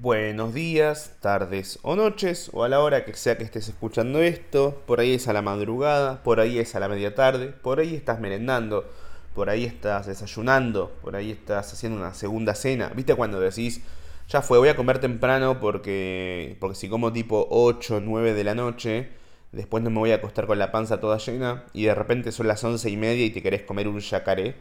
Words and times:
Buenos 0.00 0.54
días, 0.54 1.16
tardes 1.20 1.80
o 1.82 1.96
noches, 1.96 2.52
o 2.52 2.62
a 2.62 2.68
la 2.68 2.78
hora 2.78 3.04
que 3.04 3.14
sea 3.14 3.36
que 3.36 3.42
estés 3.42 3.68
escuchando 3.68 4.20
esto, 4.20 4.80
por 4.86 5.00
ahí 5.00 5.14
es 5.14 5.26
a 5.26 5.32
la 5.32 5.42
madrugada, 5.42 6.22
por 6.22 6.38
ahí 6.38 6.60
es 6.60 6.76
a 6.76 6.78
la 6.78 6.88
media 6.88 7.16
tarde, 7.16 7.48
por 7.48 7.80
ahí 7.80 7.96
estás 7.96 8.20
merendando, 8.20 8.88
por 9.34 9.50
ahí 9.50 9.64
estás 9.64 10.06
desayunando, 10.06 10.92
por 11.02 11.16
ahí 11.16 11.32
estás 11.32 11.72
haciendo 11.72 11.98
una 11.98 12.14
segunda 12.14 12.54
cena. 12.54 12.92
¿Viste 12.94 13.16
cuando 13.16 13.40
decís, 13.40 13.80
ya 14.28 14.40
fue, 14.40 14.58
voy 14.58 14.68
a 14.68 14.76
comer 14.76 15.00
temprano 15.00 15.58
porque, 15.58 16.56
porque 16.60 16.76
si 16.76 16.88
como 16.88 17.12
tipo 17.12 17.48
8, 17.50 18.00
9 18.00 18.34
de 18.34 18.44
la 18.44 18.54
noche, 18.54 19.08
después 19.50 19.82
no 19.82 19.90
me 19.90 19.98
voy 19.98 20.12
a 20.12 20.16
acostar 20.16 20.46
con 20.46 20.60
la 20.60 20.70
panza 20.70 21.00
toda 21.00 21.18
llena 21.18 21.64
y 21.72 21.86
de 21.86 21.96
repente 21.96 22.30
son 22.30 22.46
las 22.46 22.62
11 22.62 22.88
y 22.88 22.96
media 22.96 23.26
y 23.26 23.30
te 23.30 23.42
querés 23.42 23.62
comer 23.62 23.88
un 23.88 23.98
yacaré? 23.98 24.54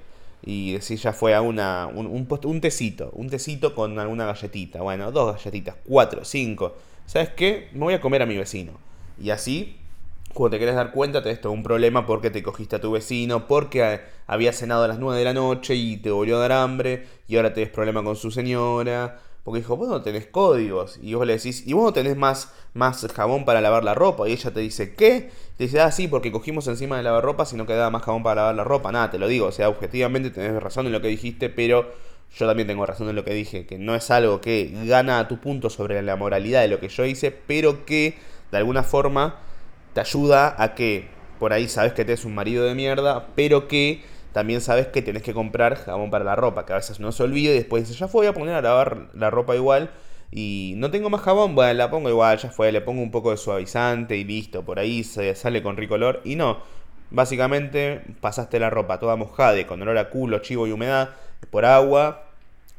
Y 0.44 0.74
decir 0.74 1.00
ya 1.00 1.14
fue 1.14 1.34
a 1.36 1.42
una, 1.42 1.88
un, 1.88 2.08
un, 2.08 2.62
tecito, 2.62 3.12
un 3.14 3.30
tecito 3.30 3.74
con 3.76 3.98
alguna 4.00 4.26
galletita, 4.26 4.82
bueno, 4.82 5.12
dos 5.12 5.36
galletitas, 5.36 5.76
cuatro, 5.86 6.24
cinco, 6.24 6.76
¿sabes 7.06 7.30
qué? 7.30 7.70
Me 7.74 7.80
voy 7.80 7.94
a 7.94 8.02
comer 8.02 8.22
a 8.22 8.26
mi 8.26 8.38
vecino. 8.38 8.74
Y 9.22 9.32
así, 9.32 9.78
cuando 10.34 10.52
te 10.52 10.58
quieres 10.58 10.76
dar 10.76 10.92
cuenta, 10.92 11.24
te 11.24 11.36
todo 11.38 11.52
un 11.52 11.64
problema 11.64 12.06
porque 12.06 12.30
te 12.30 12.44
cogiste 12.44 12.76
a 12.76 12.82
tu 12.82 12.92
vecino, 12.92 13.48
porque 13.48 14.02
había 14.28 14.54
cenado 14.54 14.84
a 14.84 14.88
las 14.88 15.00
nueve 15.00 15.20
de 15.20 15.26
la 15.26 15.34
noche 15.34 15.76
y 15.76 15.98
te 15.98 16.12
volvió 16.12 16.38
a 16.38 16.42
dar 16.42 16.52
hambre, 16.52 17.08
y 17.28 17.38
ahora 17.38 17.54
te 17.54 17.62
des 17.62 17.70
problema 17.70 18.04
con 18.04 18.16
su 18.16 18.32
señora, 18.32 19.20
porque 19.48 19.62
dijo, 19.62 19.78
vos 19.78 19.88
no 19.88 20.02
tenés 20.02 20.26
códigos. 20.26 21.00
Y 21.02 21.14
vos 21.14 21.26
le 21.26 21.38
decís, 21.38 21.66
y 21.66 21.72
vos 21.72 21.86
no 21.86 21.94
tenés 21.94 22.18
más, 22.18 22.52
más 22.74 23.08
jabón 23.14 23.46
para 23.46 23.62
lavar 23.62 23.86
la 23.86 23.94
ropa. 23.94 24.28
Y 24.28 24.34
ella 24.34 24.52
te 24.52 24.60
dice, 24.60 24.94
¿qué? 24.94 25.30
Te 25.56 25.64
dice, 25.64 25.80
ah, 25.80 25.90
sí, 25.90 26.10
porque 26.10 26.34
cogimos 26.34 26.68
encima 26.68 26.98
de 26.98 27.04
lavar 27.04 27.24
ropa 27.24 27.46
si 27.46 27.56
no 27.56 27.66
quedaba 27.66 27.90
más 27.90 28.04
jabón 28.04 28.24
para 28.24 28.42
lavar 28.42 28.56
la 28.56 28.66
ropa. 28.66 28.92
Nada, 28.92 29.10
te 29.10 29.18
lo 29.18 29.26
digo. 29.30 29.46
O 29.46 29.52
sea, 29.54 29.70
objetivamente 29.70 30.32
tenés 30.32 30.62
razón 30.62 30.86
en 30.88 30.92
lo 30.92 31.02
que 31.02 31.08
dijiste, 31.08 31.50
pero 31.50 31.90
yo 32.36 32.46
también 32.46 32.68
tengo 32.68 32.86
razón 32.86 33.08
en 33.08 33.16
lo 33.16 33.24
que 33.24 33.34
dije. 33.34 33.66
Que 33.66 33.78
no 33.78 33.96
es 33.96 34.12
algo 34.12 34.42
que 34.42 34.70
gana 34.84 35.20
a 35.20 35.30
tu 35.30 35.40
punto 35.40 35.70
sobre 35.70 36.02
la 36.02 36.18
moralidad 36.18 36.60
de 36.60 36.68
lo 36.68 36.82
que 36.82 36.90
yo 36.90 37.06
hice, 37.06 37.32
pero 37.32 37.86
que 37.86 38.18
de 38.52 38.58
alguna 38.58 38.84
forma 38.84 39.40
te 39.94 40.02
ayuda 40.02 40.62
a 40.62 40.76
que 40.76 41.08
por 41.40 41.54
ahí 41.54 41.70
sabes 41.70 41.94
que 41.94 42.04
te 42.04 42.12
es 42.12 42.26
un 42.26 42.36
marido 42.36 42.66
de 42.66 42.76
mierda, 42.76 43.28
pero 43.34 43.70
que 43.70 44.04
también 44.38 44.62
sabes 44.62 44.86
que 44.86 45.02
tenés 45.02 45.24
que 45.24 45.34
comprar 45.34 45.78
jabón 45.78 46.12
para 46.12 46.24
la 46.24 46.36
ropa, 46.36 46.64
que 46.64 46.72
a 46.72 46.76
veces 46.76 47.00
uno 47.00 47.12
se 47.12 47.24
olvida 47.24 47.54
y 47.54 47.56
después 47.56 47.88
dice, 47.88 47.98
ya 47.98 48.08
fue, 48.08 48.20
voy 48.20 48.28
a 48.28 48.34
poner 48.34 48.54
a 48.54 48.62
lavar 48.62 49.08
la 49.16 49.32
ropa 49.32 49.56
igual 49.56 49.90
y 50.30 50.76
no 50.78 50.92
tengo 50.92 51.10
más 51.10 51.22
jabón, 51.22 51.56
bueno, 51.56 51.74
la 51.74 51.90
pongo 51.90 52.08
igual, 52.08 52.38
ya 52.38 52.52
fue, 52.52 52.72
le 52.72 52.82
pongo 52.82 53.02
un 53.02 53.10
poco 53.10 53.32
de 53.32 53.38
suavizante 53.38 54.16
y 54.16 54.24
listo, 54.24 54.64
por 54.64 54.78
ahí 54.78 55.04
se 55.04 55.34
sale 55.34 55.64
con 55.64 55.76
ricolor 55.76 56.22
y 56.24 56.36
no. 56.36 56.60
Básicamente 57.10 58.04
pasaste 58.22 58.60
la 58.60 58.70
ropa 58.70 59.00
toda 59.00 59.16
mojada 59.16 59.60
y 59.60 59.66
con 59.66 59.82
olor 59.82 59.98
a 59.98 60.12
culo, 60.12 60.38
chivo 60.38 60.68
y 60.68 60.72
humedad 60.72 61.16
por 61.50 61.66
agua 61.66 62.26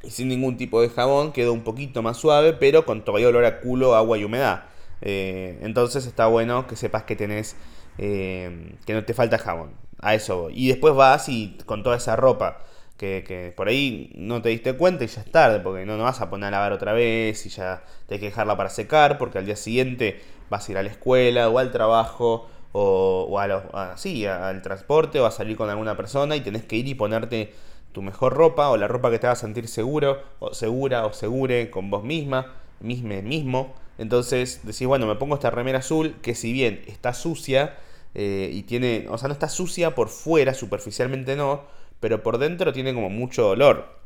y 0.05 0.11
sin 0.11 0.29
ningún 0.29 0.57
tipo 0.59 0.81
de 0.81 0.91
jabón, 0.91 1.33
quedó 1.33 1.53
un 1.53 1.65
poquito 1.65 2.03
más 2.03 2.19
suave, 2.19 2.53
pero 2.53 2.87
con 2.87 3.05
todavía 3.05 3.31
olor 3.31 3.45
a 3.45 3.59
culo, 3.59 3.97
agua 3.97 4.17
y 4.17 4.23
humedad. 4.23 4.63
Eh, 5.01 5.59
entonces 5.63 6.07
está 6.07 6.29
bueno 6.29 6.69
que 6.69 6.77
sepas 6.77 7.03
que 7.03 7.17
tenés, 7.17 7.57
eh, 7.99 8.77
que 8.87 8.93
no 8.93 9.05
te 9.05 9.13
falta 9.13 9.39
jabón. 9.39 9.88
A 10.01 10.15
eso 10.15 10.49
Y 10.51 10.69
después 10.69 10.95
vas 10.95 11.29
y 11.29 11.59
con 11.67 11.83
toda 11.83 11.97
esa 11.97 12.17
ropa 12.17 12.59
que, 12.99 13.53
por 13.57 13.69
ahí 13.69 14.13
no 14.17 14.43
te 14.43 14.49
diste 14.49 14.75
cuenta 14.77 15.05
y 15.05 15.07
ya 15.07 15.21
es 15.21 15.31
tarde, 15.31 15.61
porque 15.61 15.87
no, 15.87 15.97
no 15.97 16.05
vas 16.05 16.21
a 16.21 16.29
poner 16.31 16.49
a 16.49 16.51
lavar 16.51 16.73
otra 16.73 16.93
vez 16.93 17.47
y 17.47 17.49
ya 17.49 17.85
te 18.09 18.19
que 18.19 18.27
dejarla 18.27 18.57
para 18.57 18.71
secar, 18.71 19.19
porque 19.19 19.39
al 19.39 19.47
día 19.47 19.57
siguiente 19.57 20.21
vas 20.51 20.69
a 20.69 20.73
ir 20.73 20.79
a 20.79 20.83
la 20.83 20.91
escuela 20.91 21.49
o 21.49 21.59
al 21.59 21.71
trabajo 21.71 22.49
o, 22.73 23.39
a 23.39 23.47
los, 23.47 23.63
al 23.75 24.63
transporte 24.63 25.21
o 25.21 25.27
a 25.27 25.31
salir 25.31 25.57
con 25.57 25.71
alguna 25.71 25.97
persona 25.97 26.37
y 26.37 26.41
tenés 26.41 26.65
que 26.65 26.77
ir 26.77 26.89
y 26.89 26.95
ponerte 26.95 27.55
tu 27.93 28.03
mejor 28.03 28.35
ropa 28.35 28.69
o 28.69 28.77
la 28.77 28.89
ropa 28.89 29.11
que 29.11 29.19
te 29.19 29.27
haga 29.27 29.37
sentir 29.37 29.69
seguro 29.69 30.23
o 30.41 30.53
segura 30.55 31.07
o 31.07 31.13
segure 31.13 31.71
con 31.71 31.91
vos 31.91 32.05
misma, 32.05 32.55
mismo 32.81 33.23
mismo. 33.23 33.75
Entonces 33.97 34.61
decís, 34.65 34.87
bueno, 34.87 35.07
me 35.07 35.17
pongo 35.17 35.35
esta 35.35 35.51
remera 35.51 35.79
azul 35.79 36.17
que 36.23 36.35
si 36.35 36.53
bien 36.53 36.83
está 36.87 37.15
sucia, 37.15 37.77
eh, 38.15 38.51
y 38.53 38.63
tiene, 38.63 39.07
o 39.09 39.19
sea, 39.19 39.29
no 39.29 39.35
está 39.35 39.49
sucia 39.49 39.95
por 39.95 40.09
fuera, 40.09 40.55
superficialmente 40.55 41.37
no, 41.37 41.65
pero 42.01 42.23
por 42.23 42.39
dentro 42.39 42.73
tiene 42.73 42.95
como 42.95 43.11
mucho 43.11 43.51
olor. 43.51 43.99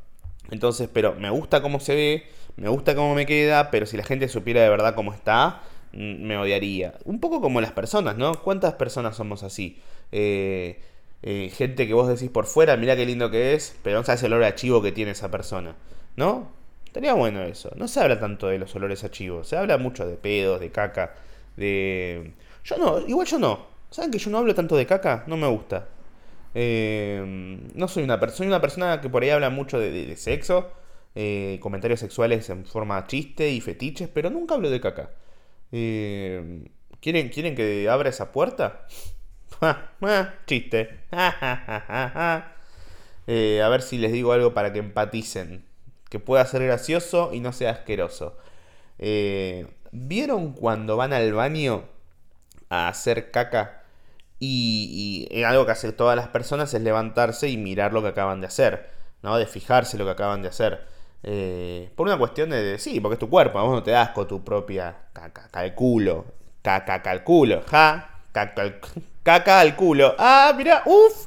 Entonces, 0.50 0.88
pero 0.92 1.14
me 1.14 1.30
gusta 1.30 1.62
cómo 1.62 1.80
se 1.80 1.94
ve, 1.94 2.26
me 2.56 2.68
gusta 2.68 2.94
cómo 2.94 3.14
me 3.14 3.26
queda, 3.26 3.70
pero 3.70 3.86
si 3.86 3.96
la 3.96 4.04
gente 4.04 4.28
supiera 4.28 4.62
de 4.62 4.68
verdad 4.68 4.94
cómo 4.94 5.12
está, 5.14 5.62
mm, 5.92 6.22
me 6.22 6.36
odiaría. 6.36 6.94
Un 7.04 7.20
poco 7.20 7.40
como 7.40 7.60
las 7.60 7.72
personas, 7.72 8.16
¿no? 8.16 8.34
¿Cuántas 8.42 8.74
personas 8.74 9.16
somos 9.16 9.42
así? 9.42 9.80
Eh, 10.10 10.80
eh, 11.22 11.50
gente 11.54 11.86
que 11.86 11.94
vos 11.94 12.08
decís 12.08 12.30
por 12.30 12.46
fuera, 12.46 12.76
mira 12.76 12.96
qué 12.96 13.06
lindo 13.06 13.30
que 13.30 13.54
es, 13.54 13.76
pero 13.82 13.98
no 13.98 14.04
sabes 14.04 14.22
el 14.24 14.32
olor 14.32 14.44
a 14.44 14.54
chivo 14.54 14.82
que 14.82 14.92
tiene 14.92 15.12
esa 15.12 15.30
persona, 15.30 15.76
¿no? 16.16 16.50
Estaría 16.86 17.14
bueno 17.14 17.42
eso. 17.42 17.70
No 17.76 17.88
se 17.88 18.00
habla 18.00 18.20
tanto 18.20 18.48
de 18.48 18.58
los 18.58 18.74
olores 18.74 19.04
a 19.04 19.10
chivo, 19.10 19.44
se 19.44 19.56
habla 19.56 19.78
mucho 19.78 20.06
de 20.06 20.16
pedos, 20.16 20.60
de 20.60 20.70
caca, 20.70 21.14
de... 21.56 22.32
Yo 22.64 22.76
no, 22.76 23.00
igual 23.00 23.26
yo 23.26 23.38
no. 23.38 23.71
¿Saben 23.92 24.10
que 24.10 24.18
yo 24.18 24.30
no 24.30 24.38
hablo 24.38 24.54
tanto 24.54 24.74
de 24.74 24.86
caca? 24.86 25.22
No 25.26 25.36
me 25.36 25.46
gusta. 25.46 25.86
Eh, 26.54 27.60
no 27.74 27.88
soy 27.88 28.04
una 28.04 28.18
persona, 28.18 28.36
soy 28.38 28.46
una 28.46 28.60
persona 28.60 29.00
que 29.02 29.10
por 29.10 29.22
ahí 29.22 29.28
habla 29.28 29.50
mucho 29.50 29.78
de, 29.78 30.16
sexo, 30.16 30.72
eh, 31.14 31.58
comentarios 31.60 32.00
sexuales 32.00 32.48
en 32.48 32.64
forma 32.64 33.06
chiste 33.06 33.50
y 33.50 33.60
fetiches, 33.60 34.08
pero 34.08 34.30
nunca 34.30 34.54
hablo 34.54 34.70
de 34.70 34.80
caca. 34.80 35.10
Eh, 35.72 36.64
¿quieren, 37.00 37.28
¿Quieren 37.28 37.54
que 37.54 37.86
abra 37.90 38.08
esa 38.08 38.32
puerta? 38.32 38.86
chiste. 40.46 41.00
a 41.12 42.48
ver 43.28 43.82
si 43.82 43.98
les 43.98 44.12
digo 44.12 44.32
algo 44.32 44.54
para 44.54 44.72
que 44.72 44.78
empaticen. 44.78 45.66
Que 46.08 46.18
pueda 46.18 46.46
ser 46.46 46.62
gracioso 46.64 47.30
y 47.34 47.40
no 47.40 47.52
sea 47.52 47.72
asqueroso. 47.72 48.38
¿Vieron 49.92 50.54
cuando 50.54 50.96
van 50.96 51.12
al 51.12 51.34
baño 51.34 51.84
a 52.70 52.88
hacer 52.88 53.30
caca? 53.30 53.81
Y, 54.44 55.44
algo 55.46 55.64
que 55.66 55.70
hacen 55.70 55.92
todas 55.92 56.16
las 56.16 56.26
personas 56.26 56.74
es 56.74 56.82
levantarse 56.82 57.48
y 57.48 57.56
mirar 57.56 57.92
lo 57.92 58.02
que 58.02 58.08
acaban 58.08 58.40
de 58.40 58.48
hacer, 58.48 58.90
¿no? 59.22 59.36
De 59.36 59.46
fijarse 59.46 59.96
lo 59.96 60.04
que 60.04 60.10
acaban 60.10 60.42
de 60.42 60.48
hacer. 60.48 60.84
Eh, 61.22 61.92
por 61.94 62.08
una 62.08 62.18
cuestión 62.18 62.50
de, 62.50 62.76
sí, 62.80 62.98
porque 62.98 63.14
es 63.14 63.20
tu 63.20 63.30
cuerpo, 63.30 63.62
vos 63.62 63.70
no 63.70 63.84
te 63.84 63.92
das 63.92 64.08
con 64.08 64.26
tu 64.26 64.42
propia 64.42 64.96
caca, 65.12 65.48
calculo, 65.48 66.24
caca, 66.60 67.02
calculo, 67.02 67.62
ja, 67.70 68.18
caca, 68.32 68.80
caca 69.22 69.60
al 69.60 69.76
culo. 69.76 70.16
Ah, 70.18 70.52
mira, 70.56 70.82
uff, 70.86 71.26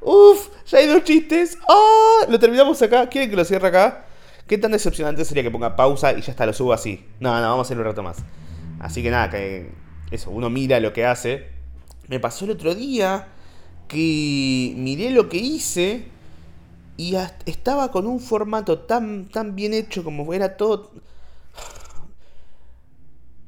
uff, 0.00 0.48
ya 0.66 0.78
hay 0.78 0.86
dos 0.86 1.02
chistes. 1.02 1.58
¡Oh! 1.66 2.20
Lo 2.28 2.38
terminamos 2.38 2.80
acá. 2.80 3.08
¿Quieren 3.08 3.28
que 3.28 3.34
lo 3.34 3.44
cierre 3.44 3.66
acá? 3.66 4.04
¿Qué 4.46 4.56
tan 4.56 4.70
decepcionante 4.70 5.24
sería 5.24 5.42
que 5.42 5.50
ponga 5.50 5.74
pausa 5.74 6.12
y 6.12 6.20
ya 6.20 6.30
está, 6.30 6.46
lo 6.46 6.52
subo 6.52 6.72
así? 6.72 7.08
No, 7.18 7.34
no, 7.40 7.42
vamos 7.42 7.58
a 7.58 7.66
hacer 7.66 7.78
un 7.78 7.84
rato 7.84 8.04
más. 8.04 8.18
Así 8.78 9.02
que 9.02 9.10
nada, 9.10 9.30
que 9.30 9.72
eso, 10.12 10.30
uno 10.30 10.48
mira 10.48 10.78
lo 10.78 10.92
que 10.92 11.04
hace 11.06 11.61
me 12.12 12.20
pasó 12.20 12.44
el 12.44 12.50
otro 12.50 12.74
día 12.74 13.26
que 13.88 14.74
miré 14.76 15.08
lo 15.12 15.30
que 15.30 15.38
hice 15.38 16.04
y 16.98 17.16
estaba 17.46 17.90
con 17.90 18.06
un 18.06 18.20
formato 18.20 18.80
tan, 18.80 19.30
tan 19.30 19.56
bien 19.56 19.72
hecho 19.72 20.04
como 20.04 20.34
era 20.34 20.58
todo... 20.58 20.90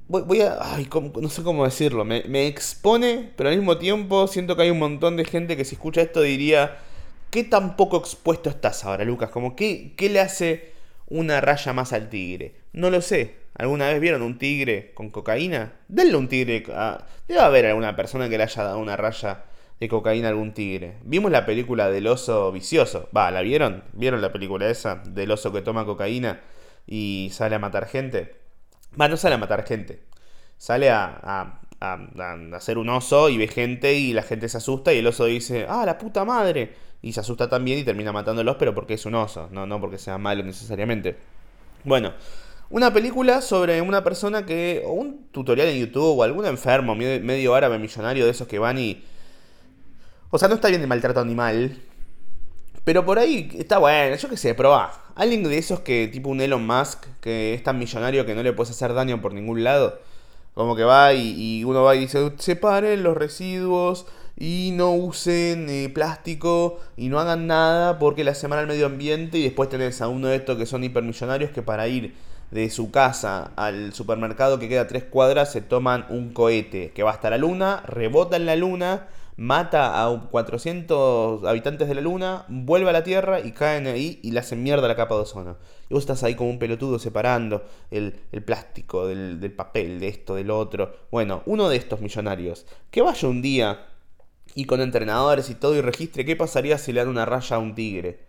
Voy, 0.09 0.41
a... 0.41 0.59
No 1.21 1.29
sé 1.29 1.43
cómo 1.43 1.67
decirlo. 1.67 2.07
Me, 2.07 2.25
me, 2.25 2.47
expone, 2.47 3.33
pero 3.37 3.51
al 3.51 3.57
mismo 3.59 3.77
tiempo 3.77 4.27
siento 4.29 4.57
que 4.57 4.63
hay 4.63 4.71
un 4.71 4.79
montón 4.79 5.19
de 5.19 5.27
gente 5.27 5.59
que 5.59 5.67
si 5.67 5.75
escucha 5.75 6.01
esto 6.01 6.23
diría... 6.23 6.79
¿Qué 7.31 7.45
tan 7.45 7.77
poco 7.77 7.99
expuesto 7.99 8.49
estás 8.49 8.83
ahora, 8.85 9.05
Lucas? 9.05 9.29
Como, 9.29 9.57
¿qué, 9.57 9.93
qué 9.95 10.09
le 10.09 10.21
hace 10.21 10.73
una 11.09 11.43
raya 11.43 11.75
más 11.75 11.93
al 11.93 12.09
tigre? 12.09 12.55
No 12.73 12.89
lo 12.89 13.03
sé. 13.03 13.44
¿Alguna 13.57 13.89
vez 13.89 14.01
vieron 14.01 14.23
un 14.23 14.39
tigre 14.39 14.93
con 14.95 15.11
cocaína? 15.11 15.73
Denle 15.89 16.17
un 16.17 16.29
tigre. 16.29 16.65
A... 16.75 17.07
Debe 17.29 17.41
haber 17.41 17.67
alguna 17.67 17.95
persona 17.95 18.29
que 18.29 18.37
le 18.37 18.45
haya 18.45 18.65
dado 18.65 18.79
una 18.79 18.97
raya 18.97 19.45
de 19.79 19.89
cocaína 19.89 20.29
a 20.29 20.31
algún 20.31 20.53
tigre. 20.53 20.99
Vimos 21.03 21.31
la 21.31 21.47
película 21.47 21.89
del 21.91 22.07
oso 22.09 22.51
vicioso. 22.51 23.09
Va, 23.17 23.31
¿la 23.31 23.43
vieron? 23.43 23.85
¿Vieron 23.93 24.21
la 24.21 24.33
película 24.33 24.69
esa? 24.69 24.97
Del 24.97 25.31
oso 25.31 25.53
que 25.53 25.63
toma 25.63 25.85
cocaína 25.85 26.41
y 26.87 27.31
sale 27.33 27.55
a 27.55 27.59
matar 27.59 27.87
gente. 27.87 28.35
Va, 29.01 29.09
no 29.09 29.17
sale 29.17 29.37
a 29.37 29.39
matar 29.39 29.65
gente. 29.67 30.03
Sale 30.59 30.91
a, 30.91 31.05
a, 31.23 31.61
a, 31.81 32.57
hacer 32.57 32.79
un 32.79 32.89
oso 32.89 33.29
y 33.29 33.39
ve 33.39 33.47
gente 33.47 33.95
y 33.95 34.13
la 34.13 34.23
gente 34.23 34.49
se 34.49 34.57
asusta 34.57 34.93
y 34.93 34.99
el 34.99 35.07
oso 35.07 35.27
dice, 35.27 35.67
ah, 35.69 35.85
la 35.87 35.99
puta 35.99 36.25
madre. 36.25 36.75
Y 37.03 37.13
se 37.13 37.21
asusta 37.21 37.49
también 37.49 37.79
y 37.79 37.85
termina 37.85 38.13
matándolos, 38.13 38.57
pero 38.57 38.75
porque 38.75 38.95
es 38.95 39.07
un 39.07 39.15
oso, 39.15 39.49
no, 39.53 39.67
no 39.67 39.81
porque 39.81 39.99
sea 39.99 40.19
malo 40.19 40.43
necesariamente. 40.43 41.17
Bueno, 41.85 42.15
una 42.71 42.93
película 42.93 43.41
sobre 43.41 43.81
una 43.81 44.03
persona 44.03 44.47
que. 44.47 44.83
o 44.87 44.93
un 44.93 45.27
tutorial 45.31 45.69
en 45.69 45.79
YouTube 45.79 46.19
o 46.19 46.23
algún 46.23 46.47
enfermo 46.47 46.95
medio 46.95 47.55
árabe 47.55 47.79
millonario 47.79 48.25
de 48.25 48.31
esos 48.31 48.49
que 48.49 48.59
van 48.59 48.79
y. 48.79 49.05
O 50.31 50.39
sea, 50.39 50.49
no 50.49 50.57
está 50.57 50.69
bien 50.69 50.81
de 50.81 50.87
maltrato 50.87 51.21
animal. 51.21 51.79
Pero 52.85 53.07
por 53.07 53.19
ahí 53.19 53.51
está 53.57 53.79
bueno, 53.79 54.15
yo 54.17 54.29
qué 54.29 54.37
sé, 54.37 54.55
probá. 54.55 54.93
Alguien 55.15 55.43
de 55.45 55.57
esos 55.57 55.81
que, 55.81 56.09
tipo 56.09 56.29
un 56.29 56.41
Elon 56.41 56.67
Musk, 56.67 57.07
que 57.21 57.55
es 57.55 57.63
tan 57.63 57.79
millonario 57.79 58.27
que 58.27 58.35
no 58.35 58.43
le 58.43 58.53
puedes 58.53 58.73
hacer 58.73 58.93
daño 58.93 59.23
por 59.23 59.33
ningún 59.33 59.65
lado. 59.65 60.01
Como 60.53 60.77
que 60.77 60.85
va 60.85 61.15
y, 61.15 61.65
uno 61.65 61.83
va 61.83 61.97
y 61.97 62.01
dice, 62.01 62.33
separen 62.39 63.03
los 63.03 63.17
residuos 63.17 64.07
y 64.37 64.73
no 64.75 64.93
usen 64.93 65.69
eh, 65.71 65.89
plástico 65.89 66.81
y 66.97 67.09
no 67.09 67.19
hagan 67.21 67.47
nada 67.47 67.99
porque 67.99 68.25
la 68.25 68.35
semana 68.35 68.63
al 68.63 68.69
medio 68.69 68.87
ambiente 68.87 69.39
y 69.39 69.45
después 69.45 69.69
tenés 69.69 70.01
a 70.03 70.09
uno 70.09 70.29
de 70.29 70.37
estos 70.37 70.59
que 70.59 70.67
son 70.67 70.85
hipermillonarios 70.85 71.51
que 71.53 71.63
para 71.63 71.89
ir 71.89 72.15
de 72.55 72.71
su 72.71 72.93
casa 72.93 73.51
al 73.57 73.93
supermercado 73.93 74.61
que 74.61 74.69
queda 74.69 74.87
tres 74.87 75.03
cuadras, 75.03 75.51
se 75.51 75.61
toman 75.61 76.07
un 76.09 76.33
cohete 76.33 76.93
que 76.93 77.03
va 77.03 77.11
hasta 77.11 77.29
la 77.29 77.37
luna, 77.37 77.83
rebota 77.85 78.37
en 78.37 78.47
la 78.47 78.55
luna, 78.55 79.09
mata 79.37 80.05
a 80.05 80.29
400 80.31 81.43
habitantes 81.47 81.89
de 81.89 81.97
la 81.97 82.01
luna, 82.01 82.45
vuelve 82.47 82.91
a 82.91 82.93
la 82.93 83.03
Tierra 83.03 83.41
y 83.41 83.51
caen 83.51 83.89
ahí 83.89 84.21
y 84.23 84.31
le 84.31 84.39
hacen 84.39 84.63
mierda 84.63 84.87
la 84.87 84.95
capa 84.95 85.17
de 85.17 85.23
ozono. 85.23 85.57
Y 85.91 85.95
vos 85.95 86.05
estás 86.05 86.23
ahí 86.23 86.37
como 86.37 86.49
un 86.49 86.61
pelotudo 86.61 87.01
separando 87.01 87.65
el, 87.91 88.13
plástico 88.45 89.09
del, 89.09 89.41
del, 89.41 89.51
papel, 89.51 89.99
de 89.99 90.07
esto, 90.07 90.37
del 90.37 90.53
otro. 90.53 90.95
Bueno, 91.11 91.43
uno 91.47 91.69
de 91.69 91.77
estos 91.77 92.01
millonarios, 92.01 92.67
que 92.93 93.03
vaya 93.03 93.27
un 93.27 93.43
día 93.43 93.85
y 94.55 94.67
con 94.67 94.81
entrenadores 94.81 95.51
y 95.51 95.57
todo 95.57 95.75
y 95.75 95.81
registre 95.81 96.25
qué 96.25 96.37
pasaría 96.37 96.79
si 96.79 96.93
le 96.93 97.01
dan 97.01 97.09
una 97.09 97.25
raya 97.25 97.57
a 97.57 97.59
un 97.59 97.75
tigre. 97.75 98.21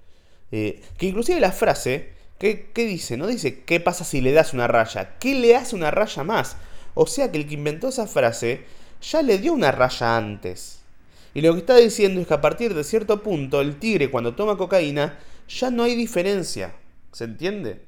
Eh, 0.52 0.82
que 0.98 1.06
inclusive 1.06 1.40
la 1.40 1.52
frase, 1.52 2.16
¿qué, 2.38 2.72
¿qué 2.74 2.86
dice? 2.86 3.18
No 3.18 3.28
dice 3.28 3.64
qué 3.64 3.80
pasa 3.80 4.04
si 4.04 4.22
le 4.22 4.32
das 4.32 4.54
una 4.54 4.68
raya, 4.68 5.18
¿qué 5.20 5.36
le 5.36 5.56
hace 5.56 5.76
una 5.76 5.92
raya 5.92 6.24
más? 6.24 6.58
O 6.94 7.08
sea 7.08 7.32
que 7.32 7.38
el 7.38 7.48
que 7.48 7.56
inventó 7.56 7.90
esa 7.90 8.08
frase 8.08 8.66
ya 9.02 9.22
le 9.22 9.38
dio 9.38 9.54
una 9.54 9.72
raya 9.72 10.18
antes. 10.18 10.82
Y 11.34 11.42
lo 11.42 11.54
que 11.54 11.60
está 11.60 11.76
diciendo 11.76 12.22
es 12.22 12.28
que 12.28 12.34
a 12.34 12.42
partir 12.42 12.74
de 12.74 12.84
cierto 12.84 13.22
punto 13.22 13.60
el 13.60 13.78
tigre 13.78 14.10
cuando 14.10 14.36
toma 14.36 14.58
cocaína 14.58 15.20
ya 15.50 15.70
no 15.70 15.84
hay 15.84 15.96
diferencia. 15.96 16.74
¿Se 17.12 17.26
entiende? 17.26 17.82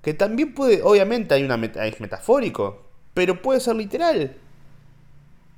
Que 0.00 0.14
también 0.14 0.54
puede, 0.54 0.82
obviamente 0.82 1.34
hay 1.34 1.44
una 1.44 1.56
es 1.56 2.00
metafórico, 2.00 2.88
pero 3.14 3.40
puede 3.40 3.60
ser 3.60 3.76
literal. 3.76 4.36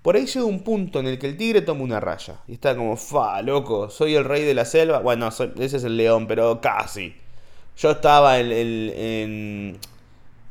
Por 0.02 0.16
ahí 0.16 0.26
llega 0.26 0.44
un 0.44 0.62
punto 0.62 1.00
en 1.00 1.06
el 1.06 1.18
que 1.18 1.28
el 1.28 1.36
tigre 1.36 1.62
toma 1.62 1.82
una 1.82 2.00
raya. 2.00 2.40
Y 2.46 2.54
está 2.54 2.76
como, 2.76 2.96
fa, 2.96 3.40
loco, 3.40 3.88
soy 3.88 4.16
el 4.16 4.24
rey 4.24 4.44
de 4.44 4.52
la 4.52 4.64
selva. 4.64 4.98
Bueno, 4.98 5.28
ese 5.28 5.76
es 5.76 5.84
el 5.84 5.96
león, 5.96 6.26
pero 6.26 6.60
casi. 6.60 7.14
Yo 7.76 7.90
estaba 7.92 8.38
en, 8.38 9.78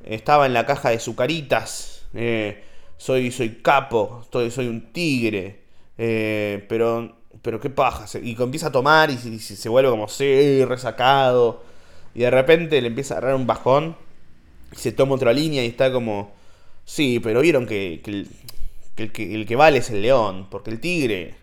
estaba 0.03 0.45
en 0.45 0.53
la 0.53 0.65
caja 0.65 0.89
de 0.89 0.99
sucaritas. 0.99 2.03
Eh, 2.13 2.63
soy, 2.97 3.31
soy 3.31 3.61
capo, 3.61 4.25
soy 4.31 4.67
un 4.67 4.91
tigre. 4.91 5.61
Eh, 5.97 6.65
pero, 6.67 7.17
pero 7.41 7.59
qué 7.59 7.69
paja. 7.69 8.05
Y 8.21 8.41
empieza 8.41 8.67
a 8.67 8.71
tomar 8.71 9.09
y, 9.09 9.17
se 9.39 9.69
vuelve 9.69 9.89
como, 9.89 10.07
sí, 10.07 10.63
resacado. 10.65 11.63
Y 12.15 12.19
de 12.21 12.31
repente 12.31 12.81
le 12.81 12.87
empieza 12.87 13.15
a 13.15 13.17
agarrar 13.17 13.35
un 13.35 13.47
bajón. 13.47 13.95
Y 14.71 14.75
se 14.75 14.91
toma 14.91 15.15
otra 15.15 15.33
línea 15.33 15.63
y 15.63 15.67
está 15.67 15.91
como, 15.91 16.33
sí, 16.85 17.19
pero 17.19 17.41
vieron 17.41 17.65
que, 17.67 18.01
que 18.03 18.25
que 18.95 19.33
el, 19.33 19.45
que 19.45 19.55
vale 19.55 19.79
es 19.79 19.89
el 19.89 20.01
león, 20.01 20.47
porque 20.49 20.69
el 20.69 20.79
tigre, 20.79 21.35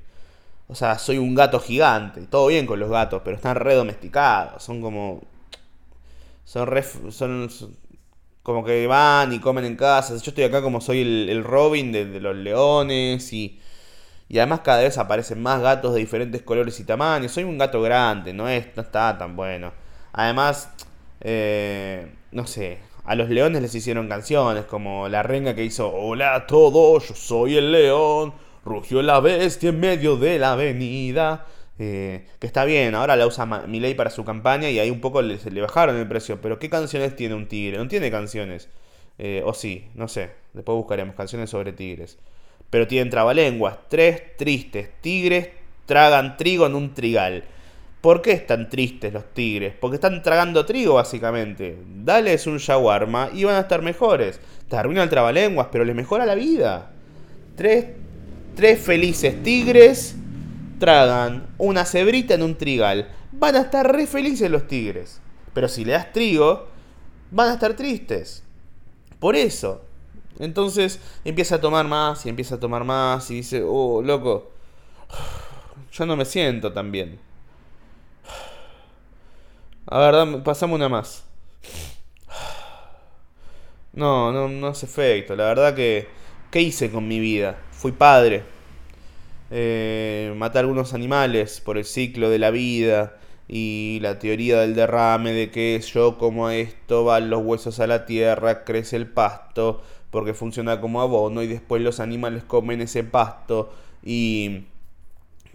o 0.69 0.75
sea, 0.75 0.99
soy 0.99 1.19
un 1.19 1.35
gato 1.35 1.59
gigante, 1.61 2.23
todo 2.23 2.47
bien 2.49 2.67
con 2.67 2.79
los 2.79 2.91
gatos, 2.91 3.23
pero 3.25 3.37
están 3.37 3.56
re 3.56 3.75
domesticados, 3.75 4.62
son 4.62 4.81
como... 4.81 5.23
Son 6.45 6.67
re... 6.67 6.83
Son, 7.11 7.49
como 8.43 8.65
que 8.65 8.87
van 8.87 9.33
y 9.33 9.39
comen 9.39 9.65
en 9.65 9.77
casa. 9.77 10.17
Yo 10.17 10.31
estoy 10.31 10.45
acá 10.45 10.63
como 10.63 10.81
soy 10.81 11.01
el, 11.29 11.45
Robin 11.45 11.93
de, 11.93 12.21
los 12.21 12.37
leones 12.37 13.33
y... 13.33 13.61
Y 14.29 14.39
además 14.39 14.61
cada 14.61 14.83
vez 14.83 14.97
aparecen 14.97 15.43
más 15.43 15.61
gatos 15.61 15.93
de 15.93 15.99
diferentes 15.99 16.43
colores 16.43 16.79
y 16.79 16.85
tamaños. 16.85 17.33
Soy 17.33 17.43
un 17.43 17.59
gato 17.59 17.83
grande, 17.83 18.33
no, 18.33 18.49
es, 18.49 18.69
no 18.77 18.83
está 18.83 19.19
tan 19.19 19.35
bueno. 19.35 19.73
Además, 20.13 20.71
eh, 21.21 22.15
no 22.31 22.47
sé, 22.47 22.79
a 23.05 23.15
los 23.15 23.29
leones 23.29 23.61
les 23.61 23.75
hicieron 23.75 24.09
canciones, 24.09 24.67
como 24.67 25.09
la 25.09 25.23
renga 25.23 25.55
que 25.55 25.65
hizo 25.65 25.93
Hola 25.93 26.35
a 26.35 26.47
todos, 26.47 27.09
yo 27.09 27.15
soy 27.15 27.57
el 27.57 27.73
león, 27.73 28.33
rugió 28.65 29.03
la 29.03 29.19
bestia 29.21 29.71
en 29.71 29.81
medio 29.81 30.17
de 30.17 30.39
la 30.39 30.53
avenida. 30.53 31.47
Eh, 31.82 32.27
que 32.38 32.47
está 32.47 32.67
bien, 32.67 32.94
ahora 32.94 33.17
la 33.17 33.27
usa 33.27 33.47
Milei 33.47 33.94
para 33.94 34.11
su 34.11 34.23
campaña 34.23 34.69
y 34.69 34.79
ahí 34.79 34.91
un 34.91 35.00
poco 35.00 35.23
le, 35.23 35.38
bajaron 35.62 35.97
el 35.97 36.06
precio. 36.06 36.38
Pero 36.43 36.59
¿qué 36.59 36.69
canciones 36.69 37.17
tiene 37.17 37.35
un 37.35 37.49
tigre? 37.49 37.79
No 37.79 37.88
tiene 37.88 38.11
canciones. 38.11 38.69
Eh, 39.17 39.43
o 39.47 39.55
sí, 39.55 39.88
no 39.94 40.06
sé. 40.06 40.29
Después 40.53 40.77
buscaremos 40.77 41.15
canciones 41.15 41.49
sobre 41.49 41.73
tigres. 41.73 42.19
Pero 42.69 42.87
tienen 42.87 43.09
trabalenguas. 43.09 43.79
Tres 43.88 44.37
tristes 44.37 44.91
tigres 45.00 45.49
tragan 45.87 46.37
trigo 46.37 46.67
en 46.67 46.75
un 46.75 46.93
trigal. 46.93 47.44
¿Por 48.03 48.21
qué 48.21 48.33
están 48.33 48.69
tristes 48.69 49.15
los 49.15 49.33
tigres? 49.33 49.73
Porque 49.81 49.94
están 49.94 50.23
tragando 50.23 50.67
trigo, 50.67 50.94
básicamente. 50.94 51.79
Dales 52.05 52.47
un 52.47 52.59
shawarma 52.59 53.31
y 53.33 53.44
van 53.44 53.55
a 53.55 53.61
estar 53.61 53.81
mejores. 53.81 54.38
Te 54.69 54.76
arruina 54.76 55.03
el 55.03 55.09
trabalenguas, 55.09 55.69
pero 55.73 55.87
les 55.87 55.97
mejora 55.97 56.26
la 56.26 56.35
vida. 56.35 56.91
Tres, 57.56 57.87
tres 58.55 58.79
felices 58.81 59.43
tigres 59.43 60.17
tragan 60.81 61.47
una 61.59 61.85
cebrita 61.85 62.35
en 62.35 62.43
un 62.43 62.56
trigal. 62.56 63.09
Van 63.31 63.55
a 63.55 63.61
estar 63.61 63.91
re 63.93 64.09
felices 64.09 64.50
los 64.50 64.67
tigres. 64.67 65.21
Pero 65.55 65.69
si 65.69 65.85
le 65.85 65.93
das 65.93 66.12
trigo, 66.12 66.67
van 67.31 67.50
a 67.50 67.55
estar 67.55 67.75
tristes. 67.75 68.43
Por 69.21 69.37
eso. 69.37 69.82
Entonces 70.41 70.99
empieza 71.25 71.56
a 71.56 71.61
tomar 71.61 71.87
más 71.87 72.27
y 72.27 72.29
empieza 72.29 72.56
a 72.56 72.61
tomar 72.61 72.82
más 72.82 73.31
y 73.31 73.37
dice, 73.37 73.62
oh, 73.65 74.03
loco, 74.03 74.50
yo 75.93 76.06
no 76.06 76.17
me 76.17 76.25
siento 76.25 76.73
tan 76.73 76.91
bien. 76.91 77.21
A 79.87 79.99
ver, 79.99 80.43
pasame 80.43 80.75
una 80.75 80.88
más. 80.88 81.25
No, 83.93 84.33
no, 84.33 84.49
no 84.49 84.67
hace 84.69 84.87
efecto. 84.87 85.37
La 85.37 85.44
verdad 85.44 85.75
que... 85.75 86.09
¿Qué 86.50 86.61
hice 86.61 86.91
con 86.91 87.06
mi 87.06 87.21
vida? 87.21 87.59
Fui 87.71 87.93
padre. 87.93 88.43
Eh, 89.50 90.32
maté 90.37 90.58
a 90.58 90.61
algunos 90.61 90.94
animales 90.94 91.61
por 91.61 91.76
el 91.79 91.85
ciclo 91.85 92.31
de 92.31 92.38
la 92.38 92.50
vida 92.50 93.17
y 93.49 93.99
la 94.02 94.19
teoría 94.19 94.61
del 94.61 94.75
derrame 94.75 95.32
de 95.32 95.50
que 95.50 95.81
yo 95.93 96.19
como 96.19 96.50
esto 96.50 97.05
van 97.05 97.31
los 97.31 97.43
huesos 97.43 97.81
a 97.81 97.87
la 97.87 98.06
tierra, 98.06 98.64
crece 98.64 98.97
el 98.97 99.08
pasto 99.08 99.82
porque 100.11 100.35
funciona 100.35 100.81
como 100.81 101.00
abono 101.00 101.43
y 101.43 101.47
después 101.49 101.82
los 101.82 102.00
animales 102.00 102.44
comen 102.44 102.81
ese 102.81 103.05
pasto 103.05 103.73
y 104.05 104.64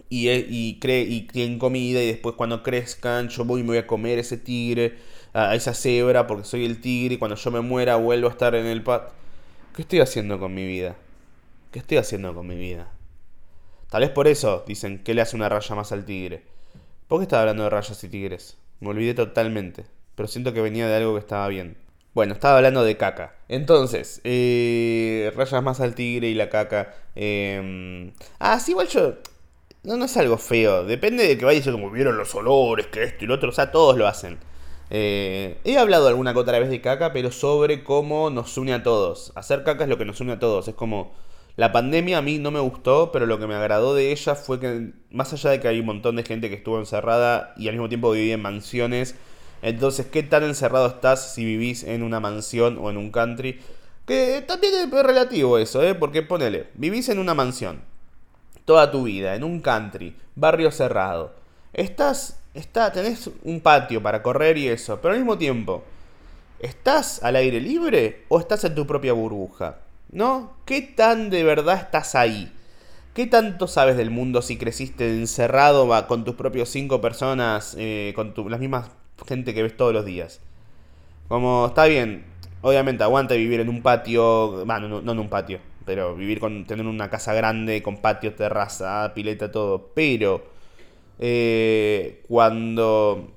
y, 0.08 0.30
y, 0.30 0.78
cre 0.78 1.00
y 1.00 1.26
críen 1.26 1.58
comida 1.58 2.02
y 2.02 2.06
después 2.06 2.36
cuando 2.36 2.62
crezcan 2.62 3.28
yo 3.28 3.44
voy 3.44 3.60
y 3.60 3.64
me 3.64 3.70
voy 3.70 3.78
a 3.78 3.86
comer 3.86 4.18
ese 4.18 4.36
tigre, 4.36 4.98
a 5.32 5.54
esa 5.54 5.74
cebra 5.74 6.26
porque 6.26 6.44
soy 6.44 6.64
el 6.64 6.80
tigre 6.80 7.14
y 7.14 7.18
cuando 7.18 7.36
yo 7.36 7.50
me 7.50 7.60
muera 7.60 7.96
vuelvo 7.96 8.28
a 8.28 8.30
estar 8.30 8.54
en 8.54 8.66
el 8.66 8.82
pat... 8.82 9.10
¿Qué 9.74 9.82
estoy 9.82 10.00
haciendo 10.00 10.38
con 10.38 10.54
mi 10.54 10.66
vida? 10.66 10.96
¿Qué 11.70 11.80
estoy 11.80 11.98
haciendo 11.98 12.34
con 12.34 12.46
mi 12.46 12.56
vida? 12.56 12.95
Tal 13.90 14.02
vez 14.02 14.10
por 14.10 14.28
eso 14.28 14.64
dicen 14.66 15.02
que 15.02 15.14
le 15.14 15.22
hace 15.22 15.36
una 15.36 15.48
raya 15.48 15.74
más 15.74 15.92
al 15.92 16.04
tigre. 16.04 16.44
¿Por 17.08 17.20
qué 17.20 17.24
estaba 17.24 17.42
hablando 17.42 17.64
de 17.64 17.70
rayas 17.70 18.02
y 18.02 18.08
tigres? 18.08 18.58
Me 18.80 18.88
olvidé 18.88 19.14
totalmente, 19.14 19.86
pero 20.14 20.28
siento 20.28 20.52
que 20.52 20.60
venía 20.60 20.88
de 20.88 20.96
algo 20.96 21.14
que 21.14 21.20
estaba 21.20 21.48
bien. 21.48 21.76
Bueno, 22.14 22.34
estaba 22.34 22.56
hablando 22.56 22.82
de 22.82 22.96
caca. 22.96 23.36
Entonces, 23.48 24.20
eh, 24.24 25.32
rayas 25.36 25.62
más 25.62 25.80
al 25.80 25.94
tigre 25.94 26.28
y 26.28 26.34
la 26.34 26.48
caca. 26.48 26.94
Eh... 27.14 28.12
Ah, 28.38 28.58
sí, 28.58 28.72
igual 28.72 28.88
yo 28.88 29.14
no, 29.94 30.04
es 30.04 30.16
algo 30.16 30.36
feo. 30.36 30.84
Depende 30.84 31.26
de 31.26 31.38
que 31.38 31.44
vaya 31.44 31.72
como 31.72 31.90
vieron 31.90 32.16
los 32.18 32.34
olores, 32.34 32.88
que 32.88 33.04
esto 33.04 33.24
y 33.24 33.28
lo 33.28 33.34
otro. 33.34 33.50
O 33.50 33.52
sea, 33.52 33.70
todos 33.70 33.96
lo 33.96 34.06
hacen. 34.08 34.38
Eh, 34.90 35.58
he 35.64 35.78
hablado 35.78 36.08
alguna 36.08 36.32
que 36.32 36.40
otra 36.40 36.58
vez 36.58 36.70
de 36.70 36.80
caca, 36.80 37.12
pero 37.12 37.30
sobre 37.30 37.84
cómo 37.84 38.30
nos 38.30 38.58
une 38.58 38.74
a 38.74 38.82
todos. 38.82 39.32
Hacer 39.36 39.62
caca 39.64 39.84
es 39.84 39.90
lo 39.90 39.96
que 39.98 40.04
nos 40.04 40.20
une 40.20 40.32
a 40.32 40.38
todos. 40.40 40.66
Es 40.68 40.74
como. 40.74 41.14
La 41.56 41.72
pandemia 41.72 42.18
a 42.18 42.22
mí 42.22 42.38
no 42.38 42.50
me 42.50 42.60
gustó, 42.60 43.10
pero 43.12 43.24
lo 43.24 43.38
que 43.38 43.46
me 43.46 43.54
agradó 43.54 43.94
de 43.94 44.12
ella 44.12 44.34
fue 44.34 44.60
que, 44.60 44.92
más 45.10 45.32
allá 45.32 45.50
de 45.50 45.60
que 45.60 45.68
hay 45.68 45.80
un 45.80 45.86
montón 45.86 46.16
de 46.16 46.22
gente 46.22 46.50
que 46.50 46.56
estuvo 46.56 46.78
encerrada 46.78 47.54
y 47.56 47.68
al 47.68 47.74
mismo 47.74 47.88
tiempo 47.88 48.10
vivía 48.10 48.34
en 48.34 48.42
mansiones, 48.42 49.14
entonces, 49.62 50.04
¿qué 50.06 50.22
tan 50.22 50.44
encerrado 50.44 50.86
estás 50.86 51.32
si 51.32 51.46
vivís 51.46 51.82
en 51.84 52.02
una 52.02 52.20
mansión 52.20 52.78
o 52.78 52.90
en 52.90 52.98
un 52.98 53.10
country? 53.10 53.58
Que 54.06 54.44
también 54.46 54.74
es 54.74 54.90
relativo 54.90 55.56
eso, 55.56 55.82
¿eh? 55.82 55.94
Porque 55.94 56.22
ponele, 56.22 56.68
vivís 56.74 57.08
en 57.08 57.18
una 57.18 57.34
mansión, 57.34 57.80
toda 58.66 58.90
tu 58.90 59.04
vida, 59.04 59.34
en 59.34 59.42
un 59.42 59.60
country, 59.60 60.14
barrio 60.34 60.70
cerrado. 60.70 61.34
Estás, 61.72 62.38
está, 62.52 62.92
tenés 62.92 63.30
un 63.44 63.60
patio 63.60 64.02
para 64.02 64.22
correr 64.22 64.58
y 64.58 64.68
eso, 64.68 65.00
pero 65.00 65.14
al 65.14 65.20
mismo 65.20 65.38
tiempo, 65.38 65.84
¿estás 66.60 67.22
al 67.22 67.36
aire 67.36 67.60
libre 67.62 68.24
o 68.28 68.38
estás 68.38 68.62
en 68.64 68.74
tu 68.74 68.86
propia 68.86 69.14
burbuja? 69.14 69.78
¿No? 70.10 70.56
¿Qué 70.64 70.82
tan 70.82 71.30
de 71.30 71.44
verdad 71.44 71.76
estás 71.76 72.14
ahí? 72.14 72.52
¿Qué 73.14 73.26
tanto 73.26 73.66
sabes 73.66 73.96
del 73.96 74.10
mundo 74.10 74.42
si 74.42 74.56
creciste 74.56 75.08
encerrado 75.08 75.88
con 76.06 76.24
tus 76.24 76.34
propios 76.34 76.68
cinco 76.68 77.00
personas, 77.00 77.74
eh, 77.78 78.12
con 78.14 78.34
tu, 78.34 78.48
las 78.48 78.60
mismas 78.60 78.90
gente 79.26 79.54
que 79.54 79.62
ves 79.62 79.76
todos 79.76 79.92
los 79.92 80.04
días? 80.04 80.40
Como, 81.28 81.66
está 81.68 81.86
bien, 81.86 82.24
obviamente 82.62 83.02
aguanta 83.02 83.34
vivir 83.34 83.60
en 83.60 83.68
un 83.68 83.82
patio, 83.82 84.64
bueno, 84.64 85.00
no 85.00 85.12
en 85.12 85.18
un 85.18 85.28
patio, 85.28 85.60
pero 85.86 86.14
vivir 86.14 86.40
con 86.40 86.66
tener 86.66 86.84
una 86.86 87.08
casa 87.08 87.32
grande 87.32 87.82
con 87.82 87.98
patio, 87.98 88.34
terraza, 88.34 89.12
pileta, 89.14 89.50
todo. 89.50 89.90
Pero 89.94 90.44
eh, 91.18 92.22
cuando 92.28 93.30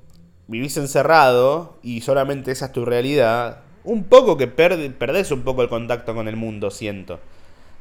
vivís 0.48 0.76
encerrado 0.78 1.78
y 1.84 2.02
solamente 2.02 2.52
esa 2.52 2.66
es 2.66 2.72
tu 2.74 2.84
realidad, 2.84 3.62
un 3.84 4.04
poco 4.06 4.38
que 4.38 4.48
perdés 4.48 5.32
un 5.32 5.44
poco 5.44 5.62
el 5.62 5.70
contacto 5.70 6.14
con 6.14 6.28
el 6.28 6.36
mundo, 6.36 6.72
siento. 6.72 7.20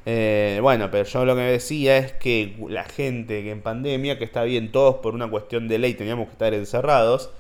Eh, 0.07 0.59
bueno, 0.63 0.91
pero 0.91 1.05
yo 1.05 1.25
lo 1.25 1.35
que 1.37 1.43
decía 1.43 1.99
es 1.99 2.13
que 2.13 2.57
la 2.69 2.85
gente 2.85 3.43
que 3.43 3.51
en 3.51 3.61
pandemia, 3.61 4.19
que 4.19 4.25
está 4.25 4.43
bien, 4.45 4.73
todos 4.73 4.97
por 4.97 5.15
una 5.15 5.29
cuestión 5.29 5.69
de 5.69 5.79
ley 5.79 5.95
teníamos 5.95 6.27
que 6.27 6.33
estar 6.33 6.55
encerrados, 6.55 7.31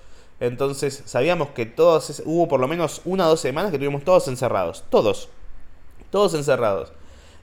Entonces 0.40 1.02
sabíamos 1.06 1.48
que 1.50 1.66
todos, 1.66 2.22
hubo 2.26 2.46
por 2.48 2.60
lo 2.60 2.68
menos 2.68 3.02
una 3.04 3.26
o 3.26 3.30
dos 3.30 3.40
semanas 3.40 3.72
que 3.72 3.78
tuvimos 3.78 4.04
todos 4.04 4.28
encerrados. 4.28 4.84
Todos. 4.90 5.28
Todos 6.10 6.34
encerrados. 6.34 6.92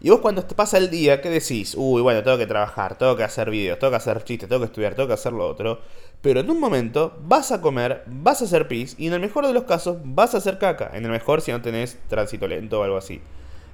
Y 0.01 0.09
vos 0.09 0.19
cuando 0.19 0.43
te 0.43 0.55
pasa 0.55 0.77
el 0.77 0.89
día, 0.89 1.21
¿qué 1.21 1.29
decís? 1.29 1.73
Uy, 1.77 2.01
bueno, 2.01 2.21
tengo 2.21 2.37
que 2.37 2.45
trabajar, 2.45 2.97
tengo 2.97 3.15
que 3.15 3.23
hacer 3.23 3.49
videos, 3.49 3.79
tengo 3.79 3.91
que 3.91 3.97
hacer 3.97 4.23
chistes, 4.23 4.49
tengo 4.49 4.61
que 4.61 4.65
estudiar, 4.65 4.93
tengo 4.93 5.07
que 5.07 5.13
hacer 5.13 5.31
lo 5.31 5.47
otro. 5.47 5.79
Pero 6.21 6.41
en 6.41 6.49
un 6.49 6.59
momento 6.59 7.17
vas 7.21 7.51
a 7.51 7.61
comer, 7.61 8.03
vas 8.07 8.41
a 8.41 8.45
hacer 8.45 8.67
pis 8.67 8.95
y 8.97 9.07
en 9.07 9.13
el 9.13 9.19
mejor 9.21 9.47
de 9.47 9.53
los 9.53 9.63
casos 9.63 9.97
vas 10.03 10.35
a 10.35 10.39
hacer 10.39 10.57
caca. 10.57 10.91
En 10.93 11.05
el 11.05 11.11
mejor 11.11 11.41
si 11.41 11.51
no 11.51 11.61
tenés 11.61 11.97
tránsito 12.09 12.47
lento 12.47 12.79
o 12.79 12.83
algo 12.83 12.97
así. 12.97 13.21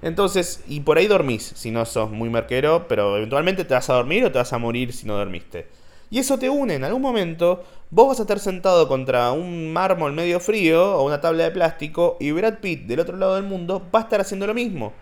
Entonces, 0.02 0.64
y 0.68 0.80
por 0.82 0.98
ahí 0.98 1.08
dormís, 1.08 1.54
si 1.56 1.72
no 1.72 1.86
sos 1.86 2.12
muy 2.12 2.30
merquero, 2.30 2.88
pero 2.88 3.18
eventualmente 3.18 3.66
te 3.66 3.74
vas 3.74 3.90
a 3.90 3.94
dormir 3.94 4.26
o 4.26 4.32
te 4.32 4.38
vas 4.38 4.54
a 4.54 4.58
morir 4.58 4.94
si 4.94 5.08
no 5.08 5.16
dormiste. 5.16 5.68
Y 6.10 6.20
eso 6.20 6.38
te 6.38 6.50
une, 6.50 6.76
en 6.76 6.84
algún 6.84 7.02
momento 7.02 7.64
vos 7.90 8.10
vas 8.10 8.20
a 8.20 8.24
estar 8.24 8.40
sentado 8.40 8.88
contra 8.88 9.32
un 9.32 9.72
mármol 9.72 10.12
medio 10.12 10.40
frío 10.40 10.98
o 10.98 11.06
una 11.06 11.22
tabla 11.22 11.46
de 11.46 11.52
plástico 11.52 12.18
y 12.20 12.32
Brad 12.32 12.60
Pitt 12.60 12.86
del 12.86 13.00
otro 13.00 13.16
lado 13.16 13.36
del 13.36 13.44
mundo 13.44 13.82
va 13.94 14.00
a 14.00 14.04
estar 14.04 14.20
haciendo 14.20 14.46
lo 14.46 14.54
mismo. 14.54 14.94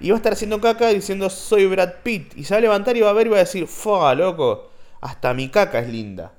Y 0.00 0.10
va 0.10 0.16
a 0.16 0.18
estar 0.18 0.32
haciendo 0.32 0.60
caca 0.60 0.88
diciendo 0.88 1.28
soy 1.30 1.66
Brad 1.66 1.94
Pitt. 2.02 2.36
Y 2.36 2.44
se 2.44 2.54
va 2.54 2.58
a 2.58 2.60
levantar 2.60 2.96
y 2.96 3.00
va 3.00 3.10
a 3.10 3.14
ver 3.14 3.26
y 3.26 3.30
va 3.30 3.36
a 3.36 3.40
decir, 3.40 3.66
¡Fua, 3.66 4.14
loco! 4.14 4.70
Hasta 5.00 5.34
mi 5.34 5.48
caca 5.48 5.80
es 5.80 5.88
linda. 5.88 6.32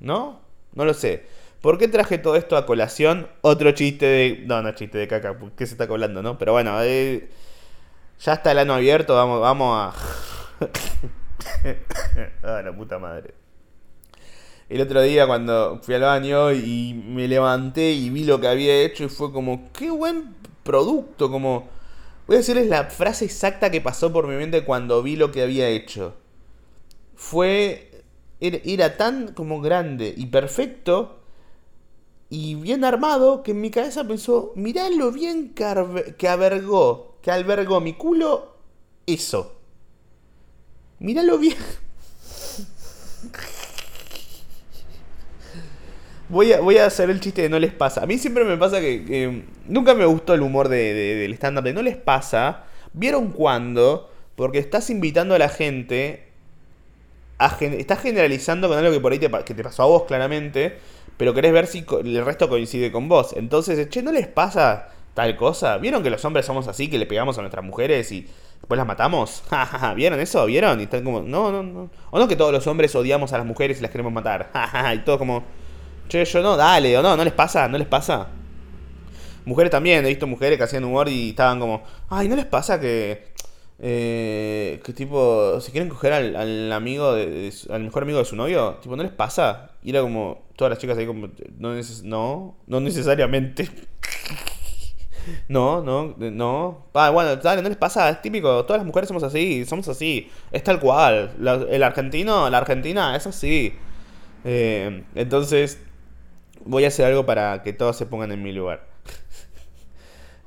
¿No? 0.00 0.40
No 0.74 0.84
lo 0.84 0.94
sé. 0.94 1.26
¿Por 1.60 1.78
qué 1.78 1.88
traje 1.88 2.18
todo 2.18 2.36
esto 2.36 2.56
a 2.56 2.66
colación? 2.66 3.28
Otro 3.40 3.72
chiste 3.72 4.06
de... 4.06 4.44
No, 4.46 4.62
no 4.62 4.72
chiste 4.72 4.98
de 4.98 5.08
caca, 5.08 5.36
¿qué 5.56 5.66
se 5.66 5.74
está 5.74 5.88
colando, 5.88 6.22
no? 6.22 6.38
Pero 6.38 6.52
bueno, 6.52 6.80
eh, 6.82 7.28
ya 8.20 8.34
está 8.34 8.52
el 8.52 8.58
ano 8.58 8.74
abierto, 8.74 9.14
vamos, 9.14 9.40
vamos 9.40 9.74
a... 9.74 9.94
ah, 12.44 12.62
la 12.62 12.76
puta 12.76 12.98
madre. 12.98 13.34
El 14.68 14.80
otro 14.80 15.00
día 15.02 15.26
cuando 15.26 15.80
fui 15.82 15.94
al 15.94 16.02
baño 16.02 16.52
y 16.52 16.94
me 16.94 17.28
levanté 17.28 17.92
y 17.92 18.10
vi 18.10 18.24
lo 18.24 18.40
que 18.40 18.48
había 18.48 18.82
hecho 18.82 19.04
y 19.04 19.08
fue 19.08 19.32
como, 19.32 19.70
qué 19.72 19.90
buen 19.90 20.34
producto, 20.62 21.30
como... 21.30 21.68
Voy 22.26 22.36
a 22.36 22.38
decirles 22.38 22.66
la 22.66 22.86
frase 22.86 23.24
exacta 23.24 23.70
que 23.70 23.80
pasó 23.80 24.12
por 24.12 24.26
mi 24.26 24.34
mente 24.34 24.64
cuando 24.64 25.02
vi 25.02 25.16
lo 25.16 25.30
que 25.30 25.42
había 25.42 25.68
hecho. 25.68 26.14
Fue... 27.14 27.92
Era, 28.38 28.98
tan 28.98 29.32
como 29.32 29.62
grande 29.62 30.12
y 30.14 30.26
perfecto 30.26 31.20
y 32.28 32.54
bien 32.56 32.84
armado 32.84 33.42
que 33.42 33.52
en 33.52 33.62
mi 33.62 33.70
cabeza 33.70 34.06
pensó, 34.06 34.52
mirá 34.56 34.90
lo 34.90 35.10
bien 35.10 35.54
que, 35.54 36.14
que 36.18 36.28
albergó, 36.28 37.16
que 37.22 37.30
albergó 37.30 37.80
mi 37.80 37.94
culo 37.94 38.56
eso. 39.06 39.56
Mirá 40.98 41.22
lo 41.22 41.38
bien... 41.38 41.56
Voy 46.28 46.52
a, 46.52 46.60
voy 46.60 46.78
a 46.78 46.86
hacer 46.86 47.08
el 47.10 47.20
chiste 47.20 47.42
de 47.42 47.48
no 47.48 47.58
les 47.58 47.72
pasa. 47.72 48.02
A 48.02 48.06
mí 48.06 48.18
siempre 48.18 48.44
me 48.44 48.56
pasa 48.56 48.80
que, 48.80 49.44
nunca 49.66 49.94
me 49.94 50.04
gustó 50.06 50.34
el 50.34 50.42
humor 50.42 50.68
de, 50.68 50.92
del 50.92 51.32
stand-up 51.34 51.62
de 51.62 51.72
no 51.72 51.82
les 51.82 51.96
pasa. 51.96 52.64
¿Vieron 52.92 53.30
cuándo? 53.30 54.10
Porque 54.34 54.58
estás 54.58 54.90
invitando 54.90 55.34
a 55.34 55.38
la 55.38 55.48
gente. 55.48 56.24
A 57.38 57.56
estás 57.60 58.00
generalizando 58.00 58.68
con 58.68 58.78
algo 58.78 58.92
que 58.92 59.00
por 59.00 59.12
ahí 59.12 59.18
te, 59.18 59.30
que 59.44 59.54
te 59.54 59.62
pasó 59.62 59.84
a 59.84 59.86
vos 59.86 60.04
claramente. 60.04 60.78
Pero 61.16 61.32
querés 61.32 61.52
ver 61.52 61.66
si 61.66 61.84
el 62.04 62.24
resto 62.24 62.48
coincide 62.48 62.90
con 62.90 63.08
vos. 63.08 63.34
Entonces, 63.36 63.88
che, 63.88 64.02
¿no 64.02 64.12
les 64.12 64.26
pasa 64.26 64.88
tal 65.14 65.36
cosa? 65.36 65.78
¿Vieron 65.78 66.02
que 66.02 66.10
los 66.10 66.24
hombres 66.24 66.44
somos 66.44 66.68
así, 66.68 66.88
que 66.88 66.98
le 66.98 67.06
pegamos 67.06 67.38
a 67.38 67.40
nuestras 67.40 67.64
mujeres 67.64 68.10
y 68.12 68.26
después 68.60 68.76
las 68.76 68.86
matamos? 68.86 69.44
¿Vieron 69.96 70.18
eso? 70.20 70.44
¿Vieron? 70.46 70.80
Y 70.80 70.84
están 70.84 71.04
como, 71.04 71.22
no, 71.22 71.52
no, 71.52 71.62
no. 71.62 71.90
O 72.10 72.18
no 72.18 72.28
que 72.28 72.36
todos 72.36 72.52
los 72.52 72.66
hombres 72.66 72.94
odiamos 72.94 73.32
a 73.32 73.38
las 73.38 73.46
mujeres 73.46 73.78
y 73.78 73.82
las 73.82 73.90
queremos 73.90 74.12
matar. 74.12 74.50
y 74.94 74.98
todo 74.98 75.18
como 75.18 75.44
Che, 76.08 76.24
yo 76.24 76.42
no, 76.42 76.56
dale, 76.56 76.96
o 76.96 77.02
no, 77.02 77.16
no 77.16 77.24
les 77.24 77.32
pasa, 77.32 77.68
no 77.68 77.78
les 77.78 77.88
pasa. 77.88 78.28
Mujeres 79.44 79.70
también, 79.70 80.04
he 80.04 80.08
visto 80.08 80.26
mujeres 80.26 80.58
que 80.58 80.64
hacían 80.64 80.84
humor 80.84 81.08
y 81.08 81.30
estaban 81.30 81.60
como, 81.60 81.82
ay, 82.08 82.28
¿no 82.28 82.36
les 82.36 82.46
pasa 82.46 82.80
que... 82.80 83.34
Eh, 83.78 84.80
que 84.84 84.92
tipo, 84.94 85.60
se 85.60 85.70
quieren 85.70 85.90
coger 85.90 86.12
al, 86.14 86.72
amigo, 86.72 87.14
de, 87.14 87.52
al 87.70 87.82
mejor 87.84 88.04
amigo 88.04 88.18
de 88.18 88.24
su 88.24 88.34
novio? 88.36 88.78
Tipo, 88.82 88.96
¿no 88.96 89.02
les 89.02 89.12
pasa? 89.12 89.70
Y 89.82 89.90
era 89.90 90.00
como, 90.00 90.46
todas 90.56 90.70
las 90.70 90.78
chicas 90.78 90.96
ahí 90.96 91.06
como, 91.06 91.28
no, 91.58 91.74
no, 92.04 92.56
no 92.66 92.80
necesariamente. 92.80 93.68
No, 95.48 95.82
no, 95.82 96.14
no. 96.18 96.86
Ah, 96.94 97.10
bueno, 97.10 97.36
dale, 97.36 97.62
no 97.62 97.68
les 97.68 97.76
pasa, 97.76 98.08
es 98.10 98.22
típico. 98.22 98.64
Todas 98.64 98.80
las 98.80 98.86
mujeres 98.86 99.08
somos 99.08 99.22
así, 99.24 99.64
somos 99.64 99.88
así. 99.88 100.30
Es 100.52 100.62
tal 100.62 100.78
cual. 100.78 101.32
el 101.68 101.82
argentino, 101.82 102.48
la 102.48 102.58
argentina 102.58 103.16
es 103.16 103.26
así. 103.26 103.72
Eh, 104.44 105.04
entonces, 105.14 105.80
voy 106.66 106.84
a 106.84 106.88
hacer 106.88 107.06
algo 107.06 107.26
para 107.26 107.62
que 107.62 107.72
todos 107.72 107.96
se 107.96 108.06
pongan 108.06 108.32
en 108.32 108.42
mi 108.42 108.52
lugar. 108.52 108.86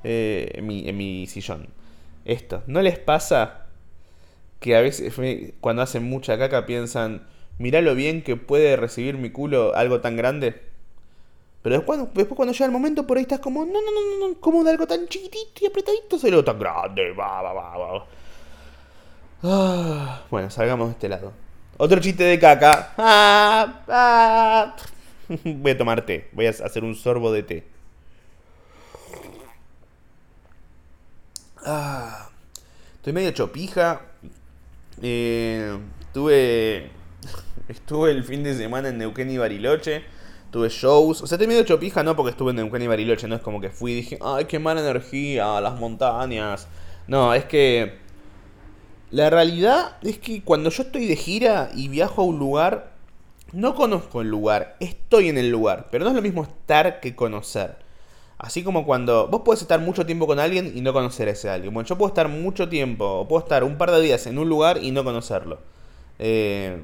Eh, 0.02 0.52
en, 0.54 0.66
mi, 0.66 0.88
en 0.88 0.96
mi 0.96 1.26
sillón. 1.26 1.68
Esto, 2.24 2.62
¿no 2.66 2.80
les 2.80 2.98
pasa 2.98 3.66
que 4.58 4.74
a 4.74 4.80
veces 4.80 5.12
cuando 5.60 5.82
hacen 5.82 6.04
mucha 6.04 6.38
caca 6.38 6.64
piensan, 6.64 7.26
mirá 7.58 7.82
lo 7.82 7.94
bien 7.94 8.22
que 8.22 8.36
puede 8.36 8.76
recibir 8.76 9.18
mi 9.18 9.28
culo 9.28 9.74
algo 9.74 10.00
tan 10.00 10.16
grande? 10.16 10.62
Pero 11.62 11.76
después, 11.76 12.26
cuando 12.34 12.52
llega 12.52 12.64
el 12.64 12.72
momento 12.72 13.06
por 13.06 13.18
ahí 13.18 13.22
estás 13.22 13.40
como, 13.40 13.64
no, 13.66 13.72
no, 13.72 13.78
no, 13.80 14.28
no, 14.28 14.40
como 14.40 14.64
de 14.64 14.70
algo 14.70 14.86
tan 14.86 15.06
chiquitito 15.06 15.60
y 15.60 15.66
apretadito 15.66 16.18
se 16.18 16.42
tan 16.42 16.58
grande. 16.58 17.12
Va, 17.12 17.42
va, 17.42 17.52
va, 17.52 17.76
va. 17.76 18.06
Ah, 19.42 20.22
bueno, 20.30 20.48
salgamos 20.50 20.88
de 20.88 20.92
este 20.92 21.08
lado. 21.08 21.32
Otro 21.76 22.00
chiste 22.00 22.24
de 22.24 22.38
caca. 22.38 22.94
Ah, 22.98 23.82
ah. 23.88 24.76
voy 25.44 25.72
a 25.72 25.78
tomar 25.78 26.04
té. 26.06 26.28
Voy 26.32 26.46
a 26.46 26.50
hacer 26.50 26.84
un 26.84 26.94
sorbo 26.94 27.32
de 27.32 27.42
té. 27.42 27.64
Ah, 31.64 32.30
estoy 32.96 33.12
medio 33.12 33.30
chopija. 33.32 34.02
Eh, 35.02 35.78
tuve. 36.12 36.90
Estuve 37.68 38.10
el 38.10 38.24
fin 38.24 38.42
de 38.42 38.56
semana 38.56 38.88
en 38.88 38.98
Neuquén 38.98 39.30
y 39.30 39.38
Bariloche. 39.38 40.02
Tuve 40.50 40.68
shows. 40.68 41.22
O 41.22 41.26
sea, 41.28 41.36
estoy 41.36 41.46
medio 41.46 41.62
chopija, 41.62 42.02
no 42.02 42.16
porque 42.16 42.32
estuve 42.32 42.50
en 42.50 42.56
Neuquén 42.56 42.82
y 42.82 42.88
Bariloche. 42.88 43.28
No 43.28 43.36
es 43.36 43.42
como 43.42 43.60
que 43.60 43.70
fui 43.70 43.92
y 43.92 43.96
dije, 43.96 44.18
ay, 44.20 44.46
qué 44.46 44.58
mala 44.58 44.80
energía, 44.80 45.60
las 45.60 45.78
montañas. 45.78 46.66
No, 47.06 47.32
es 47.34 47.44
que. 47.44 48.00
La 49.12 49.28
realidad 49.28 49.96
es 50.02 50.18
que 50.18 50.42
cuando 50.42 50.70
yo 50.70 50.84
estoy 50.84 51.06
de 51.06 51.16
gira 51.16 51.70
y 51.74 51.88
viajo 51.88 52.22
a 52.22 52.24
un 52.24 52.38
lugar, 52.38 52.92
no 53.52 53.74
conozco 53.74 54.20
el 54.20 54.28
lugar, 54.28 54.76
estoy 54.80 55.28
en 55.28 55.38
el 55.38 55.50
lugar, 55.50 55.88
pero 55.90 56.04
no 56.04 56.10
es 56.10 56.16
lo 56.16 56.22
mismo 56.22 56.42
estar 56.42 57.00
que 57.00 57.14
conocer. 57.14 57.76
Así 58.38 58.62
como 58.62 58.86
cuando 58.86 59.28
vos 59.28 59.42
podés 59.42 59.60
estar 59.60 59.80
mucho 59.80 60.06
tiempo 60.06 60.26
con 60.26 60.38
alguien 60.38 60.72
y 60.74 60.80
no 60.80 60.92
conocer 60.92 61.28
a 61.28 61.32
ese 61.32 61.50
alguien. 61.50 61.74
Bueno, 61.74 61.86
yo 61.86 61.98
puedo 61.98 62.08
estar 62.08 62.28
mucho 62.28 62.68
tiempo, 62.68 63.04
o 63.04 63.28
puedo 63.28 63.42
estar 63.42 63.64
un 63.64 63.76
par 63.76 63.90
de 63.90 64.00
días 64.00 64.26
en 64.26 64.38
un 64.38 64.48
lugar 64.48 64.78
y 64.82 64.92
no 64.92 65.04
conocerlo. 65.04 65.58
Eh, 66.18 66.82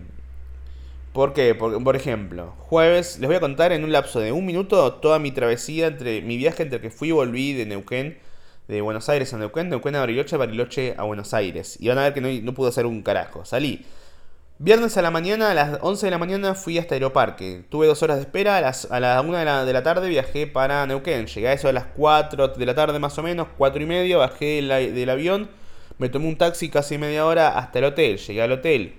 ¿Por 1.14 1.32
qué? 1.32 1.54
Por 1.54 1.96
ejemplo, 1.96 2.52
jueves, 2.58 3.18
les 3.18 3.26
voy 3.26 3.37
a 3.37 3.40
contar 3.40 3.73
en 3.73 3.85
un 3.85 3.92
lapso 3.92 4.20
de 4.20 4.32
un 4.32 4.44
minuto 4.44 4.92
toda 4.94 5.18
mi 5.18 5.30
travesía 5.30 5.87
entre 5.87 6.20
mi 6.20 6.37
viaje 6.37 6.62
entre 6.62 6.82
que 6.82 6.90
fui 6.90 7.08
y 7.08 7.12
volví 7.12 7.54
de 7.54 7.64
Neuquén, 7.64 8.18
de 8.68 8.82
Buenos 8.82 9.08
Aires 9.08 9.32
a 9.32 9.38
Neuquén, 9.38 9.70
Neuquén 9.70 9.94
a 9.94 10.00
Bariloche, 10.00 10.37
Bariloche 10.37 10.94
a 10.99 11.04
Buenos 11.04 11.32
Aires. 11.32 11.78
Y 11.80 11.88
van 11.88 11.96
a 11.96 12.02
ver 12.02 12.12
que 12.12 12.20
no, 12.20 12.28
no 12.42 12.52
pude 12.52 12.68
hacer 12.68 12.85
un 12.85 13.02
carajo. 13.02 13.46
Salí 13.46 13.87
Viernes 14.58 14.96
a 14.96 15.02
la 15.02 15.10
mañana, 15.10 15.50
a 15.50 15.54
las 15.54 15.78
11 15.82 16.06
de 16.06 16.10
la 16.10 16.16
mañana, 16.16 16.54
fui 16.54 16.78
hasta 16.78 16.94
Aeroparque. 16.94 17.64
Tuve 17.68 17.86
dos 17.86 18.02
horas 18.02 18.16
de 18.16 18.22
espera. 18.22 18.56
A 18.56 18.62
las, 18.62 18.90
a 18.90 19.00
la 19.00 19.20
1 19.20 19.36
de 19.36 19.44
la, 19.44 19.66
de 19.66 19.72
la, 19.75 19.82
tarde 19.82 20.08
viajé 20.08 20.46
para 20.46 20.86
Neuquén. 20.86 21.26
Llegué 21.26 21.48
a 21.48 21.52
eso 21.52 21.68
a 21.68 21.75
las 21.75 21.84
4 21.94 22.48
de 22.48 22.64
la 22.64 22.75
tarde 22.75 22.98
más 22.98 23.18
o 23.18 23.22
menos, 23.22 23.48
4 23.58 23.82
y 23.82 23.84
media. 23.84 24.16
Bajé 24.16 24.62
del 24.62 25.10
avión. 25.10 25.50
Me 25.98 26.08
tomé 26.08 26.26
un 26.28 26.38
taxi 26.38 26.70
casi 26.70 26.96
media 26.96 27.26
hora 27.26 27.58
hasta 27.58 27.80
el 27.80 27.84
hotel. 27.84 28.16
Llegué 28.16 28.40
al 28.40 28.52
hotel. 28.52 28.94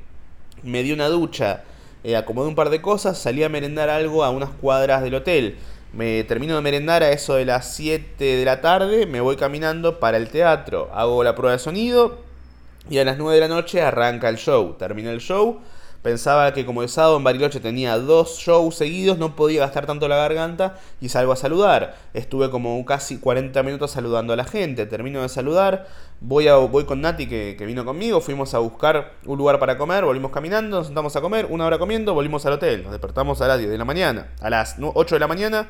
Me 0.62 0.84
di 0.84 0.92
una 0.92 1.08
ducha. 1.08 1.64
Eh, 2.04 2.16
acomodé 2.16 2.50
un 2.50 2.56
par 2.56 2.70
de 2.70 2.80
cosas. 2.80 3.18
Salí 3.18 3.42
a 3.42 3.50
merendar 3.50 3.90
algo 3.90 4.24
a 4.24 4.30
unas 4.30 4.52
cuadras 4.52 5.02
del 5.02 5.16
hotel. 5.16 5.58
Me 5.92 6.24
termino 6.26 6.54
de 6.56 6.62
merendar 6.62 7.02
a 7.02 7.10
eso 7.10 7.34
de 7.34 7.46
las 7.46 7.74
7 7.74 8.24
de 8.24 8.46
la 8.46 8.62
tarde. 8.62 9.08
Me 9.08 9.22
voy 9.22 9.38
caminando 9.38 10.00
para 10.00 10.18
el 10.18 10.30
teatro. 10.30 10.92
Hago 10.94 11.24
la 11.24 11.34
prueba 11.34 11.54
de 11.54 11.60
sonido 11.60 12.27
y 12.90 12.98
a 13.00 13.06
las 13.06 13.18
9 13.18 13.36
de 13.36 13.42
la 13.42 13.48
noche 13.48 13.82
arranca 13.82 14.30
el 14.30 14.38
show. 14.38 14.76
Termina 14.78 15.12
el 15.12 15.20
show. 15.20 15.60
Pensaba 16.02 16.54
que 16.54 16.66
como 16.66 16.84
el 16.84 16.90
sábado 16.90 17.18
en 17.18 17.24
Bariloche 17.24 17.60
tenía 17.60 17.98
dos 17.98 18.38
shows 18.38 18.76
seguidos, 18.76 19.18
no 19.18 19.36
podía 19.36 19.62
gastar 19.62 19.86
tanto 19.86 20.08
la 20.08 20.16
garganta 20.16 20.76
y 21.02 21.10
salgo 21.10 21.34
a 21.34 21.36
saludar. 21.36 21.98
Estuve 22.14 22.50
como 22.50 22.86
casi 22.86 23.18
40 23.18 23.62
minutos 23.64 23.92
saludando 23.92 24.32
a 24.32 24.36
la 24.38 24.46
gente. 24.46 24.86
Termino 24.86 25.22
de 25.22 25.28
saludar. 25.28 25.88
Voy, 26.22 26.48
a, 26.48 26.56
voy 26.56 26.86
con 26.86 27.02
Nati 27.02 27.28
que, 27.28 27.56
que 27.58 27.66
vino 27.66 27.84
conmigo. 27.84 28.22
Fuimos 28.22 28.54
a 28.54 28.60
buscar 28.60 29.16
un 29.26 29.38
lugar 29.38 29.60
para 29.60 29.78
comer. 29.78 30.06
Volvimos 30.06 30.32
caminando. 30.32 30.78
Nos 30.78 30.88
sentamos 30.88 31.16
a 31.16 31.22
comer. 31.22 31.48
Una 31.50 31.66
hora 31.66 31.78
comiendo. 31.78 32.14
Volvimos 32.14 32.46
al 32.46 32.54
hotel. 32.54 32.84
Nos 32.84 32.92
despertamos 32.92 33.42
a 33.42 33.48
las 33.48 33.58
10 33.58 33.70
de 33.70 33.78
la 33.78 33.86
mañana. 33.86 34.28
A 34.40 34.50
las 34.50 34.78
8 34.80 35.16
de 35.16 35.20
la 35.20 35.28
mañana 35.28 35.68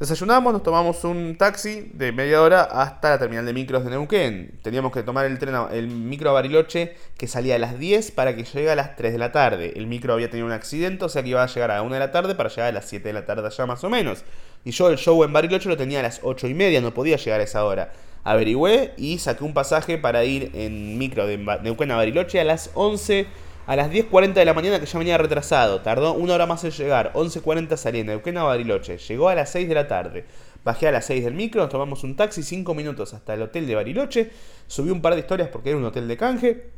Desayunamos, 0.00 0.54
nos 0.54 0.62
tomamos 0.62 1.04
un 1.04 1.36
taxi 1.36 1.90
de 1.92 2.10
media 2.10 2.40
hora 2.40 2.62
hasta 2.62 3.10
la 3.10 3.18
terminal 3.18 3.44
de 3.44 3.52
micros 3.52 3.84
de 3.84 3.90
Neuquén. 3.90 4.58
Teníamos 4.62 4.92
que 4.92 5.02
tomar 5.02 5.26
el 5.26 5.38
tren, 5.38 5.54
el 5.72 5.88
micro 5.88 6.30
a 6.30 6.32
Bariloche 6.32 6.96
que 7.18 7.26
salía 7.26 7.56
a 7.56 7.58
las 7.58 7.78
10 7.78 8.12
para 8.12 8.34
que 8.34 8.44
llegue 8.44 8.70
a 8.70 8.76
las 8.76 8.96
3 8.96 9.12
de 9.12 9.18
la 9.18 9.30
tarde. 9.30 9.74
El 9.76 9.86
micro 9.88 10.14
había 10.14 10.30
tenido 10.30 10.46
un 10.46 10.52
accidente, 10.52 11.04
o 11.04 11.10
sea 11.10 11.22
que 11.22 11.28
iba 11.28 11.42
a 11.42 11.46
llegar 11.46 11.70
a 11.70 11.74
la 11.74 11.82
1 11.82 11.92
de 11.92 12.00
la 12.00 12.12
tarde 12.12 12.34
para 12.34 12.48
llegar 12.48 12.68
a 12.68 12.72
las 12.72 12.86
7 12.86 13.08
de 13.08 13.12
la 13.12 13.26
tarde 13.26 13.46
allá 13.46 13.66
más 13.66 13.84
o 13.84 13.90
menos. 13.90 14.24
Y 14.64 14.70
yo 14.70 14.88
el 14.88 14.96
show 14.96 15.22
en 15.22 15.34
Bariloche 15.34 15.68
lo 15.68 15.76
tenía 15.76 16.00
a 16.00 16.02
las 16.02 16.20
8 16.22 16.48
y 16.48 16.54
media, 16.54 16.80
no 16.80 16.94
podía 16.94 17.18
llegar 17.18 17.42
a 17.42 17.44
esa 17.44 17.62
hora. 17.66 17.92
Averigüé 18.24 18.94
y 18.96 19.18
saqué 19.18 19.44
un 19.44 19.52
pasaje 19.52 19.98
para 19.98 20.24
ir 20.24 20.50
en 20.54 20.96
micro 20.96 21.26
de 21.26 21.36
Neuquén 21.36 21.90
a 21.90 21.96
Bariloche 21.96 22.40
a 22.40 22.44
las 22.44 22.70
11 22.72 23.26
a 23.66 23.76
las 23.76 23.90
10.40 23.90 24.32
de 24.32 24.44
la 24.44 24.54
mañana 24.54 24.80
que 24.80 24.86
ya 24.86 24.98
venía 24.98 25.18
retrasado. 25.18 25.80
Tardó 25.80 26.14
una 26.14 26.34
hora 26.34 26.46
más 26.46 26.64
en 26.64 26.70
llegar. 26.70 27.12
11.40 27.14 27.76
saliendo. 27.76 28.12
Neuquén 28.12 28.38
a 28.38 28.42
Bariloche. 28.42 28.98
Llegó 28.98 29.28
a 29.28 29.34
las 29.34 29.50
6 29.50 29.68
de 29.68 29.74
la 29.74 29.86
tarde. 29.86 30.24
Bajé 30.64 30.88
a 30.88 30.92
las 30.92 31.06
6 31.06 31.24
del 31.24 31.34
micro, 31.34 31.62
nos 31.62 31.70
tomamos 31.70 32.04
un 32.04 32.16
taxi 32.16 32.42
5 32.42 32.74
minutos 32.74 33.14
hasta 33.14 33.32
el 33.32 33.42
hotel 33.42 33.66
de 33.66 33.74
Bariloche. 33.74 34.30
Subí 34.66 34.90
un 34.90 35.00
par 35.00 35.14
de 35.14 35.20
historias 35.20 35.48
porque 35.48 35.70
era 35.70 35.78
un 35.78 35.84
hotel 35.84 36.06
de 36.06 36.16
canje. 36.16 36.70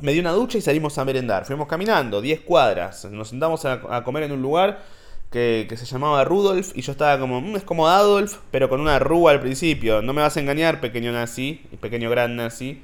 Me 0.00 0.12
di 0.12 0.20
una 0.20 0.32
ducha 0.32 0.58
y 0.58 0.60
salimos 0.60 0.98
a 0.98 1.04
merendar. 1.04 1.44
Fuimos 1.44 1.66
caminando 1.66 2.20
10 2.20 2.40
cuadras. 2.40 3.04
Nos 3.06 3.28
sentamos 3.28 3.64
a, 3.64 4.02
comer 4.04 4.24
en 4.24 4.32
un 4.32 4.42
lugar 4.42 4.82
que, 5.30 5.66
se 5.76 5.84
llamaba 5.84 6.24
Rudolf. 6.24 6.76
Y 6.76 6.82
yo 6.82 6.92
estaba 6.92 7.18
como, 7.18 7.40
mm, 7.40 7.56
es 7.56 7.64
como 7.64 7.88
Adolf, 7.88 8.38
pero 8.52 8.68
con 8.68 8.80
una 8.80 9.00
rúa 9.00 9.32
al 9.32 9.40
principio. 9.40 10.00
No 10.00 10.12
me 10.12 10.22
vas 10.22 10.36
a 10.36 10.40
engañar, 10.40 10.80
pequeño 10.80 11.10
nazi, 11.10 11.62
pequeño 11.80 12.10
gran 12.10 12.36
nazi. 12.36 12.82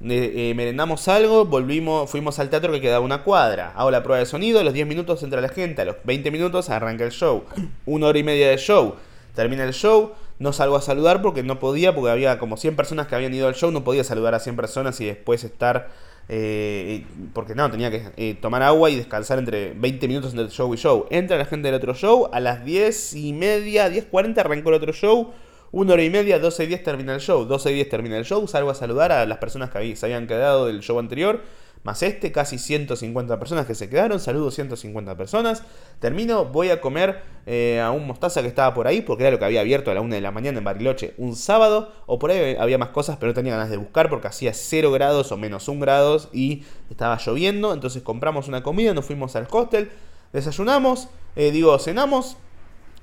Eh, 0.00 0.52
merendamos 0.54 1.08
algo, 1.08 1.44
volvimos, 1.44 2.08
fuimos 2.08 2.38
al 2.38 2.50
teatro 2.50 2.72
que 2.72 2.80
quedaba 2.80 3.04
una 3.04 3.24
cuadra. 3.24 3.72
Hago 3.74 3.90
la 3.90 4.02
prueba 4.02 4.20
de 4.20 4.26
sonido, 4.26 4.60
a 4.60 4.64
los 4.64 4.72
10 4.72 4.86
minutos 4.86 5.22
entra 5.22 5.40
la 5.40 5.48
gente, 5.48 5.82
a 5.82 5.84
los 5.84 5.96
20 6.04 6.30
minutos 6.30 6.70
arranca 6.70 7.04
el 7.04 7.10
show. 7.10 7.44
Una 7.86 8.06
hora 8.06 8.18
y 8.18 8.22
media 8.22 8.48
de 8.48 8.58
show. 8.58 8.94
Termina 9.34 9.64
el 9.64 9.72
show, 9.72 10.12
no 10.38 10.52
salgo 10.52 10.76
a 10.76 10.82
saludar 10.82 11.20
porque 11.20 11.42
no 11.42 11.58
podía, 11.58 11.94
porque 11.94 12.10
había 12.10 12.38
como 12.38 12.56
100 12.56 12.76
personas 12.76 13.06
que 13.08 13.14
habían 13.16 13.34
ido 13.34 13.48
al 13.48 13.54
show, 13.54 13.70
no 13.70 13.84
podía 13.84 14.04
saludar 14.04 14.34
a 14.34 14.40
100 14.40 14.56
personas 14.56 15.00
y 15.00 15.06
después 15.06 15.44
estar... 15.44 15.88
Eh, 16.30 17.06
porque 17.32 17.54
no, 17.54 17.70
tenía 17.70 17.90
que 17.90 18.02
eh, 18.18 18.36
tomar 18.38 18.62
agua 18.62 18.90
y 18.90 18.96
descansar 18.96 19.38
entre 19.38 19.72
20 19.72 20.08
minutos 20.08 20.32
entre 20.32 20.50
show 20.50 20.72
y 20.74 20.76
show. 20.76 21.06
Entra 21.10 21.38
la 21.38 21.46
gente 21.46 21.68
del 21.68 21.74
otro 21.74 21.94
show, 21.94 22.28
a 22.32 22.38
las 22.38 22.64
10 22.64 23.14
y 23.14 23.32
media, 23.32 23.88
10.40 23.88 24.38
arrancó 24.38 24.68
el 24.68 24.74
otro 24.74 24.92
show 24.92 25.32
una 25.70 25.92
hora 25.92 26.02
y 26.02 26.10
media, 26.10 26.38
12 26.38 26.64
y 26.64 26.66
10 26.66 26.82
termina 26.82 27.14
el 27.14 27.20
show. 27.20 27.44
12 27.44 27.70
y 27.72 27.74
10 27.74 27.88
termina 27.88 28.16
el 28.16 28.24
show. 28.24 28.46
Salgo 28.48 28.70
a 28.70 28.74
saludar 28.74 29.12
a 29.12 29.26
las 29.26 29.38
personas 29.38 29.70
que 29.70 29.96
se 29.96 30.06
habían 30.06 30.26
quedado 30.26 30.66
del 30.66 30.80
show 30.80 30.98
anterior. 30.98 31.42
Más 31.84 32.02
este, 32.02 32.32
casi 32.32 32.58
150 32.58 33.38
personas 33.38 33.66
que 33.66 33.74
se 33.74 33.88
quedaron. 33.88 34.18
Saludo 34.18 34.50
150 34.50 35.16
personas. 35.16 35.62
Termino, 36.00 36.46
voy 36.46 36.70
a 36.70 36.80
comer 36.80 37.22
eh, 37.46 37.80
a 37.80 37.90
un 37.90 38.06
mostaza 38.06 38.42
que 38.42 38.48
estaba 38.48 38.74
por 38.74 38.86
ahí, 38.86 39.02
porque 39.02 39.24
era 39.24 39.30
lo 39.30 39.38
que 39.38 39.44
había 39.44 39.60
abierto 39.60 39.90
a 39.90 39.94
la 39.94 40.00
1 40.00 40.14
de 40.14 40.20
la 40.20 40.30
mañana 40.30 40.58
en 40.58 40.64
Bariloche 40.64 41.14
un 41.18 41.36
sábado. 41.36 41.92
O 42.06 42.18
por 42.18 42.30
ahí 42.30 42.56
había 42.58 42.78
más 42.78 42.88
cosas, 42.88 43.18
pero 43.18 43.30
no 43.30 43.34
tenía 43.34 43.52
ganas 43.52 43.70
de 43.70 43.76
buscar 43.76 44.08
porque 44.08 44.28
hacía 44.28 44.54
0 44.54 44.90
grados 44.90 45.32
o 45.32 45.36
menos 45.36 45.68
1 45.68 45.80
grados 45.80 46.30
y 46.32 46.64
estaba 46.90 47.18
lloviendo. 47.18 47.74
Entonces 47.74 48.02
compramos 48.02 48.48
una 48.48 48.62
comida, 48.62 48.94
nos 48.94 49.04
fuimos 49.04 49.36
al 49.36 49.46
hostel, 49.50 49.90
desayunamos, 50.32 51.08
eh, 51.36 51.50
digo, 51.52 51.78
cenamos 51.78 52.36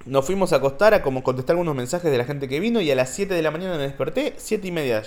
nos 0.06 0.26
fuimos 0.26 0.54
a 0.54 0.58
acostar 0.58 0.94
a 0.94 1.02
como 1.02 1.24
contestar 1.24 1.56
algunos 1.56 1.76
mensajes 1.76 2.12
de 2.12 2.18
la 2.18 2.26
gente 2.26 2.48
que 2.48 2.60
vino 2.60 2.80
y 2.82 2.92
a 2.92 2.96
las 2.96 3.10
7 3.10 3.34
de 3.34 3.42
la 3.42 3.52
mañana 3.52 3.78
me 3.78 3.84
desperté, 3.84 4.36
7 4.38 4.68
y 4.68 4.72
media. 4.72 5.04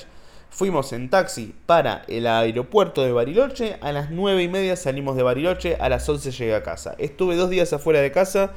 Fuimos 0.51 0.93
en 0.93 1.11
taxi 1.11 1.55
para 1.67 2.05
el 2.09 2.27
aeropuerto 2.27 3.03
de 3.03 3.13
Bariloche, 3.13 3.77
a 3.81 3.93
las 3.93 4.11
9 4.11 4.43
y 4.43 4.49
media 4.49 4.77
salimos 4.77 5.15
de 5.17 5.23
Bariloche, 5.23 5.77
a 5.79 5.89
las 5.89 6.09
11 6.09 6.31
llegué 6.33 6.55
a 6.55 6.63
casa. 6.63 6.95
Estuve 6.99 7.37
dos 7.37 7.51
días 7.51 7.73
afuera 7.73 8.01
de 8.01 8.11
casa 8.11 8.53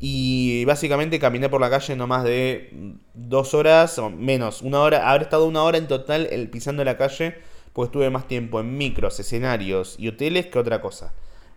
y 0.00 0.64
básicamente 0.64 1.18
caminé 1.18 1.48
por 1.48 1.60
la 1.60 1.70
calle 1.70 1.96
no 1.96 2.06
más 2.06 2.24
de 2.24 2.96
dos 3.14 3.52
horas 3.54 3.98
o 3.98 4.10
menos, 4.10 4.62
una 4.62 4.80
hora, 4.80 5.10
habré 5.10 5.24
estado 5.24 5.46
una 5.46 5.62
hora 5.62 5.78
en 5.78 5.88
total 5.88 6.28
el, 6.30 6.48
pisando 6.50 6.84
la 6.84 6.96
calle, 6.96 7.36
porque 7.72 7.88
estuve 7.88 8.10
más 8.10 8.28
tiempo 8.28 8.60
en 8.60 8.76
micros, 8.78 9.18
escenarios 9.18 9.96
y 9.98 10.08
hoteles 10.08 10.46
que 10.46 10.58
otra 10.58 10.80
cosa. 10.80 11.12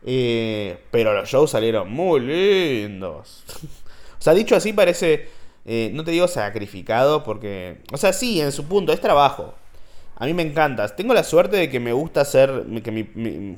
Eh, 0.06 0.80
pero 0.92 1.14
los 1.14 1.30
shows 1.30 1.52
salieron 1.52 1.92
muy 1.92 2.20
lindos. 2.20 3.44
O 4.20 4.22
sea, 4.22 4.34
dicho 4.34 4.56
así 4.56 4.74
parece, 4.74 5.30
eh, 5.66 5.92
no 5.94 6.04
te 6.04 6.12
digo 6.12 6.28
sacrificado, 6.28 7.24
porque, 7.24 7.82
o 7.92 7.98
sea, 7.98 8.14
sí, 8.14 8.42
en 8.42 8.52
su 8.52 8.66
punto, 8.66 8.94
es 8.94 9.02
trabajo. 9.02 9.54
A 10.16 10.26
mí 10.26 10.34
me 10.34 10.44
encanta. 10.44 10.88
Tengo 10.96 11.14
la 11.14 11.24
suerte 11.24 11.58
de 11.58 11.70
que 11.70 11.80
me 11.80 11.94
gusta 11.94 12.22
hacer, 12.22 12.66
que 12.84 12.92
mi, 12.92 13.56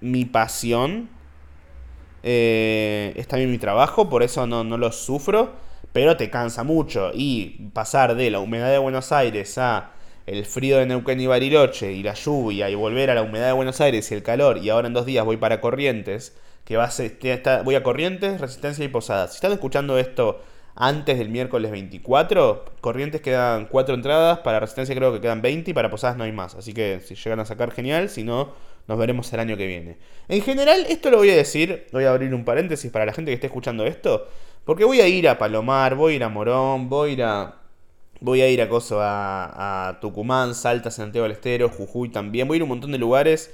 mi, 0.00 0.24
pasión 0.24 1.08
eh, 2.22 3.12
es 3.16 3.28
también 3.28 3.50
mi 3.50 3.58
trabajo, 3.58 4.08
por 4.08 4.22
eso 4.22 4.46
no, 4.46 4.64
no 4.64 4.76
lo 4.78 4.90
sufro, 4.90 5.52
pero 5.92 6.16
te 6.16 6.30
cansa 6.30 6.64
mucho. 6.64 7.12
Y 7.14 7.68
pasar 7.72 8.16
de 8.16 8.30
la 8.30 8.40
humedad 8.40 8.70
de 8.70 8.78
Buenos 8.78 9.12
Aires 9.12 9.58
a 9.58 9.92
el 10.26 10.44
frío 10.44 10.78
de 10.78 10.86
Neuquén 10.86 11.20
y 11.20 11.26
Bariloche 11.26 11.92
y 11.92 12.02
la 12.02 12.14
lluvia 12.14 12.70
y 12.70 12.74
volver 12.74 13.10
a 13.10 13.14
la 13.14 13.22
humedad 13.22 13.46
de 13.46 13.52
Buenos 13.52 13.80
Aires 13.80 14.10
y 14.10 14.14
el 14.14 14.22
calor 14.22 14.58
y 14.58 14.70
ahora 14.70 14.86
en 14.86 14.94
dos 14.94 15.06
días 15.06 15.24
voy 15.24 15.36
para 15.38 15.60
Corrientes 15.60 16.36
que 16.70 16.76
va 16.76 16.84
a 16.84 16.90
ser, 16.92 17.18
voy 17.64 17.74
a 17.74 17.82
Corrientes, 17.82 18.40
Resistencia 18.40 18.84
y 18.84 18.86
Posadas. 18.86 19.32
Si 19.32 19.38
están 19.38 19.50
escuchando 19.50 19.98
esto 19.98 20.40
antes 20.76 21.18
del 21.18 21.28
miércoles 21.28 21.72
24, 21.72 22.64
Corrientes 22.80 23.20
quedan 23.20 23.66
4 23.66 23.96
entradas, 23.96 24.38
para 24.38 24.60
Resistencia 24.60 24.94
creo 24.94 25.12
que 25.12 25.20
quedan 25.20 25.42
20 25.42 25.72
y 25.72 25.74
para 25.74 25.90
Posadas 25.90 26.16
no 26.16 26.22
hay 26.22 26.30
más. 26.30 26.54
Así 26.54 26.72
que 26.72 27.00
si 27.00 27.16
llegan 27.16 27.40
a 27.40 27.44
sacar, 27.44 27.72
genial, 27.72 28.08
si 28.08 28.22
no, 28.22 28.52
nos 28.86 28.98
veremos 28.98 29.32
el 29.32 29.40
año 29.40 29.56
que 29.56 29.66
viene. 29.66 29.98
En 30.28 30.42
general, 30.42 30.86
esto 30.88 31.10
lo 31.10 31.16
voy 31.16 31.30
a 31.30 31.34
decir, 31.34 31.88
voy 31.90 32.04
a 32.04 32.12
abrir 32.12 32.32
un 32.32 32.44
paréntesis 32.44 32.88
para 32.92 33.04
la 33.04 33.14
gente 33.14 33.32
que 33.32 33.34
esté 33.34 33.48
escuchando 33.48 33.84
esto, 33.84 34.28
porque 34.64 34.84
voy 34.84 35.00
a 35.00 35.08
ir 35.08 35.28
a 35.28 35.38
Palomar, 35.38 35.96
voy 35.96 36.12
a 36.12 36.16
ir 36.16 36.22
a 36.22 36.28
Morón, 36.28 36.88
voy 36.88 37.10
a 37.10 37.12
ir 37.12 37.22
a... 37.24 37.56
Voy 38.22 38.42
a 38.42 38.48
ir 38.48 38.60
a 38.60 38.68
Coso, 38.68 39.00
a, 39.00 39.88
a 39.88 39.98
Tucumán, 39.98 40.54
Salta, 40.54 40.90
Santiago 40.90 41.24
del 41.24 41.32
Estero, 41.32 41.70
Jujuy 41.70 42.10
también. 42.10 42.46
Voy 42.46 42.56
a 42.56 42.58
ir 42.58 42.62
a 42.62 42.64
un 42.64 42.68
montón 42.68 42.92
de 42.92 42.98
lugares 42.98 43.50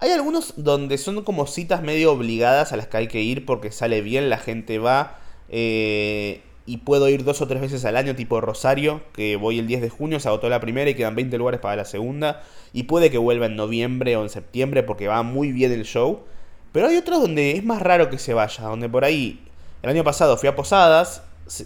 hay 0.00 0.10
algunos 0.12 0.54
donde 0.56 0.98
son 0.98 1.22
como 1.24 1.46
citas 1.46 1.82
medio 1.82 2.12
obligadas 2.12 2.72
a 2.72 2.76
las 2.76 2.86
que 2.86 2.96
hay 2.98 3.08
que 3.08 3.20
ir 3.20 3.44
porque 3.44 3.72
sale 3.72 4.00
bien, 4.00 4.30
la 4.30 4.38
gente 4.38 4.78
va 4.78 5.18
eh, 5.48 6.42
y 6.66 6.78
puedo 6.78 7.08
ir 7.08 7.24
dos 7.24 7.40
o 7.40 7.48
tres 7.48 7.62
veces 7.62 7.84
al 7.86 7.96
año, 7.96 8.14
tipo 8.14 8.40
Rosario, 8.40 9.00
que 9.14 9.36
voy 9.36 9.58
el 9.58 9.66
10 9.66 9.80
de 9.80 9.88
junio, 9.88 10.20
se 10.20 10.28
agotó 10.28 10.50
la 10.50 10.60
primera 10.60 10.90
y 10.90 10.94
quedan 10.94 11.14
20 11.14 11.38
lugares 11.38 11.60
para 11.60 11.76
la 11.76 11.86
segunda. 11.86 12.42
Y 12.74 12.82
puede 12.82 13.10
que 13.10 13.16
vuelva 13.16 13.46
en 13.46 13.56
noviembre 13.56 14.16
o 14.16 14.22
en 14.22 14.28
septiembre 14.28 14.82
porque 14.82 15.08
va 15.08 15.22
muy 15.22 15.50
bien 15.50 15.72
el 15.72 15.86
show. 15.86 16.24
Pero 16.72 16.88
hay 16.88 16.96
otros 16.96 17.22
donde 17.22 17.52
es 17.52 17.64
más 17.64 17.80
raro 17.80 18.10
que 18.10 18.18
se 18.18 18.34
vaya, 18.34 18.64
donde 18.64 18.88
por 18.88 19.04
ahí 19.04 19.40
el 19.82 19.88
año 19.88 20.04
pasado 20.04 20.36
fui 20.36 20.48
a 20.48 20.56
Posadas, 20.56 21.22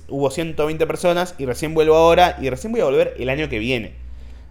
hubo 0.08 0.30
120 0.30 0.86
personas 0.86 1.34
y 1.36 1.46
recién 1.46 1.74
vuelvo 1.74 1.96
ahora 1.96 2.38
y 2.40 2.48
recién 2.48 2.72
voy 2.72 2.82
a 2.82 2.84
volver 2.84 3.16
el 3.18 3.28
año 3.28 3.48
que 3.48 3.58
viene. 3.58 4.01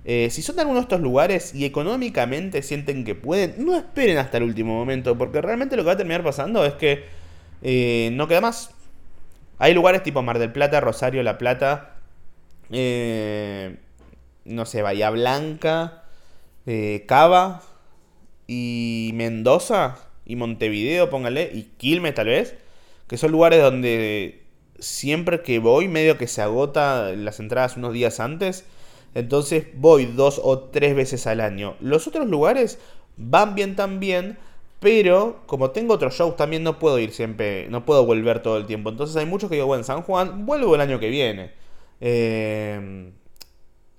Eh, 0.04 0.30
si 0.32 0.42
son 0.42 0.56
de 0.56 0.62
alguno 0.64 0.80
de 0.80 0.84
estos 0.84 1.02
lugares 1.02 1.54
y 1.54 1.66
económicamente 1.66 2.64
sienten 2.64 3.04
que 3.04 3.14
pueden, 3.14 3.64
no 3.64 3.76
esperen 3.78 4.18
hasta 4.18 4.38
el 4.38 4.44
último 4.44 4.74
momento, 4.74 5.18
porque 5.18 5.42
realmente 5.42 5.76
lo 5.76 5.84
que 5.84 5.88
va 5.88 5.94
a 5.94 5.98
terminar 5.98 6.24
pasando 6.24 6.66
es 6.66 6.74
que 6.74 7.06
eh, 7.62 8.10
no 8.14 8.28
queda 8.28 8.42
más. 8.42 8.72
Hay 9.60 9.74
lugares 9.74 10.02
tipo 10.02 10.24
Mar 10.24 10.40
del 10.40 10.52
Plata, 10.52 10.80
Rosario, 10.80 11.22
La 11.22 11.38
Plata, 11.38 11.96
eh, 12.72 13.78
no 14.46 14.66
sé, 14.66 14.82
Bahía 14.82 15.12
Blanca, 15.12 16.04
Cava 17.06 17.62
y 18.48 19.12
Mendoza 19.14 19.98
y 20.26 20.36
Montevideo, 20.36 21.10
póngale, 21.10 21.52
y 21.54 21.64
Quilmes 21.78 22.16
tal 22.16 22.28
vez, 22.28 22.56
que 23.08 23.18
son 23.18 23.32
lugares 23.32 23.62
donde 23.62 24.42
siempre 24.80 25.42
que 25.42 25.60
voy 25.60 25.88
medio 25.88 26.18
que 26.18 26.28
se 26.28 26.42
agota 26.42 27.12
las 27.16 27.40
entradas 27.40 27.78
unos 27.78 27.94
días 27.94 28.20
antes 28.20 28.66
entonces 29.15 29.67
voy 29.76 30.06
dos 30.06 30.39
o 30.43 30.60
tres 30.60 30.95
veces 30.95 31.28
al 31.28 31.41
año. 31.41 31.76
Los 31.80 32.08
otros 32.08 32.28
lugares 32.28 32.80
van 33.17 33.56
bien 33.56 33.76
también, 33.76 34.38
pero 34.80 35.41
como 35.45 35.71
tengo 35.71 35.93
otros 35.93 36.15
shows 36.15 36.36
también 36.36 36.63
no 36.63 36.80
puedo 36.80 37.00
ir 37.00 37.12
siempre, 37.12 37.67
no 37.69 37.86
puedo 37.86 38.06
volver 38.06 38.41
todo 38.41 38.58
el 38.58 38.65
tiempo. 38.65 38.89
Entonces 38.89 39.15
hay 39.15 39.26
muchos 39.26 39.50
que 39.50 39.56
digo, 39.56 39.67
bueno, 39.67 39.84
San 39.84 40.02
Juan, 40.04 40.45
vuelvo 40.45 40.76
el 40.76 40.82
año 40.82 41.00
que 41.00 41.10
viene. 41.10 41.52
Eh, 42.00 43.12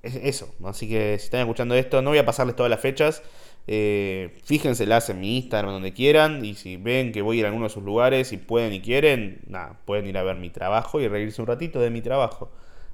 eso, 0.02 0.52
así 0.64 0.88
que 0.88 1.16
si 1.18 1.24
están 1.26 1.40
escuchando 1.40 1.74
esto, 1.74 2.02
no 2.02 2.10
voy 2.10 2.18
a 2.18 2.26
pasarles 2.26 2.56
todas 2.56 2.70
las 2.70 2.80
fechas. 2.80 3.22
Eh, 3.68 4.36
fíjenselas 4.44 5.08
en 5.10 5.20
mi 5.20 5.36
Instagram, 5.36 5.72
donde 5.72 5.92
quieran. 5.92 6.44
Y 6.44 6.54
si 6.54 6.76
ven 6.76 7.12
que 7.12 7.22
voy 7.22 7.36
a 7.36 7.40
ir 7.40 7.44
a 7.46 7.48
alguno 7.48 7.66
de 7.66 7.70
sus 7.70 7.84
lugares, 7.84 8.32
y 8.32 8.36
pueden 8.36 8.72
y 8.72 8.80
quieren, 8.80 9.40
nada, 9.46 9.78
pueden 9.84 10.06
ir 10.06 10.18
a 10.18 10.22
ver 10.22 10.36
mi 10.36 10.50
trabajo 10.50 11.00
y 11.00 11.08
reírse 11.08 11.40
un 11.40 11.46
ratito 11.46 11.80
de 11.80 11.90
mi 11.90 12.02
trabajo. 12.02 12.50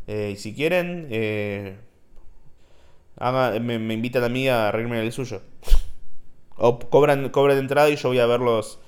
Eh, 0.06 0.32
y 0.34 0.36
si 0.36 0.54
quieren, 0.54 1.08
eh, 1.10 1.76
me, 3.60 3.78
me, 3.78 3.94
invitan 3.94 4.24
a 4.24 4.28
mí 4.28 4.48
a 4.48 4.70
reírme 4.70 4.98
del 4.98 5.12
suyo. 5.12 5.42
O 6.56 6.78
cobran, 6.78 7.28
cobran 7.30 7.58
entrada 7.58 7.88
y 7.88 7.96
yo 7.96 8.08
voy 8.08 8.18
a 8.18 8.26
verlos 8.26 8.80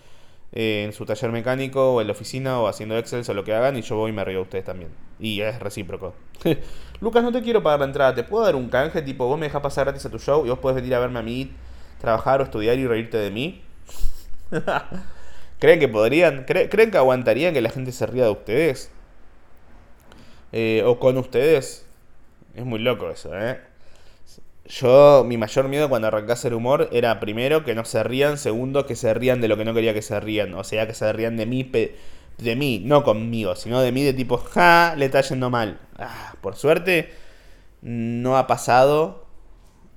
eh, 0.53 0.85
en 0.85 0.93
su 0.93 1.07
taller 1.07 1.31
mecánico 1.31 1.95
o 1.95 2.01
en 2.01 2.09
la 2.09 2.13
oficina 2.13 2.61
o 2.61 2.67
haciendo 2.67 2.99
Excel 2.99 3.25
o 3.29 3.35
lo 3.35 3.45
que 3.45 3.55
hagan 3.55 3.77
y 3.77 3.83
yo 3.83 3.97
voy 3.97 4.11
y 4.11 4.15
me 4.15 4.25
río 4.25 4.41
a 4.41 4.43
ustedes 4.43 4.65
también. 4.65 4.91
Y 5.19 5.41
es 5.41 5.59
recíproco. 5.61 6.15
Lucas, 7.01 7.23
no 7.23 7.33
te 7.33 7.43
quiero 7.43 7.63
pagar 7.63 7.81
la 7.81 7.87
entrada, 7.87 8.15
¿te 8.15 8.25
puedo 8.25 8.45
dar 8.45 8.57
un 8.57 8.69
canje? 8.69 9.03
Tipo, 9.03 9.27
vos 9.27 9.39
me 9.39 9.47
dejas 9.47 9.63
pasar 9.63 9.85
gratis 9.85 10.05
a 10.07 10.11
tu 10.11 10.19
show 10.19 10.45
y 10.45 10.51
vos 10.51 10.59
podés 10.59 10.77
venir 10.77 10.95
a 10.95 10.99
verme 10.99 11.19
a 11.19 11.23
mí, 11.23 11.53
trabajar 12.01 12.41
o 12.41 12.45
estudiar 12.45 12.79
y 12.79 12.87
reírte 12.87 13.19
de 13.19 13.31
mí. 13.31 13.63
¿Creen 15.59 15.79
que 15.79 15.89
podrían? 15.89 16.45
¿Creen 16.45 16.91
que 16.91 16.99
aguantarían 16.99 17.55
que 17.55 17.61
la 17.61 17.71
gente 17.71 17.93
se 17.93 18.07
ría 18.07 18.25
de 18.25 18.31
ustedes? 18.31 18.91
eh, 20.53 20.83
o 20.85 20.99
con 20.99 21.17
ustedes. 21.19 21.87
Es 22.55 22.65
muy 22.65 22.81
loco 22.81 23.11
eso, 23.11 23.37
¿eh? 23.39 23.61
Yo, 24.71 25.25
mi 25.27 25.37
mayor 25.37 25.67
miedo 25.67 25.89
cuando 25.89 26.07
arranqué 26.07 26.31
a 26.31 26.35
hacer 26.35 26.55
humor 26.55 26.89
era 26.93 27.19
primero 27.19 27.65
que 27.65 27.75
no 27.75 27.85
se 27.85 28.05
rían, 28.05 28.39
segundo 28.39 28.87
que 28.87 28.95
se 28.95 29.13
rían 29.15 29.41
de 29.41 29.49
lo 29.49 29.57
que 29.57 29.65
no 29.65 29.75
quería 29.75 29.93
que 29.93 30.01
se 30.01 30.21
rían, 30.21 30.55
o 30.55 30.63
sea, 30.63 30.87
que 30.87 30.95
se 30.95 31.13
rían 31.13 31.37
de 31.37 31.45
mí, 31.45 31.65
de 32.39 32.57
mí, 32.57 32.81
no 32.85 33.03
conmigo, 33.03 33.57
sino 33.57 33.81
de 33.81 33.91
mí 33.91 34.05
de 34.05 34.13
tipo, 34.13 34.37
ja, 34.39 34.95
le 34.97 35.07
está 35.07 35.23
yendo 35.23 35.51
mal. 35.51 35.81
Ah, 35.99 36.35
por 36.41 36.55
suerte, 36.55 37.11
no 37.83 38.39
ha 38.39 38.47
pasado, 38.47 39.27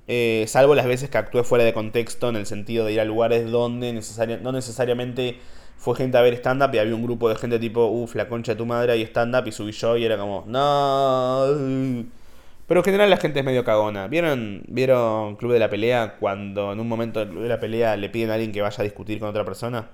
eh, 0.07 0.45
salvo 0.47 0.73
las 0.73 0.88
veces 0.88 1.07
que 1.09 1.19
actué 1.19 1.43
fuera 1.43 1.63
de 1.65 1.73
contexto, 1.73 2.29
en 2.29 2.36
el 2.36 2.47
sentido 2.47 2.86
de 2.86 2.93
ir 2.93 2.99
a 2.99 3.05
lugares 3.05 3.51
donde 3.51 3.93
no 4.41 4.51
necesariamente 4.51 5.38
fue 5.77 5.95
gente 5.95 6.17
a 6.17 6.21
ver 6.21 6.33
stand-up 6.33 6.73
y 6.73 6.79
había 6.79 6.95
un 6.95 7.03
grupo 7.03 7.29
de 7.29 7.36
gente 7.36 7.59
tipo, 7.59 7.86
uff, 7.86 8.15
la 8.15 8.27
concha 8.27 8.53
de 8.53 8.57
tu 8.57 8.65
madre 8.65 8.97
y 8.97 9.03
stand-up 9.03 9.47
y 9.47 9.51
subí 9.51 9.71
yo 9.71 9.97
y 9.97 10.05
era 10.05 10.17
como, 10.17 10.45
no. 10.47 12.22
Pero 12.67 12.80
en 12.80 12.84
general 12.86 13.10
la 13.10 13.17
gente 13.17 13.39
es 13.39 13.45
medio 13.45 13.63
cagona. 13.63 14.08
¿Vieron, 14.08 14.63
¿Vieron 14.67 15.36
Club 15.36 15.54
de 15.54 15.60
la 15.60 15.69
Pelea 15.69 16.15
cuando 16.19 16.71
en 16.71 16.80
un 16.80 16.88
momento 16.88 17.19
del 17.19 17.30
Club 17.30 17.43
de 17.43 17.49
la 17.49 17.60
Pelea 17.60 17.97
le 17.97 18.10
piden 18.10 18.30
a 18.32 18.36
alguien 18.36 18.52
que 18.52 18.62
vaya 18.62 18.78
a 18.80 18.84
discutir 18.84 19.19
con 19.19 19.30
otra 19.30 19.43
persona? 19.43 19.89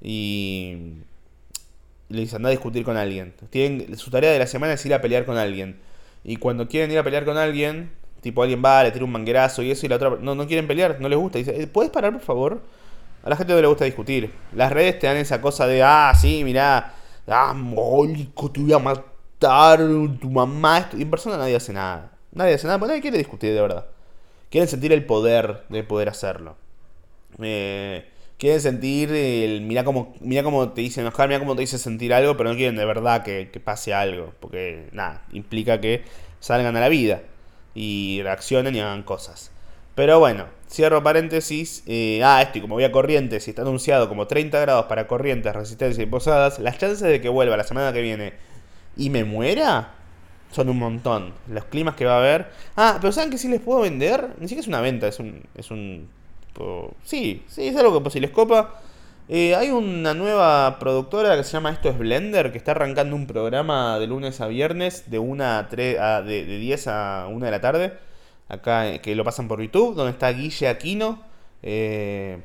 Y 0.00 0.94
le 2.08 2.20
dicen, 2.20 2.36
anda 2.36 2.48
a 2.48 2.50
discutir 2.50 2.84
con 2.84 2.96
alguien. 2.96 3.34
Tienen, 3.50 3.96
su 3.96 4.10
tarea 4.10 4.32
de 4.32 4.38
la 4.38 4.46
semana 4.46 4.74
es 4.74 4.84
ir 4.84 4.94
a 4.94 5.00
pelear 5.00 5.24
con 5.24 5.36
alguien. 5.38 5.80
Y 6.24 6.36
cuando 6.36 6.68
quieren 6.68 6.90
ir 6.90 6.98
a 6.98 7.04
pelear 7.04 7.24
con 7.24 7.36
alguien, 7.36 7.90
tipo 8.20 8.42
alguien 8.42 8.62
va, 8.64 8.82
le 8.82 8.90
tira 8.90 9.04
un 9.04 9.12
manguerazo 9.12 9.62
y 9.62 9.70
eso, 9.70 9.86
y 9.86 9.88
la 9.88 9.96
otra 9.96 10.18
no, 10.20 10.34
no 10.34 10.46
quieren 10.46 10.66
pelear, 10.66 11.00
no 11.00 11.08
les 11.08 11.18
gusta. 11.18 11.38
Dice, 11.38 11.60
eh, 11.60 11.66
¿puedes 11.66 11.90
parar, 11.90 12.12
por 12.12 12.22
favor? 12.22 12.62
A 13.24 13.30
la 13.30 13.36
gente 13.36 13.52
no 13.52 13.60
le 13.60 13.66
gusta 13.66 13.84
discutir. 13.84 14.30
Las 14.54 14.72
redes 14.72 14.98
te 14.98 15.06
dan 15.06 15.16
esa 15.16 15.40
cosa 15.40 15.66
de, 15.66 15.82
ah, 15.82 16.12
sí, 16.14 16.42
mirá, 16.44 16.94
ah, 17.26 17.54
molico, 17.54 18.50
te 18.50 18.60
voy 18.60 18.72
a 18.72 18.78
matar, 18.78 19.04
tu 20.20 20.30
mamá. 20.30 20.88
Y 20.96 21.02
en 21.02 21.10
persona 21.10 21.36
nadie 21.36 21.56
hace 21.56 21.72
nada. 21.72 22.12
Nadie 22.32 22.54
hace 22.54 22.66
nada, 22.66 22.78
porque 22.78 22.90
nadie 22.92 23.02
quiere 23.02 23.18
discutir 23.18 23.52
de 23.52 23.60
verdad. 23.60 23.86
Quieren 24.50 24.68
sentir 24.68 24.92
el 24.92 25.04
poder 25.04 25.64
de 25.68 25.84
poder 25.84 26.08
hacerlo. 26.08 26.56
Eh, 27.40 28.08
quieren 28.38 28.60
sentir 28.60 29.10
el. 29.12 29.62
Mirá 29.62 29.84
cómo, 29.84 30.14
mira 30.20 30.42
cómo 30.42 30.70
te 30.70 30.80
dicen 30.80 31.02
enojar, 31.02 31.28
mira 31.28 31.40
cómo 31.40 31.54
te 31.54 31.62
dice 31.62 31.78
sentir 31.78 32.12
algo, 32.14 32.36
pero 32.36 32.50
no 32.50 32.56
quieren 32.56 32.76
de 32.76 32.84
verdad 32.84 33.22
que, 33.22 33.50
que 33.50 33.60
pase 33.60 33.94
algo. 33.94 34.32
Porque, 34.40 34.88
nada, 34.92 35.24
implica 35.32 35.80
que 35.80 36.04
salgan 36.40 36.76
a 36.76 36.80
la 36.80 36.88
vida 36.88 37.22
y 37.74 38.20
reaccionen 38.22 38.74
y 38.74 38.80
hagan 38.80 39.02
cosas. 39.02 39.52
Pero 39.94 40.18
bueno, 40.18 40.46
cierro 40.70 41.02
paréntesis. 41.02 41.82
Eh, 41.86 42.22
ah, 42.24 42.42
esto 42.42 42.58
y 42.58 42.60
como 42.62 42.74
voy 42.74 42.84
a 42.84 42.92
Corrientes 42.92 43.46
y 43.46 43.50
está 43.50 43.62
anunciado 43.62 44.08
como 44.08 44.26
30 44.26 44.58
grados 44.60 44.86
para 44.86 45.06
Corrientes, 45.06 45.54
Resistencia 45.54 46.02
y 46.02 46.06
Posadas, 46.06 46.58
las 46.58 46.78
chances 46.78 47.02
de 47.02 47.20
que 47.20 47.28
vuelva 47.28 47.56
la 47.56 47.64
semana 47.64 47.92
que 47.92 48.00
viene 48.00 48.32
y 48.96 49.10
me 49.10 49.24
muera 49.24 49.94
son 50.50 50.68
un 50.68 50.78
montón. 50.78 51.32
Los 51.48 51.64
climas 51.64 51.94
que 51.94 52.04
va 52.04 52.14
a 52.14 52.18
haber. 52.18 52.50
Ah, 52.76 52.98
pero 53.00 53.12
¿saben 53.12 53.30
que 53.30 53.38
si 53.38 53.48
les 53.48 53.60
puedo 53.60 53.80
vender? 53.80 54.34
Ni 54.38 54.48
siquiera 54.48 54.60
es 54.60 54.68
una 54.68 54.80
venta, 54.80 55.08
es 55.08 55.18
un. 55.18 55.42
Es 55.54 55.70
un 55.70 56.08
sí, 57.02 57.42
sí, 57.48 57.68
es 57.68 57.76
algo 57.76 57.94
que 57.94 58.00
pues, 58.00 58.12
si 58.12 58.20
les 58.20 58.30
copa. 58.30 58.80
Eh, 59.28 59.54
hay 59.54 59.70
una 59.70 60.12
nueva 60.12 60.78
productora 60.78 61.36
que 61.36 61.44
se 61.44 61.52
llama 61.52 61.70
Esto 61.70 61.88
es 61.88 61.96
Blender, 61.96 62.52
que 62.52 62.58
está 62.58 62.72
arrancando 62.72 63.16
un 63.16 63.26
programa 63.26 63.98
de 63.98 64.06
lunes 64.06 64.40
a 64.40 64.46
viernes 64.46 65.10
de, 65.10 65.18
una 65.18 65.58
a 65.58 65.68
3, 65.68 65.96
de, 66.26 66.44
de 66.44 66.58
10 66.58 66.88
a 66.88 67.26
1 67.30 67.44
de 67.44 67.50
la 67.50 67.60
tarde 67.60 67.92
acá 68.52 68.88
eh, 68.88 69.00
que 69.00 69.14
lo 69.14 69.24
pasan 69.24 69.48
por 69.48 69.60
YouTube, 69.60 69.94
donde 69.94 70.12
está 70.12 70.30
Guille 70.30 70.68
Aquino. 70.68 71.22
Eh, 71.62 72.38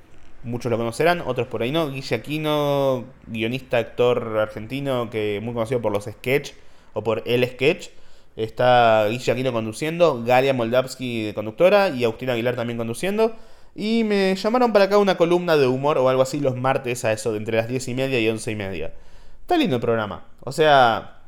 muchos 0.43 0.71
lo 0.71 0.77
conocerán, 0.77 1.21
otros 1.25 1.47
por 1.47 1.61
ahí 1.61 1.71
no. 1.71 1.89
Guille 1.89 2.15
Aquino, 2.15 3.05
guionista, 3.27 3.77
actor 3.77 4.37
argentino, 4.39 5.09
que 5.09 5.39
muy 5.43 5.53
conocido 5.53 5.81
por 5.81 5.91
los 5.91 6.05
sketch 6.05 6.51
o 6.93 7.03
por 7.03 7.23
el 7.25 7.47
sketch. 7.47 7.89
Está 8.35 9.07
Guille 9.09 9.31
Aquino 9.31 9.51
conduciendo, 9.51 10.23
Galia 10.23 10.53
Moldavsky 10.53 11.25
de 11.25 11.33
conductora 11.33 11.89
y 11.89 12.03
Agustín 12.03 12.29
Aguilar 12.29 12.55
también 12.55 12.77
conduciendo. 12.77 13.35
Y 13.75 14.03
me 14.03 14.35
llamaron 14.35 14.73
para 14.73 14.85
acá 14.85 14.97
una 14.97 15.17
columna 15.17 15.55
de 15.55 15.67
humor 15.67 15.99
o 15.99 16.09
algo 16.09 16.23
así 16.23 16.39
los 16.39 16.55
martes 16.55 17.05
a 17.05 17.11
eso 17.11 17.31
de 17.31 17.37
entre 17.37 17.57
las 17.57 17.67
10 17.67 17.87
y 17.89 17.93
media 17.93 18.19
y 18.19 18.27
11 18.27 18.51
y 18.51 18.55
media. 18.55 18.93
Está 19.41 19.55
lindo 19.55 19.75
el 19.75 19.81
programa. 19.81 20.25
O 20.41 20.51
sea, 20.51 21.19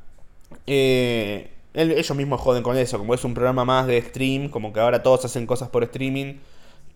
eh, 0.66 1.52
ellos 1.74 2.16
mismos 2.16 2.42
joden 2.42 2.64
con 2.64 2.76
eso, 2.78 2.98
como 2.98 3.14
es 3.14 3.24
un 3.24 3.34
programa 3.34 3.66
más 3.66 3.88
de 3.88 4.02
stream, 4.02 4.50
como 4.50 4.74
que 4.74 4.80
ahora 4.80 5.04
todos 5.04 5.26
hacen 5.26 5.46
cosas 5.46 5.70
por 5.70 5.84
streaming, 5.84 6.36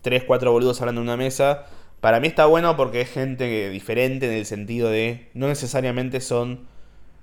3, 0.02 0.24
4 0.26 0.52
boludos 0.52 0.80
hablando 0.80 1.00
en 1.00 1.06
una 1.06 1.16
mesa. 1.16 1.66
Para 2.04 2.20
mí 2.20 2.26
está 2.26 2.44
bueno 2.44 2.76
porque 2.76 3.00
es 3.00 3.10
gente 3.10 3.70
diferente 3.70 4.26
en 4.26 4.34
el 4.34 4.44
sentido 4.44 4.90
de 4.90 5.30
no 5.32 5.48
necesariamente 5.48 6.20
son 6.20 6.66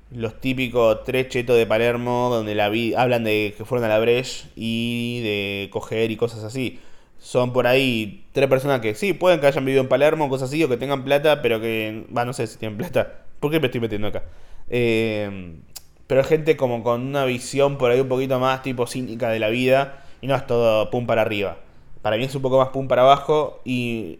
los 0.09 0.41
típicos 0.41 1.03
tres 1.03 1.27
chetos 1.27 1.55
de 1.55 1.67
Palermo 1.67 2.29
donde 2.31 2.55
la 2.55 2.67
vi 2.67 2.95
hablan 2.95 3.23
de 3.23 3.53
que 3.55 3.63
fueron 3.63 3.85
a 3.85 3.89
la 3.89 3.99
Breche 3.99 4.47
y 4.55 5.21
de 5.21 5.69
coger 5.69 6.09
y 6.09 6.17
cosas 6.17 6.43
así. 6.43 6.79
Son 7.19 7.53
por 7.53 7.67
ahí 7.67 8.25
tres 8.31 8.49
personas 8.49 8.81
que 8.81 8.95
sí, 8.95 9.13
pueden 9.13 9.39
que 9.39 9.45
hayan 9.45 9.65
vivido 9.65 9.83
en 9.83 9.87
Palermo, 9.87 10.29
cosas 10.29 10.49
así, 10.49 10.63
o 10.63 10.67
que 10.67 10.77
tengan 10.77 11.03
plata, 11.03 11.43
pero 11.43 11.61
que, 11.61 12.07
va, 12.17 12.25
no 12.25 12.33
sé 12.33 12.47
si 12.47 12.57
tienen 12.57 12.79
plata. 12.79 13.25
¿Por 13.39 13.51
qué 13.51 13.59
me 13.59 13.67
estoy 13.67 13.81
metiendo 13.81 14.07
acá? 14.07 14.23
Eh, 14.67 15.59
pero 16.07 16.23
gente 16.23 16.57
como 16.57 16.81
con 16.81 17.01
una 17.03 17.25
visión 17.25 17.77
por 17.77 17.91
ahí 17.91 17.99
un 17.99 18.09
poquito 18.09 18.39
más 18.39 18.63
tipo 18.63 18.87
cínica 18.87 19.29
de 19.29 19.37
la 19.37 19.49
vida 19.49 20.03
y 20.21 20.25
no 20.25 20.35
es 20.35 20.47
todo 20.47 20.89
pum 20.89 21.05
para 21.05 21.21
arriba. 21.21 21.57
Para 22.01 22.17
mí 22.17 22.23
es 22.23 22.33
un 22.33 22.41
poco 22.41 22.57
más 22.57 22.69
pum 22.69 22.87
para 22.87 23.03
abajo 23.03 23.61
y 23.63 24.17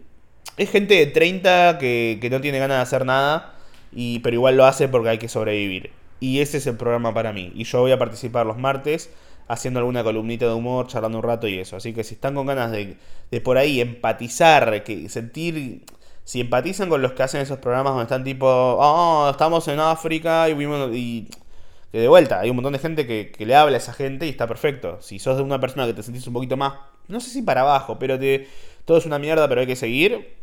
es 0.56 0.70
gente 0.70 0.94
de 0.94 1.06
30 1.06 1.78
que, 1.78 2.28
no 2.30 2.40
tiene 2.40 2.58
ganas 2.58 2.78
de 2.78 2.82
hacer 2.82 3.06
nada, 3.06 3.54
y, 3.92 4.20
pero 4.20 4.34
igual 4.34 4.56
lo 4.56 4.64
hace 4.64 4.88
porque 4.88 5.10
hay 5.10 5.18
que 5.18 5.28
sobrevivir. 5.28 5.90
Y 6.20 6.40
ese 6.40 6.58
es 6.58 6.66
el 6.66 6.76
programa 6.76 7.12
para 7.14 7.32
mí. 7.32 7.52
Y 7.54 7.64
yo 7.64 7.80
voy 7.80 7.92
a 7.92 7.98
participar 7.98 8.46
los 8.46 8.58
martes 8.58 9.10
haciendo 9.48 9.80
alguna 9.80 10.04
columnita 10.04 10.46
de 10.46 10.54
humor, 10.54 10.86
charlando 10.86 11.18
un 11.18 11.24
rato 11.24 11.48
y 11.48 11.58
eso. 11.58 11.76
Así 11.76 11.92
que 11.92 12.04
si 12.04 12.14
están 12.14 12.34
con 12.34 12.46
ganas 12.46 12.70
de, 12.70 12.96
de 13.30 13.40
por 13.40 13.58
ahí 13.58 13.80
empatizar, 13.80 14.84
que 14.84 15.08
sentir 15.08 15.82
si 16.24 16.40
empatizan 16.40 16.88
con 16.88 17.02
los 17.02 17.12
que 17.12 17.22
hacen 17.22 17.40
esos 17.40 17.58
programas 17.58 17.92
donde 17.92 18.04
están 18.04 18.24
tipo, 18.24 18.46
oh, 18.46 19.28
estamos 19.30 19.66
en 19.68 19.80
África 19.80 20.48
y 20.48 20.54
vimos 20.54 20.94
y 20.94 21.28
que 21.92 21.98
de 22.00 22.08
vuelta, 22.08 22.40
hay 22.40 22.48
un 22.48 22.56
montón 22.56 22.72
de 22.72 22.78
gente 22.78 23.06
que, 23.06 23.44
le 23.44 23.54
habla 23.54 23.76
a 23.76 23.78
esa 23.78 23.92
gente 23.92 24.26
y 24.26 24.30
está 24.30 24.46
perfecto. 24.46 25.00
Si 25.02 25.18
sos 25.18 25.36
de 25.36 25.42
una 25.42 25.60
persona 25.60 25.86
que 25.86 25.92
te 25.92 26.02
sentís 26.02 26.26
un 26.26 26.32
poquito 26.32 26.56
más, 26.56 26.72
no 27.06 27.20
sé 27.20 27.28
si 27.28 27.42
para 27.42 27.60
abajo, 27.60 27.98
pero 27.98 28.18
te, 28.18 28.48
todo 28.86 28.96
es 28.96 29.04
una 29.04 29.18
mierda, 29.18 29.46
pero 29.46 29.60
hay 29.60 29.66
que 29.66 29.76
seguir. 29.76 30.34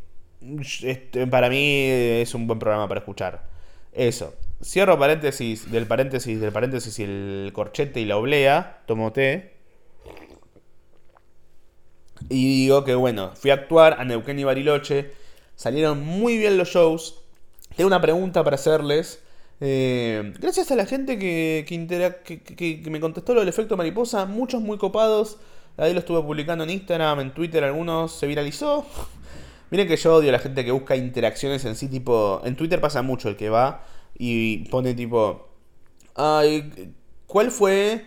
Este, 0.83 1.25
para 1.25 1.49
mí 1.49 1.85
es 1.87 2.35
un 2.35 2.45
buen 2.45 2.59
programa 2.59 2.87
para 2.87 2.99
escuchar. 2.99 3.47
Eso. 3.91 4.35
Cierro 4.63 4.99
paréntesis 4.99 5.71
del 5.71 5.87
paréntesis 5.87 6.39
del 6.39 6.51
paréntesis 6.51 6.99
y 6.99 7.03
el 7.03 7.51
corchete 7.51 7.99
y 7.99 8.05
la 8.05 8.17
oblea. 8.17 8.83
Tomo 8.85 9.11
té. 9.11 9.53
Y 12.29 12.65
digo 12.65 12.83
que 12.83 12.93
bueno, 12.93 13.31
fui 13.35 13.49
a 13.49 13.55
actuar 13.55 13.95
a 13.99 14.05
Neuquén 14.05 14.37
y 14.37 14.43
Bariloche. 14.43 15.13
Salieron 15.55 16.05
muy 16.05 16.37
bien 16.37 16.59
los 16.59 16.69
shows. 16.69 17.23
Tengo 17.75 17.87
una 17.87 18.01
pregunta 18.01 18.43
para 18.43 18.55
hacerles. 18.55 19.23
Eh, 19.61 20.33
gracias 20.39 20.71
a 20.71 20.75
la 20.75 20.85
gente 20.85 21.19
que, 21.19 22.81
me 22.89 22.99
contestó 22.99 23.33
lo 23.33 23.41
del 23.41 23.49
efecto 23.49 23.75
mariposa, 23.77 24.25
muchos 24.25 24.61
muy 24.61 24.77
copados. 24.77 25.37
Ahí 25.77 25.93
lo 25.93 25.99
estuve 25.99 26.21
publicando 26.21 26.63
en 26.63 26.71
Instagram, 26.71 27.19
en 27.21 27.33
Twitter, 27.33 27.63
algunos 27.63 28.11
se 28.13 28.27
viralizó. 28.27 28.85
Miren 29.71 29.87
que 29.87 29.97
yo 29.97 30.15
odio 30.15 30.29
a 30.29 30.31
la 30.33 30.39
gente 30.39 30.65
que 30.65 30.71
busca 30.71 30.95
interacciones 30.95 31.63
en 31.65 31.75
sí, 31.75 31.87
tipo. 31.87 32.41
En 32.43 32.55
Twitter 32.55 32.81
pasa 32.81 33.01
mucho 33.01 33.29
el 33.29 33.35
que 33.35 33.49
va 33.49 33.85
y 34.17 34.69
pone 34.69 34.93
tipo. 34.93 35.47
¿cuál 37.27 37.51
fue? 37.51 38.05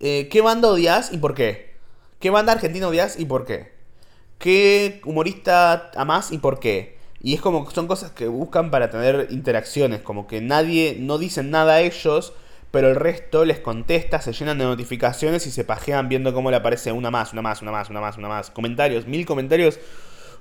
Eh, 0.00 0.28
¿Qué 0.30 0.40
banda 0.40 0.68
odias 0.68 1.12
y 1.12 1.18
por 1.18 1.34
qué? 1.34 1.74
¿Qué 2.20 2.30
banda 2.30 2.52
argentina 2.52 2.86
odias 2.86 3.18
y 3.18 3.24
por 3.24 3.44
qué? 3.44 3.72
¿Qué 4.38 5.00
humorista 5.04 5.90
amás 5.96 6.30
y 6.30 6.38
por 6.38 6.60
qué? 6.60 6.97
Y 7.20 7.34
es 7.34 7.40
como 7.40 7.66
que 7.66 7.74
son 7.74 7.86
cosas 7.88 8.12
que 8.12 8.28
buscan 8.28 8.70
para 8.70 8.90
tener 8.90 9.26
interacciones, 9.30 10.00
como 10.02 10.26
que 10.26 10.40
nadie, 10.40 10.96
no 11.00 11.18
dicen 11.18 11.50
nada 11.50 11.74
a 11.74 11.80
ellos, 11.80 12.32
pero 12.70 12.88
el 12.88 12.96
resto 12.96 13.44
les 13.44 13.58
contesta, 13.58 14.20
se 14.20 14.32
llenan 14.32 14.58
de 14.58 14.64
notificaciones 14.64 15.46
y 15.46 15.50
se 15.50 15.64
pajean 15.64 16.08
viendo 16.08 16.32
cómo 16.32 16.50
le 16.50 16.58
aparece 16.58 16.92
una 16.92 17.10
más, 17.10 17.32
una 17.32 17.42
más, 17.42 17.62
una 17.62 17.72
más, 17.72 17.90
una 17.90 18.00
más, 18.00 18.18
una 18.18 18.28
más. 18.28 18.50
Comentarios, 18.50 19.06
mil 19.06 19.26
comentarios. 19.26 19.80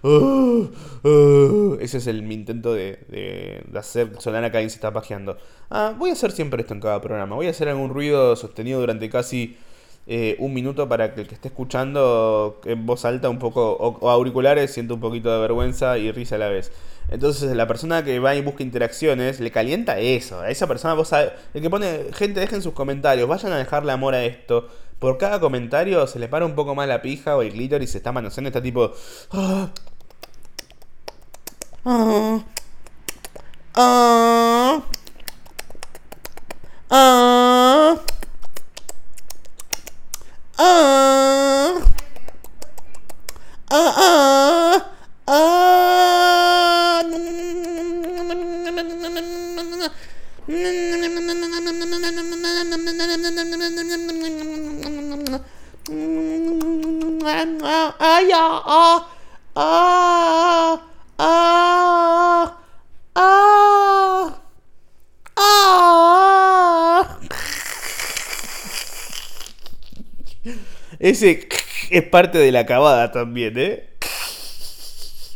Uh, 0.04 1.78
ese 1.80 1.98
es 1.98 2.06
el, 2.06 2.22
mi 2.22 2.36
intento 2.36 2.74
de, 2.74 3.00
de, 3.08 3.64
de 3.66 3.80
hacer 3.80 4.12
sonar 4.20 4.44
a 4.44 4.52
que 4.52 4.58
alguien 4.58 4.70
se 4.70 4.76
está 4.76 4.94
pajeando. 4.94 5.38
Ah, 5.72 5.96
voy 5.98 6.12
a 6.12 6.14
hacer 6.14 6.32
siempre 6.32 6.62
esto 6.62 6.76
en 6.76 6.82
cada 6.82 7.02
programa. 7.02 7.36
Voy 7.36 7.48
a 7.48 7.50
hacer 7.50 7.70
algún 7.70 7.90
ruido 7.90 8.36
sostenido 8.36 8.80
durante 8.80 9.10
casi 9.10 9.58
eh, 10.10 10.38
un 10.40 10.54
minuto 10.54 10.88
para 10.88 11.14
que 11.14 11.20
el 11.20 11.28
que 11.28 11.36
esté 11.36 11.50
escuchando 11.50 12.62
en 12.64 12.86
voz 12.86 13.04
alta 13.04 13.30
un 13.30 13.40
poco 13.40 13.74
o, 13.74 14.10
auriculares 14.10 14.72
sienta 14.74 14.94
un 14.94 15.02
poquito 15.02 15.34
de 15.34 15.42
vergüenza 15.42 15.98
y 15.98 16.12
risa 16.14 16.36
a 16.36 16.38
la 16.38 16.48
vez. 16.48 16.72
Entonces 17.10 17.54
la 17.56 17.68
persona 17.68 18.06
que 18.06 18.20
va 18.20 18.34
y 18.34 18.42
busca 18.42 18.64
interacciones 18.64 19.42
le 19.42 19.52
calienta 19.52 20.00
eso. 20.00 20.40
A 20.40 20.50
esa 20.50 20.66
persona 20.66 20.94
vos 20.94 21.12
el 21.12 21.62
que 21.62 21.70
pone 21.70 22.06
gente 22.14 22.40
dejen 22.40 22.62
sus 22.62 22.74
comentarios, 22.74 23.28
vayan 23.28 23.52
a 23.52 23.58
dejarle 23.58 23.92
amor 23.92 24.16
a 24.16 24.24
esto. 24.24 24.70
Por 25.00 25.18
cada 25.18 25.42
comentario 25.42 26.08
se 26.08 26.20
le 26.20 26.30
para 26.30 26.46
un 26.46 26.56
poco 26.56 26.74
más 26.74 26.88
la 26.88 27.02
pija 27.02 27.36
o 27.36 27.42
el 27.42 27.52
clítoris 27.52 27.92
se 27.92 27.98
está 27.98 28.14
manoseando, 28.14 28.48
está 28.48 28.62
tipo... 28.62 28.94
Ah, 29.32 29.70
ah, 31.86 32.44
ah, 36.90 37.98
Ah. 40.60 41.82
Ah. 43.70 43.94
Ah. 43.98 44.82
Ah. 45.28 45.28
Ah. 45.28 45.58
Ay, 58.00 58.32
ah, 58.34 58.62
ah, 58.66 58.98
ah, 59.56 60.74
ah, 61.20 62.44
ah, 63.16 64.26
ah. 65.38 65.98
Ese 71.08 71.48
es 71.90 72.04
parte 72.04 72.38
de 72.38 72.52
la 72.52 72.60
acabada 72.62 73.14
también, 73.14 73.58
¿eh? 73.58 73.88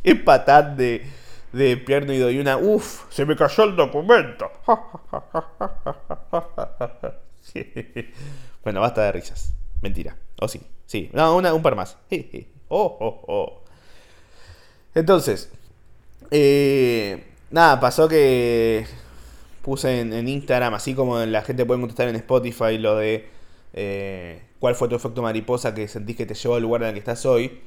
Es 0.04 0.16
patán 0.22 0.76
de, 0.76 1.06
de 1.54 1.78
pierno 1.78 2.12
y 2.12 2.40
una. 2.40 2.58
Uf, 2.58 3.04
se 3.10 3.26
me 3.26 3.38
cayó 3.38 3.64
el 3.64 3.78
documento. 3.78 4.52
bueno, 8.66 8.82
basta 8.82 9.04
de 9.04 9.14
risas. 9.14 9.54
Mentira. 9.82 10.18
O 10.42 10.50
sí. 10.50 10.60
Sí. 10.88 11.10
No, 11.14 11.38
una, 11.38 11.54
un 11.54 11.62
par 11.62 11.78
más. 11.78 11.98
oh, 12.68 12.98
oh, 13.00 13.24
oh. 13.30 13.64
Entonces. 14.94 15.50
Eh, 16.32 17.24
nada, 17.50 17.80
pasó 17.80 18.10
que 18.10 18.86
puse 19.62 20.02
en, 20.02 20.28
Instagram, 20.28 20.74
así 20.74 20.96
como 20.96 21.18
la 21.20 21.44
gente 21.44 21.66
puede 21.66 21.80
contestar 21.80 22.10
en 22.10 22.18
Spotify, 22.18 22.78
lo 22.78 22.98
de 22.98 23.30
eh, 23.72 24.51
cuál 24.62 24.76
fue 24.76 24.88
tu 24.88 24.96
efecto 24.96 25.24
mariposa 25.24 25.74
que 25.74 25.88
sentís 25.88 26.16
que 26.16 26.28
te 26.28 26.36
llevó 26.36 26.56
al 26.56 26.62
lugar 26.62 26.84
en 26.84 26.90
el 26.90 26.94
que 26.94 27.00
estás 27.00 27.26
hoy. 27.26 27.62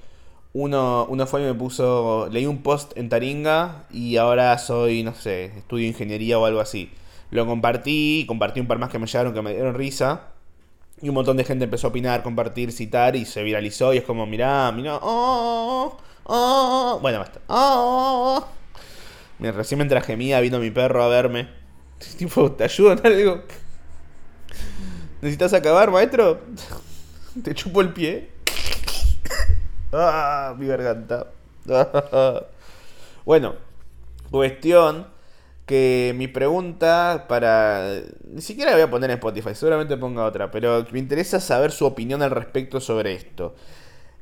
Uno, 0.52 1.06
uno 1.10 1.26
fue 1.26 1.42
y 1.42 1.44
me 1.44 1.52
puso, 1.52 2.28
leí 2.30 2.46
un 2.46 2.62
post 2.62 2.96
en 2.96 3.08
Taringa 3.08 3.86
y 3.90 4.16
ahora 4.16 4.56
soy, 4.58 5.02
no 5.02 5.12
sé, 5.12 5.46
estudio 5.46 5.88
ingeniería 5.88 6.38
o 6.38 6.46
algo 6.46 6.60
así. 6.60 6.92
Lo 7.32 7.46
compartí, 7.46 8.24
compartí 8.28 8.60
un 8.60 8.68
par 8.68 8.78
más 8.78 8.90
que 8.90 9.00
me 9.00 9.08
llegaron 9.08 9.34
que 9.34 9.42
me 9.42 9.52
dieron 9.52 9.74
risa. 9.74 10.28
Y 11.02 11.08
un 11.08 11.16
montón 11.16 11.36
de 11.36 11.42
gente 11.42 11.64
empezó 11.64 11.88
a 11.88 11.90
opinar, 11.90 12.22
compartir, 12.22 12.70
citar 12.70 13.16
y 13.16 13.24
se 13.24 13.42
viralizó 13.42 13.92
y 13.92 13.98
es 13.98 14.04
como, 14.04 14.24
mirá, 14.26 14.70
mirá, 14.70 15.00
oh, 15.02 15.98
oh, 16.22 16.98
bueno, 17.02 17.18
basta. 17.18 17.40
Oh, 17.48 18.46
recién 19.40 19.78
mientras 19.78 20.06
gemía 20.06 20.38
vino 20.38 20.60
mi 20.60 20.70
perro 20.70 21.02
a 21.02 21.08
verme. 21.08 21.48
Tipo, 22.18 22.52
¿te 22.52 22.62
ayudo 22.62 22.92
en 22.92 23.04
algo? 23.04 23.42
¿Necesitas 25.20 25.52
acabar, 25.54 25.90
maestro? 25.90 26.40
¿Te 27.42 27.54
chupo 27.54 27.80
el 27.80 27.92
pie? 27.92 28.30
¡Ah! 29.92 30.54
Mi 30.56 30.66
garganta. 30.66 31.26
bueno, 33.24 33.54
cuestión 34.30 35.06
que 35.66 36.14
mi 36.16 36.28
pregunta 36.28 37.24
para... 37.28 38.00
Ni 38.30 38.40
siquiera 38.40 38.70
la 38.70 38.76
voy 38.76 38.84
a 38.84 38.90
poner 38.90 39.10
en 39.10 39.16
Spotify, 39.16 39.54
seguramente 39.54 39.96
ponga 39.96 40.24
otra, 40.24 40.50
pero 40.50 40.86
me 40.92 40.98
interesa 40.98 41.40
saber 41.40 41.72
su 41.72 41.86
opinión 41.86 42.22
al 42.22 42.30
respecto 42.30 42.80
sobre 42.80 43.14
esto. 43.14 43.54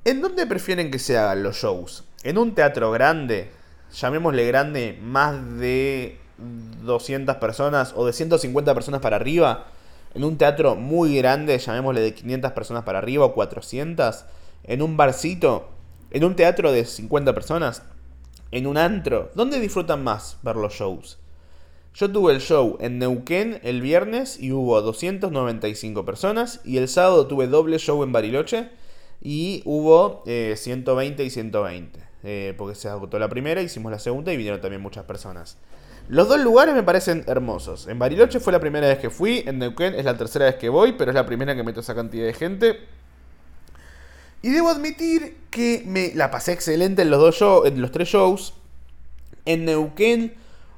¿En 0.05 0.22
dónde 0.22 0.46
prefieren 0.46 0.90
que 0.90 0.98
se 0.98 1.18
hagan 1.18 1.42
los 1.42 1.57
shows? 1.57 2.05
¿En 2.22 2.38
un 2.38 2.55
teatro 2.55 2.90
grande? 2.92 3.51
Llamémosle 3.92 4.46
grande, 4.46 4.98
más 5.03 5.59
de 5.59 6.18
200 6.83 7.37
personas 7.37 7.92
o 7.94 8.07
de 8.07 8.12
150 8.12 8.72
personas 8.72 9.01
para 9.01 9.16
arriba. 9.16 9.66
En 10.14 10.25
un 10.25 10.37
teatro 10.37 10.75
muy 10.75 11.16
grande, 11.16 11.59
llamémosle 11.59 12.01
de 12.01 12.14
500 12.14 12.53
personas 12.53 12.85
para 12.85 12.98
arriba 12.98 13.25
o 13.25 13.35
400. 13.35 14.25
En 14.64 14.83
un 14.83 14.96
barcito. 14.96 15.68
En 16.11 16.25
un 16.25 16.37
teatro 16.37 16.72
de 16.72 16.85
50 16.85 17.35
personas. 17.35 17.83
En 18.51 18.66
un 18.66 18.77
antro. 18.77 19.31
¿Dónde 19.35 19.59
disfrutan 19.59 20.05
más 20.05 20.38
ver 20.42 20.57
los 20.57 20.75
shows? 20.75 21.18
Yo 21.94 22.11
tuve 22.11 22.33
el 22.33 22.40
show 22.40 22.79
en 22.81 22.98
Neuquén 22.98 23.61
el 23.62 23.83
viernes 23.83 24.40
y 24.40 24.53
hubo 24.53 24.81
295 24.81 26.05
personas. 26.05 26.61
Y 26.64 26.77
el 26.77 26.88
sábado 26.88 27.27
tuve 27.27 27.46
doble 27.46 27.79
show 27.79 28.03
en 28.03 28.12
Bariloche 28.12 28.68
y 29.22 29.62
hubo 29.64 30.22
120 30.27 31.22
eh, 31.22 31.27
y 31.27 31.31
120. 31.31 32.01
Eh, 32.25 32.55
porque 32.57 32.75
se 32.75 32.88
agotó 32.88 33.18
la 33.18 33.29
primera, 33.29 33.62
hicimos 33.62 33.90
la 33.90 33.98
segunda 33.98 34.33
y 34.33 34.37
vinieron 34.37 34.61
también 34.61 34.83
muchas 34.83 35.05
personas. 35.05 35.59
Los 36.12 36.29
dos 36.29 36.40
lugares 36.40 36.75
me 36.75 36.83
parecen 36.83 37.25
hermosos. 37.27 37.88
En 37.88 37.98
Bariloche 37.98 38.38
fue 38.38 38.53
la 38.53 38.61
primera 38.61 38.87
vez 38.87 38.98
que 38.98 39.09
fui, 39.09 39.44
en 39.46 39.59
Neuquén 39.59 39.94
es 39.94 40.05
la 40.05 40.14
tercera 40.14 40.44
vez 40.44 40.57
que 40.57 40.68
voy, 40.68 40.92
pero 40.92 41.11
es 41.11 41.14
la 41.14 41.25
primera 41.25 41.57
que 41.57 41.62
meto 41.62 41.81
esa 41.81 41.94
cantidad 41.94 42.27
de 42.27 42.35
gente. 42.35 42.81
Y 44.42 44.51
debo 44.51 44.68
admitir 44.68 45.38
que 45.48 45.83
me 45.87 46.12
la 46.14 46.31
pasé 46.31 46.53
excelente 46.53 47.01
en 47.01 47.09
los, 47.09 47.18
dos 47.18 47.37
shows, 47.37 47.66
en 47.66 47.81
los 47.81 47.92
tres 47.92 48.09
shows. 48.09 48.53
En 49.46 49.64
Neuquén 49.64 50.35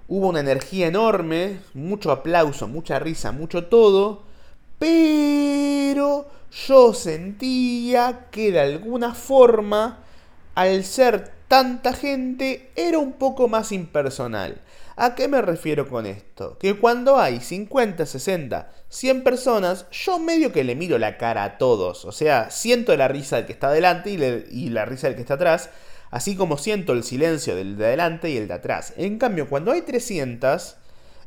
Hubo 0.06 0.28
una 0.28 0.38
energía 0.38 0.86
enorme, 0.86 1.58
mucho 1.72 2.12
aplauso, 2.12 2.68
mucha 2.68 3.00
risa, 3.00 3.32
mucho 3.32 3.64
todo, 3.64 4.22
pero 4.78 6.26
yo 6.68 6.94
sentía 6.94 8.28
que 8.30 8.52
de 8.52 8.60
alguna 8.60 9.14
forma, 9.14 9.98
al 10.54 10.84
ser 10.84 11.32
tanta 11.48 11.92
gente, 11.92 12.70
era 12.76 12.98
un 12.98 13.14
poco 13.14 13.48
más 13.48 13.72
impersonal. 13.72 14.60
¿A 14.96 15.14
qué 15.14 15.26
me 15.26 15.42
refiero 15.42 15.88
con 15.88 16.06
esto? 16.06 16.56
Que 16.58 16.74
cuando 16.74 17.18
hay 17.18 17.40
50, 17.40 18.06
60, 18.06 18.70
100 18.88 19.24
personas, 19.24 19.86
yo 19.90 20.18
medio 20.18 20.52
que 20.52 20.62
le 20.62 20.76
miro 20.76 20.98
la 20.98 21.18
cara 21.18 21.42
a 21.44 21.58
todos. 21.58 22.04
O 22.04 22.12
sea, 22.12 22.50
siento 22.50 22.96
la 22.96 23.08
risa 23.08 23.36
del 23.36 23.46
que 23.46 23.52
está 23.52 23.68
adelante 23.68 24.10
y, 24.10 24.68
la 24.68 24.84
risa 24.84 25.08
del 25.08 25.16
que 25.16 25.22
está 25.22 25.34
atrás 25.34 25.70
así 26.10 26.36
como 26.36 26.58
siento 26.58 26.92
el 26.92 27.02
silencio 27.02 27.56
del 27.56 27.76
de 27.76 27.86
adelante 27.86 28.30
y 28.30 28.36
el 28.36 28.46
de 28.46 28.54
atrás. 28.54 28.94
En 28.96 29.18
cambio, 29.18 29.48
cuando 29.48 29.72
hay 29.72 29.82
300, 29.82 30.76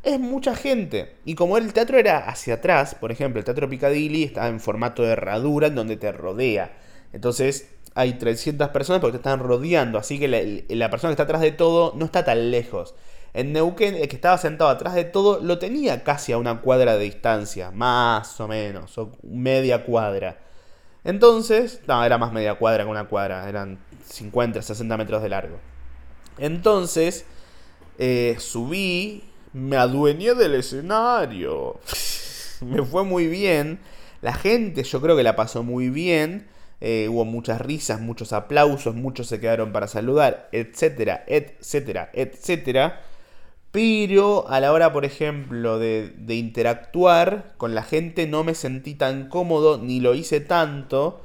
es 0.03 0.19
mucha 0.19 0.55
gente. 0.55 1.15
Y 1.25 1.35
como 1.35 1.57
el 1.57 1.73
teatro 1.73 1.97
era 1.97 2.19
hacia 2.19 2.55
atrás, 2.55 2.95
por 2.95 3.11
ejemplo, 3.11 3.39
el 3.39 3.45
Teatro 3.45 3.69
Piccadilly 3.69 4.23
está 4.23 4.47
en 4.47 4.61
formato 4.61 5.03
de 5.03 5.09
herradura 5.11 5.67
en 5.67 5.75
donde 5.75 5.97
te 5.97 6.11
rodea. 6.13 6.77
Entonces 7.11 7.69
hay 7.95 8.13
300 8.13 8.69
personas 8.69 9.01
porque 9.01 9.17
te 9.17 9.17
están 9.17 9.39
rodeando, 9.39 9.97
así 9.97 10.19
que 10.19 10.27
la, 10.69 10.89
persona 10.89 11.09
que 11.09 11.13
está 11.13 11.23
atrás 11.23 11.41
de 11.41 11.51
todo 11.51 11.93
no 11.97 12.05
está 12.05 12.23
tan 12.23 12.51
lejos. 12.51 12.95
En 13.33 13.53
Neuquén, 13.53 13.95
el 13.95 14.07
que 14.07 14.15
estaba 14.15 14.37
sentado 14.37 14.69
atrás 14.69 14.95
de 14.95 15.03
todo 15.03 15.39
lo 15.39 15.59
tenía 15.59 16.03
casi 16.03 16.31
a 16.31 16.37
una 16.37 16.61
cuadra 16.61 16.97
de 16.97 17.03
distancia, 17.05 17.71
más 17.71 18.39
o 18.39 18.47
menos, 18.47 18.97
o 18.97 19.11
media 19.23 19.85
cuadra. 19.85 20.39
Entonces, 21.03 21.81
no, 21.87 22.03
era 22.03 22.17
más 22.17 22.33
media 22.33 22.55
cuadra 22.55 22.83
que 22.83 22.89
una 22.89 23.07
cuadra, 23.07 23.47
eran 23.47 23.79
50, 24.05 24.61
60 24.61 24.97
metros 24.97 25.21
de 25.21 25.29
largo. 25.29 25.57
Entonces, 26.37 27.25
eh, 27.97 28.35
subí, 28.39 29.23
me 29.53 29.77
adueñé 29.77 30.33
del 30.33 30.55
escenario. 30.55 31.79
me 32.61 32.83
fue 32.83 33.03
muy 33.03 33.27
bien. 33.27 33.79
La 34.21 34.33
gente 34.33 34.83
yo 34.83 35.01
creo 35.01 35.15
que 35.15 35.23
la 35.23 35.35
pasó 35.35 35.63
muy 35.63 35.89
bien. 35.89 36.47
Eh, 36.79 37.07
hubo 37.09 37.25
muchas 37.25 37.59
risas, 37.59 37.99
muchos 38.01 38.33
aplausos, 38.33 38.93
muchos 38.93 39.27
se 39.27 39.39
quedaron 39.39 39.71
para 39.71 39.87
saludar, 39.87 40.47
etcétera, 40.51 41.23
etcétera, 41.25 42.11
etcétera. 42.13 43.01
Pero 43.71 44.47
a 44.49 44.59
la 44.59 44.71
hora, 44.71 44.93
por 44.93 45.05
ejemplo, 45.05 45.77
de, 45.79 46.13
interactuar 46.29 47.53
con 47.57 47.75
la 47.75 47.83
gente 47.83 48.27
no 48.27 48.43
me 48.43 48.55
sentí 48.55 48.95
tan 48.95 49.29
cómodo 49.29 49.77
ni 49.77 49.99
lo 49.99 50.15
hice 50.15 50.39
tanto. 50.39 51.21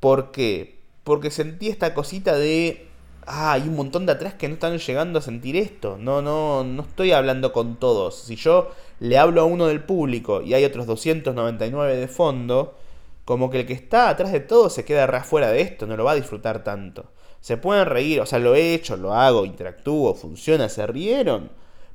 ¿Por 0.00 0.32
qué? 0.32 0.82
porque 1.04 1.30
sentí 1.30 1.68
esta 1.68 1.94
cosita 1.94 2.36
de, 2.36 2.86
ah, 3.26 3.52
hay 3.52 3.62
un 3.62 3.76
montón 3.76 4.06
de 4.06 4.12
atrás 4.12 4.34
que 4.34 4.48
no 4.48 4.54
están 4.54 4.78
llegando 4.78 5.18
a 5.18 5.22
sentir 5.22 5.56
esto. 5.56 5.96
No, 5.98 6.22
no, 6.22 6.64
no 6.64 6.82
estoy 6.82 7.12
hablando 7.12 7.52
con 7.52 7.76
todos. 7.76 8.16
Si 8.18 8.36
yo 8.36 8.70
le 9.00 9.18
hablo 9.18 9.40
a 9.40 9.44
uno 9.44 9.66
del 9.66 9.82
público 9.82 10.42
y 10.42 10.54
hay 10.54 10.64
otros 10.64 10.86
299 10.86 11.96
de 11.96 12.08
fondo, 12.08 12.76
como 13.24 13.50
que 13.50 13.60
el 13.60 13.66
que 13.66 13.72
está 13.72 14.08
atrás 14.08 14.32
de 14.32 14.40
todo 14.40 14.70
se 14.70 14.84
queda 14.84 15.04
afuera 15.04 15.48
de 15.50 15.60
esto, 15.62 15.86
no 15.86 15.96
lo 15.96 16.04
va 16.04 16.12
a 16.12 16.16
disfrutar 16.16 16.62
tanto. 16.64 17.06
Se 17.40 17.56
pueden 17.56 17.86
reír, 17.86 18.20
o 18.20 18.26
sea, 18.26 18.38
lo 18.38 18.54
he 18.54 18.74
hecho, 18.74 18.96
lo 18.96 19.14
hago, 19.14 19.44
interactúo, 19.44 20.14
funciona, 20.14 20.68
se 20.68 20.86
rieron. 20.86 21.50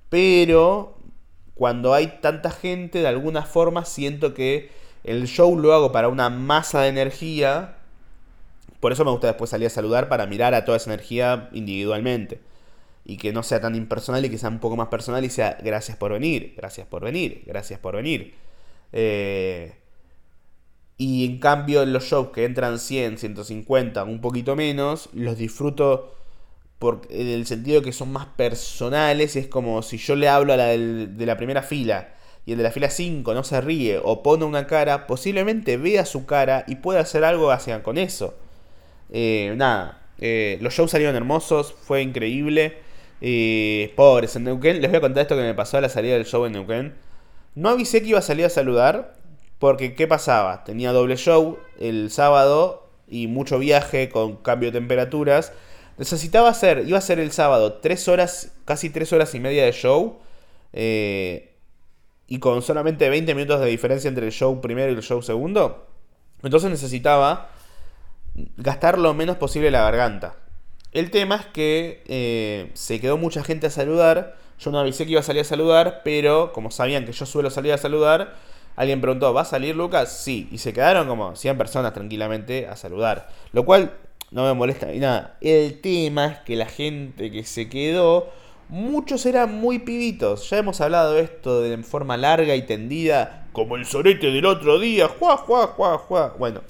Pero 0.10 0.98
cuando 1.56 1.94
hay 1.94 2.20
tanta 2.22 2.52
gente, 2.52 3.00
de 3.00 3.08
alguna 3.08 3.44
forma 3.44 3.86
siento 3.86 4.34
que 4.34 4.72
el 5.04 5.28
show 5.28 5.58
lo 5.58 5.74
hago 5.74 5.92
para 5.92 6.10
una 6.10 6.30
masa 6.30 6.82
de 6.82 6.90
energía 6.90 7.78
por 8.80 8.92
eso 8.92 9.04
me 9.04 9.12
gusta 9.12 9.28
después 9.28 9.50
salir 9.50 9.68
a 9.68 9.72
saludar 9.72 10.08
para 10.10 10.26
mirar 10.28 10.54
a 10.54 10.66
toda 10.66 10.78
esa 10.78 10.92
energía 10.92 11.50
individualmente. 11.52 12.40
Y 13.06 13.18
que 13.18 13.32
no 13.32 13.42
sea 13.42 13.62
tan 13.62 13.76
impersonal 13.76 14.26
y 14.26 14.30
que 14.30 14.38
sea 14.38 14.50
un 14.50 14.60
poco 14.60 14.76
más 14.76 14.90
personal 14.90 15.24
y 15.24 15.30
sea 15.30 15.58
gracias 15.64 15.98
por 15.98 16.12
venir, 16.12 16.54
gracias 16.58 16.88
por 16.88 17.04
venir, 17.04 17.44
gracias 17.46 17.80
por 17.80 17.96
venir. 17.96 18.36
Eh, 18.92 19.74
y 20.98 21.26
en 21.26 21.40
cambio 21.40 21.86
los 21.86 22.04
shows 22.04 22.30
que 22.30 22.44
entran 22.44 22.80
100, 22.80 23.18
150, 23.18 24.04
un 24.04 24.20
poquito 24.20 24.56
menos, 24.56 25.10
los 25.14 25.38
disfruto 25.38 26.17
por, 26.80 27.02
en 27.10 27.28
el 27.28 27.46
sentido 27.46 27.82
que 27.82 27.92
son 27.92 28.12
más 28.12 28.28
personales. 28.28 29.36
Es 29.36 29.48
como 29.48 29.82
si 29.82 29.98
yo 29.98 30.16
le 30.16 30.30
hablo 30.30 30.54
a 30.54 30.58
la 30.58 30.68
de 30.68 31.26
la 31.26 31.38
primera 31.38 31.64
fila 31.64 32.10
y 32.48 32.54
el 32.54 32.58
de 32.58 32.64
la 32.64 32.72
fila 32.72 32.90
5 32.90 33.34
no 33.34 33.44
se 33.44 33.60
ríe 33.60 34.00
o 34.02 34.24
pone 34.24 34.46
una 34.46 34.68
cara, 34.68 35.06
posiblemente 35.06 35.76
vea 35.76 36.06
su 36.06 36.26
cara 36.26 36.64
y 36.66 36.76
pueda 36.76 37.02
hacer 37.02 37.26
algo 37.26 37.52
hacia 37.52 37.84
con 37.84 37.98
eso. 37.98 38.36
Eh, 39.12 39.54
nada, 39.58 40.02
eh, 40.18 40.58
los 40.62 40.74
shows 40.74 40.92
salieron 40.92 41.18
hermosos, 41.18 41.74
fue 41.74 42.02
increíble. 42.02 42.78
Eh, 43.20 43.92
pobres 43.98 44.38
en 44.38 44.46
Neuquén, 44.46 44.82
les 44.82 44.90
voy 44.90 44.98
a 44.98 45.02
contar 45.02 45.24
esto 45.24 45.36
que 45.36 45.42
me 45.42 45.56
pasó 45.56 45.78
a 45.78 45.82
la 45.82 45.90
salida 45.90 46.14
del 46.14 46.26
show 46.26 46.46
en 46.46 46.54
Neuquén. 46.54 46.96
No 47.54 47.68
avisé 47.68 48.02
que 48.02 48.10
iba 48.10 48.20
a 48.20 48.22
salir 48.22 48.46
a 48.46 48.50
saludar, 48.50 49.16
porque 49.60 49.94
¿qué 49.94 50.08
pasaba? 50.08 50.64
Tenía 50.64 50.94
doble 50.94 51.18
show 51.18 51.60
el 51.82 52.10
sábado 52.12 52.88
y 53.10 53.28
mucho 53.28 53.60
viaje 53.60 54.08
con 54.08 54.38
cambio 54.38 54.72
de 54.72 54.80
temperaturas. 54.80 55.52
Necesitaba 55.98 56.50
hacer, 56.50 56.84
iba 56.88 56.98
a 56.98 57.02
ser 57.02 57.20
el 57.20 57.32
sábado 57.32 57.74
3 57.74 58.08
horas, 58.08 58.52
casi 58.66 58.90
3 58.90 59.14
horas 59.14 59.34
y 59.36 59.40
media 59.40 59.66
de 59.66 59.72
show. 59.72 60.20
Eh, 60.74 61.56
y 62.28 62.40
con 62.40 62.62
solamente 62.62 63.10
20 63.10 63.34
minutos 63.36 63.62
de 63.62 63.68
diferencia 63.68 64.08
entre 64.10 64.26
el 64.26 64.32
show 64.32 64.60
primero 64.62 64.92
y 64.92 64.96
el 64.96 65.02
show 65.02 65.22
segundo. 65.22 65.88
Entonces 66.44 66.70
necesitaba 66.70 67.50
gastar 68.58 69.00
lo 69.00 69.14
menos 69.14 69.38
posible 69.38 69.72
la 69.72 69.82
garganta. 69.82 70.36
El 70.92 71.10
tema 71.10 71.38
es 71.38 71.46
que 71.48 72.04
eh, 72.08 72.72
se 72.74 73.00
quedó 73.00 73.18
mucha 73.18 73.44
gente 73.44 73.68
a 73.68 73.70
saludar. 73.70 74.36
Yo 74.60 74.72
no 74.72 74.80
avisé 74.80 75.06
que 75.06 75.12
iba 75.12 75.22
a 75.22 75.24
salir 75.24 75.42
a 75.42 75.46
saludar, 75.46 76.02
pero 76.04 76.52
como 76.54 76.70
sabían 76.70 77.06
que 77.06 77.12
yo 77.12 77.26
suelo 77.26 77.50
salir 77.50 77.74
a 77.74 77.78
saludar, 77.78 78.36
alguien 78.76 79.02
preguntó, 79.02 79.34
¿va 79.34 79.42
a 79.42 79.46
salir 79.46 79.76
Lucas? 79.76 80.12
Sí, 80.12 80.50
y 80.52 80.58
se 80.58 80.74
quedaron 80.74 81.08
como 81.08 81.36
100 81.36 81.58
personas 81.58 81.94
tranquilamente 81.94 82.68
a 82.68 82.76
saludar. 82.76 83.30
Lo 83.52 83.66
cual 83.66 83.94
no 84.32 84.46
me 84.46 84.54
molesta 84.54 84.88
ni 84.88 85.00
nada. 85.00 85.38
El 85.42 85.80
tema 85.82 86.28
es 86.28 86.40
que 86.40 86.56
la 86.56 86.66
gente 86.66 87.32
que 87.32 87.44
se 87.44 87.70
quedó 87.70 88.30
Muchos 88.70 89.26
eran 89.26 89.62
muy 89.62 89.80
pibitos. 89.80 90.50
Ya 90.50 90.58
hemos 90.58 90.82
hablado 90.82 91.18
esto 91.18 91.62
de 91.62 91.78
forma 91.84 92.18
larga 92.18 92.54
y 92.56 92.64
tendida. 92.64 93.48
Como 93.54 93.78
el 93.78 93.86
sorete 93.86 94.28
del 94.28 94.46
otro 94.46 94.78
día. 94.78 95.08
Juá, 95.08 95.38
juá, 95.38 95.68
juá, 95.68 95.98
juá. 95.98 96.36
Bueno. 96.38 96.62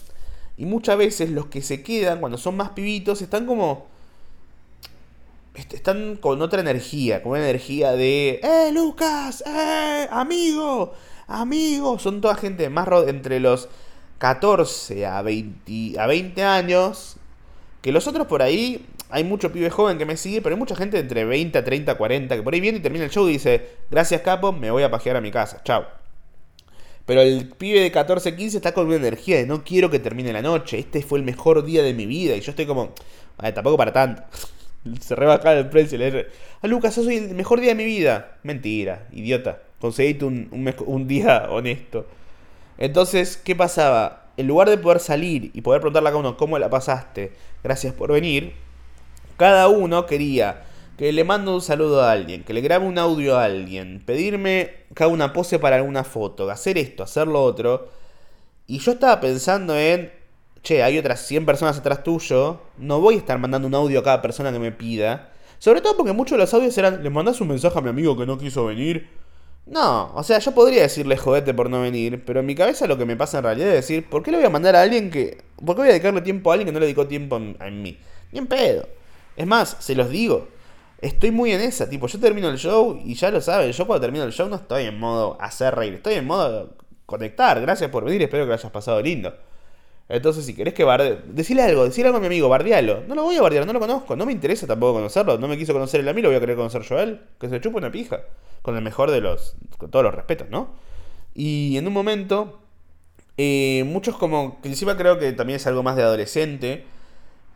Y 0.57 0.65
muchas 0.65 0.97
veces 0.97 1.31
los 1.31 1.47
que 1.47 1.61
se 1.61 1.81
quedan 1.81 2.19
cuando 2.19 2.37
son 2.37 2.55
más 2.55 2.69
pibitos 2.69 3.21
están 3.21 3.47
como. 3.47 3.87
Están 5.55 6.17
con 6.17 6.39
otra 6.41 6.61
energía. 6.61 7.23
Con 7.23 7.31
una 7.31 7.41
energía 7.41 7.93
de. 7.93 8.41
¡Eh, 8.43 8.71
Lucas! 8.71 9.43
¡Eh, 9.47 10.07
amigo! 10.11 10.93
¡Amigo! 11.25 11.97
Son 11.97 12.21
toda 12.21 12.35
gente 12.35 12.69
más 12.69 12.87
entre 13.07 13.39
los 13.39 13.69
14 14.19 15.05
a 15.07 15.23
20, 15.23 15.99
a 15.99 16.05
20 16.05 16.43
años. 16.43 17.16
Que 17.81 17.91
los 17.91 18.07
otros 18.07 18.27
por 18.27 18.41
ahí 18.41 18.85
hay 19.09 19.23
mucho 19.23 19.51
pibe 19.51 19.69
joven 19.69 19.97
que 19.97 20.05
me 20.05 20.17
sigue, 20.17 20.41
pero 20.41 20.55
hay 20.55 20.59
mucha 20.59 20.75
gente 20.75 20.99
entre 20.99 21.25
20, 21.25 21.61
30, 21.61 21.95
40 21.95 22.35
que 22.35 22.43
por 22.43 22.53
ahí 22.53 22.59
viene 22.59 22.79
y 22.79 22.81
termina 22.81 23.05
el 23.05 23.11
show 23.11 23.27
y 23.29 23.33
dice, 23.33 23.69
gracias 23.89 24.21
capo, 24.21 24.51
me 24.51 24.71
voy 24.71 24.83
a 24.83 24.91
pajear 24.91 25.15
a 25.15 25.21
mi 25.21 25.31
casa, 25.31 25.61
chao. 25.63 25.85
Pero 27.05 27.21
el 27.21 27.47
pibe 27.47 27.79
de 27.79 27.91
14, 27.91 28.35
15 28.35 28.57
está 28.57 28.73
con 28.73 28.87
una 28.87 28.97
energía 28.97 29.37
de 29.37 29.45
no 29.45 29.63
quiero 29.63 29.89
que 29.89 29.99
termine 29.99 30.33
la 30.33 30.41
noche, 30.41 30.77
este 30.79 31.01
fue 31.01 31.19
el 31.19 31.25
mejor 31.25 31.63
día 31.63 31.81
de 31.81 31.93
mi 31.93 32.05
vida 32.05 32.35
y 32.35 32.41
yo 32.41 32.51
estoy 32.51 32.65
como, 32.65 32.93
tampoco 33.53 33.77
para 33.77 33.93
tanto. 33.93 34.23
Se 34.99 35.15
rebaja 35.15 35.53
el 35.53 35.69
precio. 35.69 35.97
Le 35.97 36.27
ah, 36.61 36.67
Lucas, 36.67 36.95
soy 36.95 37.17
el 37.17 37.35
mejor 37.35 37.59
día 37.59 37.69
de 37.69 37.75
mi 37.75 37.85
vida. 37.85 38.37
Mentira, 38.43 39.07
idiota. 39.11 39.61
Conseguiste 39.79 40.25
un, 40.25 40.49
un, 40.51 40.73
un 40.85 41.07
día 41.07 41.47
honesto. 41.49 42.07
Entonces, 42.77 43.37
¿qué 43.37 43.55
pasaba? 43.55 44.26
En 44.37 44.47
lugar 44.47 44.69
de 44.69 44.77
poder 44.77 44.99
salir 44.99 45.51
y 45.53 45.61
poder 45.61 45.81
preguntarle 45.81 46.09
a 46.09 46.11
cada 46.11 46.19
uno 46.19 46.37
cómo 46.37 46.59
la 46.59 46.69
pasaste, 46.69 47.33
gracias 47.63 47.93
por 47.93 48.11
venir, 48.11 48.53
cada 49.35 49.67
uno 49.67 50.05
quería 50.05 50.63
que 50.97 51.11
le 51.11 51.23
mande 51.23 51.51
un 51.51 51.61
saludo 51.61 52.01
a 52.01 52.11
alguien, 52.11 52.43
que 52.43 52.53
le 52.53 52.61
grabe 52.61 52.85
un 52.85 52.97
audio 52.97 53.37
a 53.37 53.45
alguien, 53.45 54.01
pedirme 54.03 54.71
haga 54.95 55.07
una 55.07 55.31
pose 55.31 55.59
para 55.59 55.75
alguna 55.75 56.03
foto, 56.03 56.49
hacer 56.49 56.77
esto, 56.77 57.03
hacer 57.03 57.27
lo 57.27 57.43
otro. 57.43 57.89
Y 58.65 58.79
yo 58.79 58.93
estaba 58.93 59.19
pensando 59.19 59.77
en, 59.77 60.11
che, 60.63 60.81
hay 60.81 60.97
otras 60.97 61.21
100 61.21 61.45
personas 61.45 61.77
atrás 61.77 62.03
tuyo, 62.03 62.61
no 62.77 62.99
voy 62.99 63.15
a 63.15 63.17
estar 63.19 63.37
mandando 63.37 63.67
un 63.67 63.75
audio 63.75 63.99
a 63.99 64.03
cada 64.03 64.21
persona 64.21 64.51
que 64.51 64.59
me 64.59 64.71
pida. 64.71 65.29
Sobre 65.59 65.81
todo 65.81 65.95
porque 65.95 66.13
muchos 66.13 66.37
de 66.37 66.43
los 66.43 66.53
audios 66.53 66.77
eran, 66.77 67.03
le 67.03 67.09
mandas 67.09 67.41
un 67.41 67.47
mensaje 67.47 67.77
a 67.77 67.81
mi 67.81 67.89
amigo 67.89 68.17
que 68.17 68.25
no 68.25 68.37
quiso 68.37 68.65
venir. 68.65 69.07
No, 69.67 70.13
o 70.15 70.23
sea, 70.23 70.39
yo 70.39 70.53
podría 70.53 70.83
decirle 70.83 71.17
jodete 71.17 71.53
por 71.53 71.69
no 71.69 71.81
venir, 71.81 72.23
pero 72.25 72.39
en 72.39 72.45
mi 72.45 72.55
cabeza 72.55 72.87
lo 72.87 72.97
que 72.97 73.05
me 73.05 73.17
pasa 73.17 73.39
en 73.39 73.43
realidad 73.43 73.69
es 73.69 73.75
decir, 73.75 74.09
¿por 74.09 74.23
qué 74.23 74.31
le 74.31 74.37
voy 74.37 74.45
a 74.45 74.49
mandar 74.49 74.75
a 74.75 74.81
alguien 74.81 75.11
que... 75.11 75.43
¿Por 75.57 75.75
qué 75.75 75.81
voy 75.81 75.89
a 75.89 75.91
dedicarle 75.91 76.21
tiempo 76.21 76.49
a 76.49 76.53
alguien 76.53 76.67
que 76.67 76.71
no 76.71 76.79
le 76.79 76.85
dedicó 76.85 77.05
tiempo 77.07 77.35
a 77.35 77.69
mí? 77.69 77.97
Ni 78.31 78.39
en 78.39 78.47
pedo. 78.47 78.87
Es 79.35 79.45
más, 79.45 79.75
se 79.79 79.93
los 79.93 80.09
digo. 80.09 80.47
Estoy 81.01 81.31
muy 81.31 81.51
en 81.51 81.61
esa, 81.61 81.89
tipo, 81.89 82.07
yo 82.07 82.19
termino 82.19 82.49
el 82.49 82.57
show 82.57 82.99
y 83.03 83.13
ya 83.13 83.29
lo 83.29 83.41
saben, 83.41 83.71
yo 83.71 83.85
cuando 83.85 84.01
termino 84.01 84.23
el 84.23 84.31
show 84.31 84.47
no 84.49 84.55
estoy 84.55 84.85
en 84.85 84.97
modo 84.97 85.37
hacer 85.39 85.75
reír, 85.75 85.95
estoy 85.95 86.15
en 86.15 86.25
modo 86.25 86.73
conectar. 87.05 87.59
Gracias 87.61 87.89
por 87.91 88.05
venir, 88.05 88.21
espero 88.23 88.45
que 88.45 88.47
lo 88.47 88.53
hayas 88.53 88.71
pasado 88.71 89.01
lindo. 89.01 89.33
Entonces, 90.09 90.45
si 90.45 90.53
querés 90.53 90.73
que 90.73 90.83
barde... 90.83 91.21
Decirle 91.25 91.63
algo, 91.63 91.83
decirle 91.83 92.07
algo 92.07 92.17
a 92.17 92.21
mi 92.21 92.27
amigo, 92.27 92.47
bardealo. 92.47 93.03
No 93.07 93.15
lo 93.15 93.23
voy 93.23 93.35
a 93.35 93.41
bardear, 93.41 93.65
no 93.65 93.73
lo 93.73 93.79
conozco, 93.79 94.15
no 94.15 94.25
me 94.25 94.31
interesa 94.31 94.65
tampoco 94.65 94.93
conocerlo. 94.93 95.37
No 95.37 95.47
me 95.47 95.57
quiso 95.57 95.73
conocer 95.73 95.99
él 95.99 96.07
a 96.07 96.13
mí, 96.13 96.21
lo 96.21 96.29
voy 96.29 96.37
a 96.37 96.39
querer 96.39 96.55
conocer 96.55 96.81
yo 96.83 96.97
a 96.97 97.03
él. 97.03 97.21
Que 97.39 97.49
se 97.49 97.59
chupe 97.59 97.77
una 97.77 97.91
pija. 97.91 98.21
Con 98.67 98.75
el 98.75 98.81
mejor 98.81 99.11
de 99.11 99.21
los... 99.21 99.55
Con 99.77 99.89
todos 99.89 100.03
los 100.03 100.13
respetos, 100.13 100.49
¿no? 100.49 100.75
Y 101.33 101.77
en 101.77 101.87
un 101.87 101.93
momento... 101.93 102.59
Eh, 103.37 103.85
muchos 103.85 104.17
como... 104.17 104.59
Que 104.59 104.67
encima 104.67 104.97
creo 104.97 105.17
que 105.17 105.31
también 105.31 105.55
es 105.55 105.67
algo 105.67 105.83
más 105.83 105.95
de 105.95 106.03
adolescente 106.03 106.83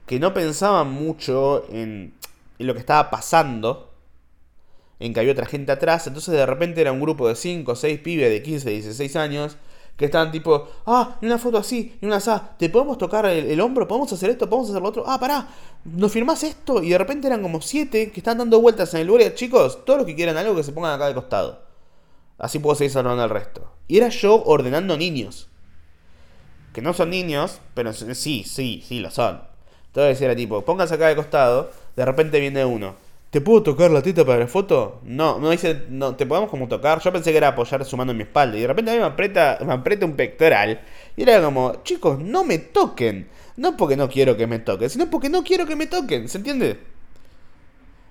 que 0.05 0.19
no 0.19 0.33
pensaban 0.33 0.89
mucho 0.89 1.65
en, 1.69 2.13
lo 2.59 2.73
que 2.73 2.79
estaba 2.79 3.09
pasando, 3.09 3.93
en 4.99 5.13
que 5.13 5.19
había 5.19 5.33
otra 5.33 5.45
gente 5.45 5.73
atrás, 5.73 6.07
entonces 6.07 6.33
de 6.33 6.45
repente 6.45 6.79
era 6.79 6.93
un 6.93 7.01
grupo 7.01 7.27
de 7.27 7.35
5 7.35 7.71
o 7.71 7.75
6 7.75 7.99
pibes 7.99 8.29
de 8.29 8.41
15, 8.41 8.69
16 8.69 9.15
años, 9.17 9.57
que 10.01 10.05
estaban 10.07 10.31
tipo, 10.31 10.67
ah, 10.87 11.17
y 11.21 11.27
una 11.27 11.37
foto 11.37 11.59
así, 11.59 11.97
y 12.01 12.05
una 12.07 12.17
así, 12.17 12.31
¿te 12.57 12.69
podemos 12.69 12.97
tocar 12.97 13.27
el, 13.27 13.61
hombro? 13.61 13.87
¿Podemos 13.87 14.11
hacer 14.11 14.31
esto? 14.31 14.49
¿Podemos 14.49 14.69
hacer 14.71 14.81
lo 14.81 14.89
otro? 14.89 15.03
Ah, 15.05 15.19
pará, 15.19 15.47
¿nos 15.85 16.11
firmás 16.11 16.43
esto? 16.43 16.81
Y 16.81 16.89
de 16.89 16.97
repente 16.97 17.27
eran 17.27 17.43
como 17.43 17.61
7 17.61 18.11
que 18.11 18.19
están 18.19 18.39
dando 18.39 18.59
vueltas 18.59 18.93
en 18.95 19.01
el 19.01 19.07
lugar. 19.07 19.35
Chicos, 19.35 19.85
todos 19.85 19.99
los 19.99 20.07
que 20.07 20.15
quieran 20.15 20.37
algo 20.37 20.55
que 20.55 20.63
se 20.63 20.71
pongan 20.71 20.93
acá 20.93 21.07
de 21.07 21.13
costado. 21.13 21.61
Así 22.39 22.57
puedo 22.57 22.75
seguir 22.75 22.91
saludando 22.91 23.21
al 23.21 23.29
resto. 23.29 23.71
Y 23.87 23.97
era 23.97 24.09
yo 24.09 24.43
ordenando 24.43 24.97
niños. 24.97 25.47
Que 26.73 26.81
no 26.81 26.93
son 26.93 27.11
niños, 27.11 27.59
pero 27.75 27.93
sí, 27.93 28.43
sí, 28.43 28.83
sí 28.83 28.99
lo 28.99 29.11
son. 29.11 29.43
Entonces 29.85 30.19
era 30.19 30.35
tipo, 30.35 30.63
pónganse 30.65 30.95
acá 30.95 31.09
de 31.09 31.15
costado, 31.15 31.69
de 31.95 32.05
repente 32.05 32.39
viene 32.39 32.65
uno. 32.65 32.95
¿Te 33.31 33.39
puedo 33.39 33.63
tocar 33.63 33.89
la 33.91 34.01
teta 34.01 34.25
para 34.25 34.39
la 34.39 34.47
foto? 34.47 34.99
No, 35.03 35.39
no 35.39 35.51
dice, 35.51 35.85
no, 35.87 36.17
te 36.17 36.25
podemos 36.25 36.49
como 36.49 36.67
tocar. 36.67 36.99
Yo 37.01 37.13
pensé 37.13 37.31
que 37.31 37.37
era 37.37 37.47
apoyar 37.47 37.85
su 37.85 37.95
mano 37.95 38.11
en 38.11 38.17
mi 38.17 38.23
espalda. 38.23 38.57
Y 38.57 38.61
de 38.61 38.67
repente 38.67 38.91
a 38.91 38.93
mí 38.93 38.99
me 38.99 39.05
aprieta, 39.05 39.57
me 39.65 39.71
aprieta 39.71 40.05
un 40.05 40.17
pectoral. 40.17 40.81
Y 41.15 41.23
era 41.23 41.41
como, 41.41 41.81
chicos, 41.83 42.19
no 42.19 42.43
me 42.43 42.57
toquen. 42.57 43.29
No 43.55 43.77
porque 43.77 43.95
no 43.95 44.09
quiero 44.09 44.35
que 44.35 44.47
me 44.47 44.59
toquen, 44.59 44.89
sino 44.89 45.09
porque 45.09 45.29
no 45.29 45.45
quiero 45.45 45.65
que 45.65 45.77
me 45.77 45.87
toquen. 45.87 46.27
¿Se 46.27 46.39
entiende? 46.39 46.77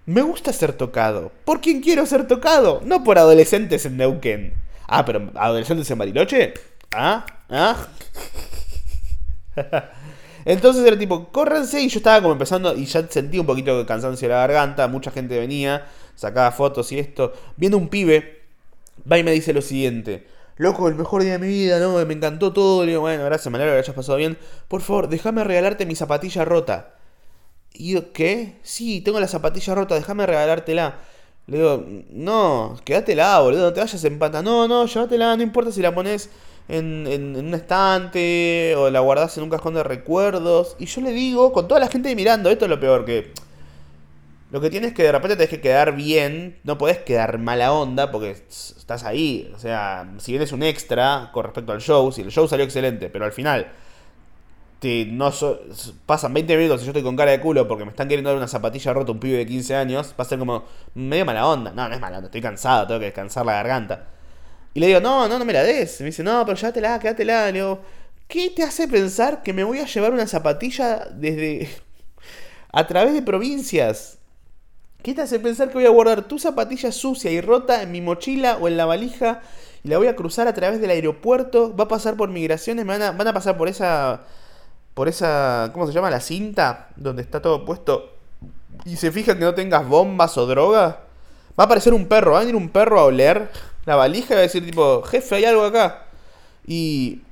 Me 0.07 0.23
gusta 0.23 0.55
ser 0.55 0.73
tocado. 0.73 1.31
¿Por 1.45 1.61
quién 1.61 1.83
quiero 1.83 2.07
ser 2.07 2.27
tocado? 2.27 2.81
No 2.83 3.05
por 3.05 3.19
adolescentes 3.19 3.85
en 3.85 3.99
Neuquén. 3.99 4.55
Ah, 4.89 5.05
pero 5.05 5.31
adolescentes 5.35 5.91
en 5.91 5.99
Bariloche. 5.99 6.55
Ah, 6.93 7.27
ah. 7.51 7.77
Entonces 10.45 10.87
era 10.87 10.99
tipo, 10.99 11.29
córranse. 11.29 11.81
Y 11.81 11.89
yo 11.89 11.99
estaba 11.99 12.21
como 12.21 12.33
empezando. 12.33 12.75
Y 12.77 12.87
ya 12.87 13.07
sentí 13.09 13.39
un 13.39 13.47
poquito 13.47 13.77
de 13.79 13.87
cansancio 13.87 14.29
de 14.29 14.35
la 14.35 14.41
garganta. 14.41 14.89
Mucha 14.89 15.11
gente 15.11 15.39
venía, 15.39 15.87
sacaba 16.15 16.51
fotos 16.53 16.91
y 16.93 16.99
esto. 16.99 17.33
Viendo 17.57 17.79
un 17.79 17.89
pibe, 17.89 18.43
va 19.11 19.19
y 19.19 19.25
me 19.25 19.33
dice 19.33 19.53
lo 19.53 19.63
siguiente. 19.63 20.27
Loco, 20.57 20.89
el 20.89 20.95
mejor 20.95 21.23
día 21.23 21.33
de 21.33 21.39
mi 21.39 21.49
vida, 21.49 21.79
¿no? 21.79 22.05
Me 22.05 22.15
encantó 22.15 22.53
todo. 22.53 22.85
Le 22.85 22.91
digo, 22.93 23.01
bueno, 23.01 23.25
gracias, 23.25 23.51
me 23.51 23.57
alegro 23.57 23.75
que 23.75 23.81
hayas 23.81 23.97
pasado 23.97 24.19
bien. 24.19 24.37
Por 24.69 24.83
favor, 24.83 25.09
déjame 25.09 25.43
regalarte 25.45 25.87
mi 25.87 25.95
zapatilla 25.95 26.45
rota. 26.45 26.95
Y 27.73 27.95
yo, 27.95 28.13
¿qué? 28.13 28.59
Sí, 28.63 29.01
tengo 29.01 29.21
la 29.21 29.29
zapatilla 29.29 29.75
rota, 29.75 29.95
déjame 29.95 30.27
regalártela. 30.27 30.99
Le 31.47 31.57
digo, 31.57 31.85
no, 32.11 32.79
quédatela, 32.85 33.41
boludo, 33.41 33.63
no 33.63 33.73
te 33.73 33.81
vayas 33.81 34.05
en 34.05 34.19
pata. 34.19 34.43
No, 34.43 34.69
no, 34.69 34.87
llévatela, 34.87 35.37
no 35.37 35.43
importa 35.43 35.73
si 35.73 35.83
la 35.83 35.95
pones 35.95 36.31
en, 36.69 37.37
un 37.37 37.55
estante 37.55 38.75
o 38.77 38.91
la 38.91 39.01
guardas 39.01 39.37
en 39.37 39.45
un 39.45 39.51
cajón 39.51 39.75
de 39.75 39.83
recuerdos. 39.83 40.77
Y 40.79 40.87
yo 40.87 41.01
le 41.01 41.13
digo, 41.13 41.53
con 41.53 41.69
toda 41.69 41.81
la 41.81 41.89
gente 41.89 42.15
mirando, 42.15 42.51
esto 42.51 42.67
es 42.67 42.71
lo 42.71 42.81
peor 42.81 43.05
que... 43.05 43.33
Lo 44.51 44.61
que 44.61 44.69
tienes 44.69 44.93
que 44.95 45.05
de 45.05 45.13
repente 45.13 45.37
tenés 45.37 45.51
que 45.51 45.61
quedar 45.61 45.95
bien, 45.95 46.59
no 46.65 46.77
podés 46.77 46.99
quedar 46.99 47.39
mala 47.39 47.73
onda 47.73 48.11
porque 48.11 48.33
estás 48.33 49.05
ahí. 49.05 49.49
O 49.55 49.59
sea, 49.61 50.13
si 50.19 50.33
vienes 50.33 50.51
un 50.51 50.65
extra 50.65 51.31
con 51.33 51.45
respecto 51.45 51.71
al 51.71 51.81
show, 51.81 52.11
si 52.11 52.23
el 52.23 52.33
show 52.33 52.49
salió 52.49 52.65
excelente, 52.65 53.11
pero 53.11 53.25
al 53.25 53.33
final 53.33 53.71
te, 54.81 55.07
no 55.07 55.31
pasan 56.07 56.35
20 56.35 56.57
minutos 56.57 56.83
y 56.83 56.85
yo 56.87 56.91
estoy 56.91 57.03
con 57.03 57.15
cara 57.15 57.31
de 57.31 57.41
culo 57.41 57.69
porque 57.69 57.85
me 57.85 57.91
están 57.91 58.09
queriendo 58.09 58.31
dar 58.31 58.39
una 58.39 58.49
zapatilla 58.49 58.93
rota 58.93 59.13
un 59.13 59.21
pibe 59.21 59.37
de 59.39 59.47
15 59.47 59.77
años, 59.77 60.15
va 60.19 60.25
a 60.25 60.29
ser 60.29 60.39
como 60.39 60.65
medio 60.95 61.25
mala 61.25 61.47
onda. 61.47 61.73
No, 61.73 61.89
no 61.89 61.95
es 61.95 62.01
mala 62.01 62.17
onda, 62.17 62.27
estoy 62.27 62.41
cansado, 62.41 62.87
tengo 62.87 62.99
que 62.99 63.07
descansar 63.07 63.47
la 63.47 63.53
garganta. 63.53 64.07
Y 64.75 64.81
le 64.81 64.87
digo, 64.87 65.01
no, 65.01 65.29
no, 65.29 65.39
no 65.39 65.45
me 65.45 65.53
la 65.53 65.63
des. 65.63 66.01
me 66.01 66.07
dice, 66.07 66.23
no, 66.23 66.45
pero 66.45 66.57
llévatela, 66.57 66.99
quédatela. 66.99 67.47
Le 67.47 67.53
digo, 67.53 67.81
¿qué 68.29 68.51
te 68.51 68.63
hace 68.63 68.87
pensar 68.89 69.43
que 69.43 69.53
me 69.53 69.65
voy 69.65 69.81
a 69.81 69.87
llevar 69.87 70.13
una 70.13 70.27
zapatilla 70.27 71.09
desde. 71.13 71.69
a 72.73 72.87
través 72.87 73.15
de 73.15 73.23
provincias? 73.23 74.19
¿Qué 75.03 75.15
te 75.15 75.23
hace 75.23 75.41
pensar 75.41 75.69
que 75.69 75.75
voy 75.75 75.87
a 75.87 75.91
guardar 75.91 76.29
tu 76.29 76.39
zapatilla 76.39 76.93
sucia 76.93 77.31
y 77.31 77.41
rota 77.41 77.83
en 77.83 77.91
mi 77.91 78.01
mochila 78.03 78.59
o 78.61 78.69
en 78.69 78.77
la 78.77 78.85
valija 78.85 79.41
y 79.83 79.89
la 79.89 79.99
voy 79.99 80.09
a 80.09 80.17
cruzar 80.17 80.47
a 80.47 80.55
través 80.55 80.81
del 80.81 80.91
aeropuerto, 80.91 81.75
va 81.75 81.85
a 81.85 81.89
pasar 81.89 82.17
por 82.17 82.29
migraciones, 82.29 82.85
me 82.85 82.93
van 82.93 83.03
a, 83.03 83.13
van 83.13 83.29
a 83.29 83.33
pasar 83.33 83.57
por 83.57 83.69
esa, 83.69 84.25
por 84.95 85.09
esa, 85.09 85.71
¿cómo 85.73 85.87
se 85.87 85.93
llama? 85.93 86.11
La 86.11 86.21
cinta, 86.21 86.91
donde 86.97 87.23
está 87.23 87.41
todo 87.41 87.65
puesto, 87.65 88.13
y 88.85 88.97
se 88.97 89.11
fija 89.11 89.35
que 89.35 89.45
no 89.45 89.55
tengas 89.55 89.89
bombas 89.89 90.37
o 90.37 90.47
droga, 90.47 91.01
va 91.59 91.63
a 91.63 91.63
aparecer 91.65 91.95
un 91.95 92.07
perro, 92.07 92.33
va 92.33 92.39
a 92.39 92.41
venir 92.41 92.57
un 92.57 92.69
perro 92.69 93.01
a 93.01 93.05
oler 93.05 93.51
la 93.87 93.97
valija 93.97 94.35
y 94.35 94.37
va 94.37 94.41
a 94.41 94.43
decir 94.43 94.65
tipo, 94.65 95.03
jefe, 95.03 95.37
hay 95.37 95.45
algo 95.45 95.65
acá. 95.65 96.07
Y, 96.67 97.23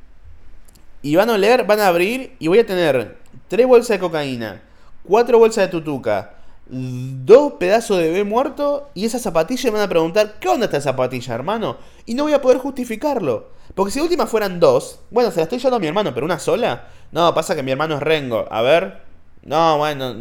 y 1.02 1.16
van 1.16 1.30
a 1.30 1.34
oler, 1.34 1.64
van 1.64 1.80
a 1.80 1.88
abrir 1.88 2.34
y 2.38 2.48
voy 2.48 2.58
a 2.58 2.66
tener 2.66 3.18
tres 3.48 3.66
bolsas 3.66 3.96
de 3.96 3.98
cocaína, 4.00 4.62
cuatro 5.04 5.38
bolsas 5.38 5.66
de 5.66 5.68
tutuca, 5.68 6.34
dos 6.66 7.54
pedazos 7.54 7.98
de 7.98 8.08
bebé 8.08 8.24
muerto 8.24 8.90
y 8.94 9.04
esa 9.04 9.18
zapatilla 9.18 9.70
me 9.70 9.78
van 9.78 9.86
a 9.86 9.88
preguntar, 9.88 10.38
¿qué 10.38 10.48
onda 10.48 10.66
esta 10.66 10.80
zapatilla, 10.80 11.34
hermano? 11.34 11.78
Y 12.06 12.14
no 12.14 12.24
voy 12.24 12.32
a 12.32 12.42
poder 12.42 12.58
justificarlo. 12.58 13.58
Porque 13.74 13.92
si 13.92 14.00
última 14.00 14.26
fueran 14.26 14.60
dos, 14.60 15.00
bueno, 15.10 15.30
se 15.30 15.36
la 15.38 15.44
estoy 15.44 15.58
llevando 15.58 15.76
a 15.76 15.80
mi 15.80 15.86
hermano, 15.86 16.12
pero 16.14 16.26
una 16.26 16.38
sola. 16.38 16.88
No, 17.12 17.32
pasa 17.34 17.54
que 17.54 17.62
mi 17.62 17.70
hermano 17.70 17.96
es 17.96 18.02
Rengo. 18.02 18.46
A 18.50 18.62
ver. 18.62 19.02
No, 19.44 19.78
bueno, 19.78 20.14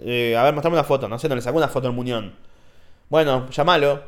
eh, 0.00 0.36
a 0.36 0.42
ver, 0.44 0.54
mostrame 0.54 0.76
una 0.76 0.84
foto. 0.84 1.08
No 1.08 1.18
sé, 1.18 1.28
no 1.28 1.34
le 1.34 1.40
saco 1.42 1.56
una 1.56 1.68
foto 1.68 1.88
al 1.88 1.94
muñón. 1.94 2.34
Bueno, 3.08 3.48
llámalo. 3.50 4.02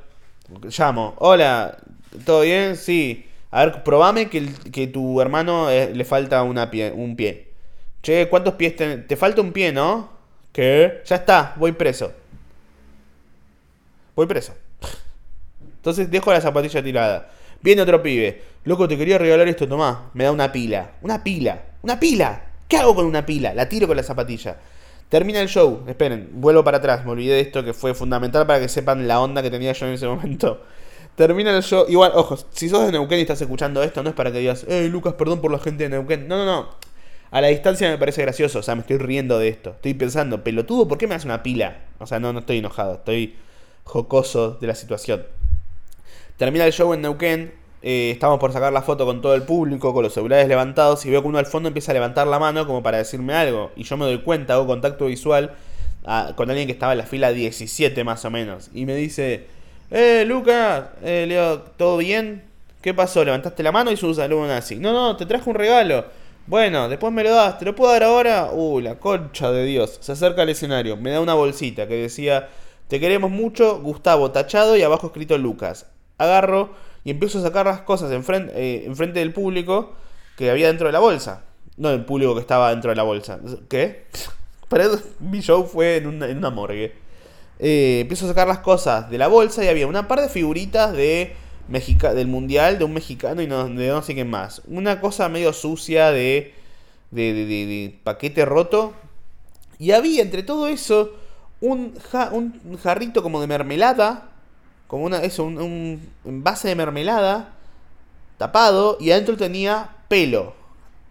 Llamo. 0.61 1.14
Hola, 1.18 1.78
¿todo 2.24 2.42
bien? 2.42 2.76
Sí. 2.76 3.26
A 3.50 3.64
ver, 3.64 3.82
probame 3.82 4.28
que, 4.28 4.48
que 4.72 4.86
tu 4.86 5.20
hermano 5.20 5.70
eh, 5.70 5.92
le 5.94 6.05
falta 6.05 6.42
una 6.42 6.70
pie, 6.70 6.90
un 6.92 7.16
pie. 7.16 7.48
Che, 8.03 8.28
¿cuántos 8.28 8.55
pies 8.55 8.76
te, 8.76 8.98
te 8.98 9.16
falta 9.16 9.40
un 9.40 9.53
pie, 9.53 9.72
no? 9.72 10.11
¿Qué? 10.53 11.03
Ya 11.07 11.16
está, 11.16 11.55
voy 11.57 11.72
preso. 11.72 12.12
Voy 14.14 14.26
preso. 14.26 14.55
Entonces 15.76 16.11
dejo 16.11 16.32
la 16.32 16.40
zapatilla 16.40 16.82
tirada. 16.82 17.30
Viene 17.61 17.82
otro 17.82 18.03
pibe. 18.03 18.42
Loco, 18.64 18.88
te 18.88 18.96
quería 18.96 19.18
regalar 19.18 19.48
esto, 19.48 19.68
tomá. 19.68 20.11
Me 20.14 20.24
da 20.24 20.32
una 20.32 20.53
pila. 20.53 20.92
Una 21.03 21.22
pila. 21.22 21.62
Una 21.82 21.98
pila. 21.98 22.42
¿Qué 22.68 22.76
hago 22.76 22.94
con 22.94 23.07
una 23.07 23.24
pila? 23.26 23.55
La 23.55 23.68
tiro 23.68 23.86
con 23.86 23.96
la 23.96 24.03
zapatilla. 24.03 24.57
Termina 25.12 25.42
el 25.42 25.48
show. 25.48 25.84
Esperen, 25.86 26.30
vuelvo 26.32 26.64
para 26.64 26.78
atrás. 26.78 27.04
Me 27.04 27.10
olvidé 27.10 27.34
de 27.34 27.40
esto 27.40 27.62
que 27.62 27.74
fue 27.74 27.92
fundamental 27.92 28.46
para 28.46 28.60
que 28.60 28.68
sepan 28.70 29.06
la 29.06 29.20
onda 29.20 29.42
que 29.42 29.50
tenía 29.50 29.74
yo 29.74 29.84
en 29.84 29.92
ese 29.92 30.06
momento. 30.08 30.62
Termina 31.16 31.54
el 31.54 31.62
show. 31.62 31.84
Igual, 31.86 32.12
ojo, 32.14 32.38
si 32.50 32.70
sos 32.70 32.86
de 32.86 32.92
Neuquén 32.92 33.18
y 33.18 33.20
estás 33.20 33.38
escuchando 33.42 33.82
esto, 33.82 34.02
no 34.02 34.08
es 34.08 34.14
para 34.14 34.32
que 34.32 34.38
digas, 34.38 34.64
eh, 34.66 34.88
Lucas, 34.88 35.12
perdón 35.12 35.42
por 35.42 35.50
la 35.50 35.58
gente 35.58 35.82
de 35.84 35.90
Neuquén. 35.90 36.26
No, 36.28 36.38
no, 36.38 36.46
no. 36.46 36.70
A 37.30 37.42
la 37.42 37.48
distancia 37.48 37.90
me 37.90 37.98
parece 37.98 38.22
gracioso. 38.22 38.60
O 38.60 38.62
sea, 38.62 38.74
me 38.74 38.80
estoy 38.80 38.96
riendo 38.96 39.38
de 39.38 39.48
esto. 39.48 39.72
Estoy 39.72 39.92
pensando, 39.92 40.42
pelotudo, 40.42 40.88
¿por 40.88 40.96
qué 40.96 41.06
me 41.06 41.14
hace 41.14 41.26
una 41.26 41.42
pila? 41.42 41.82
O 41.98 42.06
sea, 42.06 42.18
no, 42.18 42.32
no 42.32 42.38
estoy 42.38 42.56
enojado. 42.56 42.94
Estoy 42.94 43.36
jocoso 43.84 44.52
de 44.62 44.66
la 44.66 44.74
situación. 44.74 45.26
Termina 46.38 46.64
el 46.64 46.72
show 46.72 46.94
en 46.94 47.02
Neuquén. 47.02 47.52
Eh, 47.83 48.11
estamos 48.12 48.39
por 48.39 48.53
sacar 48.53 48.72
la 48.72 48.83
foto 48.83 49.05
con 49.05 49.20
todo 49.20 49.35
el 49.35 49.43
público, 49.43 49.93
con 49.93 50.05
los 50.05 50.14
celulares 50.14 50.49
levantados. 50.49 51.05
Y 51.05 51.11
veo 51.11 51.22
que 51.22 51.28
uno 51.28 51.39
al 51.39 51.47
fondo 51.47 51.68
empieza 51.68 51.93
a 51.93 51.95
levantar 51.95 52.26
la 52.26 52.39
mano 52.39 52.66
como 52.66 52.83
para 52.83 52.99
decirme 52.99 53.35
algo. 53.35 53.72
Y 53.76 53.85
yo 53.85 53.97
me 53.97 54.05
doy 54.05 54.18
cuenta, 54.18 54.55
hago 54.55 54.66
contacto 54.66 55.07
visual 55.07 55.53
con 56.35 56.51
alguien 56.51 56.66
que 56.66 56.72
estaba 56.72 56.93
en 56.93 56.99
la 56.99 57.07
fila 57.07 57.33
17 57.33 58.05
más 58.05 58.24
o 58.24 58.30
menos. 58.30 58.70
Y 58.74 58.87
me 58.87 58.95
dice, 58.95 59.47
eh, 59.91 60.24
Lucas, 60.26 60.85
eh, 61.03 61.26
Leo, 61.28 61.61
¿todo 61.76 61.99
bien? 61.99 62.45
¿Qué 62.80 62.95
pasó? 62.95 63.24
¿Levantaste 63.24 63.62
la 63.62 63.72
mano 63.72 63.91
y 63.93 63.97
su 63.97 64.12
saludo 64.14 64.51
así? 64.53 64.76
No, 64.76 64.93
no, 64.93 65.16
te 65.16 65.26
traje 65.26 65.49
un 65.49 65.55
regalo. 65.57 66.05
Bueno, 66.47 66.89
después 66.89 67.12
me 67.12 67.22
lo 67.22 67.30
das, 67.30 67.59
¿te 67.61 67.64
lo 67.64 67.76
puedo 67.76 67.93
dar 67.93 68.03
ahora? 68.03 68.51
Uh, 68.53 68.80
la 68.80 68.97
concha 68.97 69.53
de 69.53 69.64
Dios. 69.64 69.99
Se 70.01 70.11
acerca 70.11 70.43
al 70.43 70.49
escenario, 70.49 70.97
me 70.97 71.12
da 71.12 71.20
una 71.20 71.35
bolsita 71.35 71.87
que 71.87 71.95
decía, 71.95 72.49
te 72.89 72.99
queremos 72.99 73.30
mucho, 73.30 73.80
Gustavo, 73.80 74.33
tachado 74.33 74.76
y 74.76 74.83
abajo 74.83 75.07
escrito 75.07 75.39
Lucas. 75.39 75.87
Agarro 76.18 76.70
y 77.05 77.11
empiezo 77.11 77.38
a 77.38 77.42
sacar 77.42 77.66
las 77.66 77.80
cosas 77.80 78.11
enfrente, 78.12 78.53
eh, 78.55 79.12
del 79.12 79.32
público 79.32 79.94
que 80.36 80.50
había 80.50 80.68
dentro 80.68 80.86
de 80.86 80.92
la 80.92 81.00
bolsa. 81.00 81.44
No 81.76 81.88
del 81.88 82.05
público 82.05 82.34
que 82.34 82.40
estaba 82.40 82.70
dentro 82.70 82.90
de 82.90 82.96
la 82.96 83.03
bolsa. 83.03 83.40
¿Qué? 83.68 84.07
Pero 84.68 84.98
mi 85.20 85.40
show 85.40 85.64
fue 85.64 85.96
en 85.96 86.07
una, 86.07 86.26
en 86.28 86.38
una 86.38 86.50
morgue. 86.50 86.94
Eh, 87.59 88.00
empiezo 88.00 88.26
a 88.26 88.28
sacar 88.28 88.48
las 88.48 88.59
cosas 88.59 89.11
de 89.11 89.18
la 89.18 89.28
bolsa 89.28 89.64
y 89.64 89.68
había 89.68 89.86
una 89.86 90.09
par 90.09 90.20
de 90.20 90.28
figuritas 90.28 90.92
de 90.92 91.36
del 91.68 92.26
mundial 92.26 92.78
de 92.78 92.84
un 92.84 92.92
mexicano 92.92 93.40
y 93.40 93.46
no, 93.46 93.68
de 93.68 93.88
no 93.88 94.03
sé 94.03 94.14
qué 94.14 94.24
más. 94.24 94.62
Una 94.66 95.00
cosa 95.00 95.28
medio 95.28 95.53
sucia 95.53 96.11
de, 96.11 96.55
de, 97.11 97.32
de, 97.32 97.98
paquete 98.03 98.44
roto. 98.44 98.92
Y 99.78 99.92
había 99.92 100.22
entre 100.22 100.42
todo 100.42 100.68
eso 100.68 101.12
un, 101.61 101.94
un 102.32 102.78
jarrito 102.78 103.22
como 103.22 103.40
de 103.40 103.46
mermelada. 103.46 104.32
Como 104.93 105.07
una, 105.07 105.22
eso, 105.22 105.45
un, 105.45 106.07
envase 106.22 106.68
de 106.68 106.74
mermelada 106.74 107.55
tapado 108.36 108.99
y 109.01 109.11
adentro 109.11 109.38
tenía 109.38 109.88
pelo. 110.07 110.53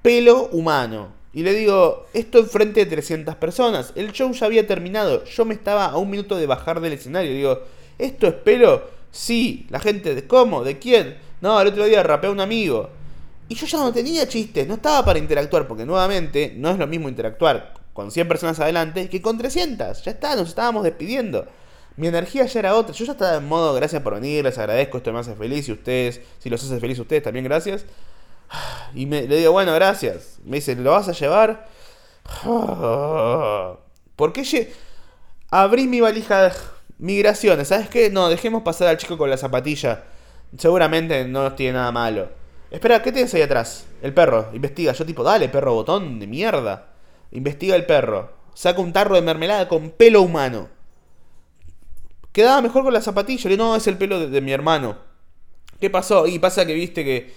Pelo 0.04 0.50
humano. 0.52 1.08
Y 1.34 1.42
le 1.42 1.52
digo, 1.56 2.06
esto 2.14 2.38
enfrente 2.38 2.86
de 2.86 2.92
300 2.92 3.34
personas. 3.38 3.92
El 3.96 4.12
show 4.12 4.32
ya 4.34 4.46
había 4.46 4.68
terminado. 4.68 5.24
Yo 5.24 5.46
me 5.46 5.56
estaba 5.56 5.86
a 5.86 5.98
un 5.98 6.12
minuto 6.12 6.38
de 6.38 6.46
bajar 6.46 6.80
del 6.80 6.94
escenario. 6.94 7.34
digo, 7.34 7.60
¿esto 7.98 8.28
es 8.28 8.36
pelo? 8.36 8.84
Sí. 9.10 9.66
La 9.72 9.80
gente, 9.80 10.14
¿de 10.14 10.28
cómo? 10.28 10.64
¿De 10.64 10.78
quién? 10.78 11.18
No, 11.42 11.60
el 11.60 11.70
otro 11.70 11.86
día 11.86 12.04
rapé 12.04 12.28
a 12.28 12.32
un 12.32 12.40
amigo. 12.40 12.88
Y 13.50 13.56
yo 13.56 13.66
ya 13.66 13.80
no 13.80 13.92
tenía 13.92 14.28
chistes, 14.28 14.68
no 14.68 14.76
estaba 14.76 15.04
para 15.04 15.18
interactuar, 15.18 15.68
porque 15.68 15.88
nuevamente 15.88 16.54
no 16.56 16.70
es 16.70 16.78
lo 16.78 16.86
mismo 16.86 17.10
interactuar 17.10 17.74
con 17.94 18.12
100 18.12 18.28
personas 18.28 18.60
adelante 18.60 19.10
que 19.10 19.24
con 19.24 19.40
300. 19.40 20.04
Ya 20.04 20.12
está, 20.12 20.36
nos 20.36 20.50
estábamos 20.50 20.84
despidiendo. 20.84 21.48
Mi 21.98 22.08
energía 22.08 22.46
ya 22.46 22.60
era 22.60 22.76
otra. 22.76 22.94
Yo 22.94 23.06
ya 23.06 23.12
estaba 23.14 23.38
en 23.38 23.48
modo, 23.48 23.74
gracias 23.74 24.02
por 24.02 24.16
venir, 24.16 24.44
les 24.44 24.58
agradezco, 24.58 24.98
esto 24.98 25.12
me 25.14 25.20
hace 25.20 25.36
feliz. 25.36 25.68
Y 25.70 25.74
ustedes, 25.74 26.22
si 26.40 26.50
los 26.50 26.64
hace 26.64 26.80
feliz 26.80 27.00
ustedes, 27.00 27.24
también 27.24 27.46
gracias. 27.46 27.86
Y 28.94 29.06
me, 29.06 29.24
le 29.24 29.38
digo, 29.38 29.52
bueno, 29.54 29.74
gracias. 29.74 30.40
Me 30.44 30.58
dice, 30.58 30.76
¿lo 30.76 30.92
vas 30.92 31.08
a 31.08 31.14
llevar? 31.14 31.68
¿Por 34.16 34.34
qué 34.34 34.74
abrí 35.50 35.88
mi 35.88 36.02
valija 36.02 36.44
de 36.44 36.52
migraciones? 36.98 37.70
¿Sabes 37.70 37.90
qué? 37.90 38.10
No, 38.10 38.30
dejemos 38.30 38.64
pasar 38.64 38.90
al 38.90 38.98
chico 38.98 39.18
con 39.18 39.30
la 39.30 39.38
zapatilla. 39.38 40.04
Seguramente 40.58 41.26
no 41.26 41.54
tiene 41.54 41.74
nada 41.74 41.92
malo. 41.92 42.30
Espera, 42.70 43.02
¿qué 43.02 43.12
tienes 43.12 43.34
ahí 43.34 43.42
atrás? 43.42 43.86
El 44.02 44.14
perro. 44.14 44.50
Investiga. 44.54 44.94
Yo 44.94 45.06
tipo, 45.06 45.24
dale, 45.24 45.50
perro 45.50 45.74
botón 45.74 46.20
de 46.20 46.28
mierda. 46.28 46.94
Investiga 47.32 47.76
el 47.76 47.86
perro. 47.86 48.32
Saca 48.54 48.82
un 48.82 48.94
tarro 48.94 49.16
de 49.16 49.22
mermelada 49.22 49.68
con 49.68 49.92
pelo 49.92 50.22
humano. 50.22 50.70
Quedaba 52.32 52.62
mejor 52.62 52.84
con 52.84 52.94
la 52.94 53.02
zapatilla. 53.02 53.50
Le 53.50 53.58
no, 53.58 53.76
es 53.76 53.88
el 53.88 53.98
pelo 53.98 54.28
de 54.28 54.42
mi 54.42 54.52
hermano. 54.52 54.98
¿Qué 55.80 55.90
pasó? 55.90 56.28
Y 56.28 56.40
pasa 56.40 56.66
que 56.66 56.74
viste 56.74 57.04
que 57.04 57.34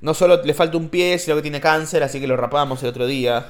no 0.00 0.14
solo 0.14 0.42
le 0.42 0.54
falta 0.54 0.76
un 0.76 0.88
pie, 0.88 1.18
sino 1.18 1.36
que 1.36 1.42
tiene 1.42 1.60
cáncer, 1.60 2.02
así 2.02 2.20
que 2.20 2.26
lo 2.26 2.36
rapamos 2.36 2.82
el 2.82 2.88
otro 2.88 3.06
día. 3.06 3.46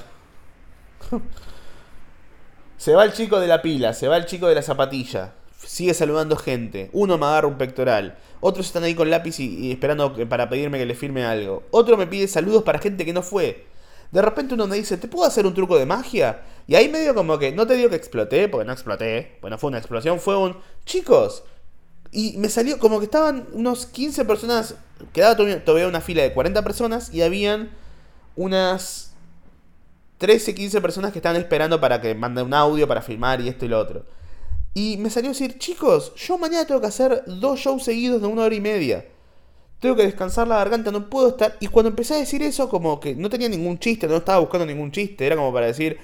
se 2.77 2.93
va 2.93 3.05
el 3.05 3.13
chico 3.13 3.39
de 3.39 3.47
la 3.47 3.61
pila, 3.61 3.93
se 3.93 4.07
va 4.07 4.17
el 4.17 4.25
chico 4.25 4.47
de 4.47 4.55
la 4.55 4.61
zapatilla. 4.61 5.33
Sigue 5.57 5.93
saludando 5.93 6.35
gente. 6.35 6.89
Uno 6.93 7.17
me 7.17 7.25
agarra 7.25 7.47
un 7.47 7.57
pectoral. 7.57 8.17
Otros 8.41 8.65
están 8.65 8.83
ahí 8.83 8.95
con 8.95 9.09
lápiz 9.09 9.39
y, 9.39 9.71
esperando 9.71 10.13
para 10.27 10.49
pedirme 10.49 10.79
que 10.79 10.85
le 10.85 10.95
firme 10.95 11.23
algo. 11.23 11.63
Otro 11.71 11.95
me 11.97 12.07
pide 12.07 12.27
saludos 12.27 12.63
para 12.63 12.79
gente 12.79 13.05
que 13.05 13.13
no 13.13 13.21
fue. 13.21 13.65
De 14.11 14.21
repente 14.21 14.55
uno 14.55 14.67
me 14.67 14.75
dice, 14.75 14.97
¿te 14.97 15.07
puedo 15.07 15.25
hacer 15.25 15.45
un 15.45 15.53
truco 15.53 15.77
de 15.77 15.85
magia? 15.85 16.41
Y 16.67 16.75
ahí 16.75 16.89
medio 16.89 17.13
como 17.13 17.37
que, 17.37 17.51
no 17.51 17.67
te 17.67 17.75
digo 17.75 17.89
que 17.89 17.95
exploté, 17.95 18.47
porque 18.47 18.65
no 18.65 18.73
exploté. 18.73 19.37
Bueno, 19.41 19.57
fue 19.57 19.69
una 19.69 19.77
explosión, 19.77 20.19
fue 20.19 20.37
un... 20.37 20.57
Chicos, 20.85 21.43
y 22.11 22.37
me 22.37 22.49
salió 22.49 22.79
como 22.79 22.99
que 22.99 23.05
estaban 23.05 23.47
unos 23.53 23.85
15 23.85 24.25
personas, 24.25 24.75
quedaba 25.13 25.35
todavía 25.35 25.87
una 25.87 26.01
fila 26.01 26.23
de 26.23 26.33
40 26.33 26.63
personas 26.63 27.13
y 27.13 27.21
habían 27.21 27.69
unas 28.35 29.13
13, 30.17 30.55
15 30.55 30.81
personas 30.81 31.11
que 31.11 31.19
estaban 31.19 31.39
esperando 31.39 31.79
para 31.79 32.01
que 32.01 32.15
mande 32.15 32.41
un 32.41 32.53
audio 32.53 32.87
para 32.87 33.01
filmar 33.01 33.41
y 33.41 33.49
esto 33.49 33.65
y 33.65 33.67
lo 33.67 33.79
otro. 33.79 34.05
Y 34.73 34.97
me 34.97 35.09
salió 35.09 35.29
a 35.29 35.33
decir, 35.33 35.57
chicos, 35.59 36.13
yo 36.15 36.37
mañana 36.37 36.65
tengo 36.65 36.81
que 36.81 36.87
hacer 36.87 37.23
dos 37.27 37.59
shows 37.59 37.83
seguidos 37.83 38.21
de 38.21 38.27
una 38.27 38.43
hora 38.43 38.55
y 38.55 38.61
media. 38.61 39.05
Tengo 39.79 39.95
que 39.95 40.03
descansar 40.03 40.47
la 40.47 40.57
garganta, 40.57 40.91
no 40.91 41.09
puedo 41.09 41.29
estar. 41.29 41.55
Y 41.59 41.67
cuando 41.67 41.89
empecé 41.89 42.15
a 42.15 42.17
decir 42.17 42.43
eso, 42.43 42.69
como 42.69 42.99
que 42.99 43.15
no 43.15 43.29
tenía 43.29 43.47
ningún 43.47 43.79
chiste, 43.79 44.07
no 44.07 44.17
estaba 44.17 44.39
buscando 44.39 44.65
ningún 44.65 44.91
chiste, 44.91 45.25
era 45.25 45.35
como 45.37 45.53
para 45.53 45.67
decir, 45.67 45.97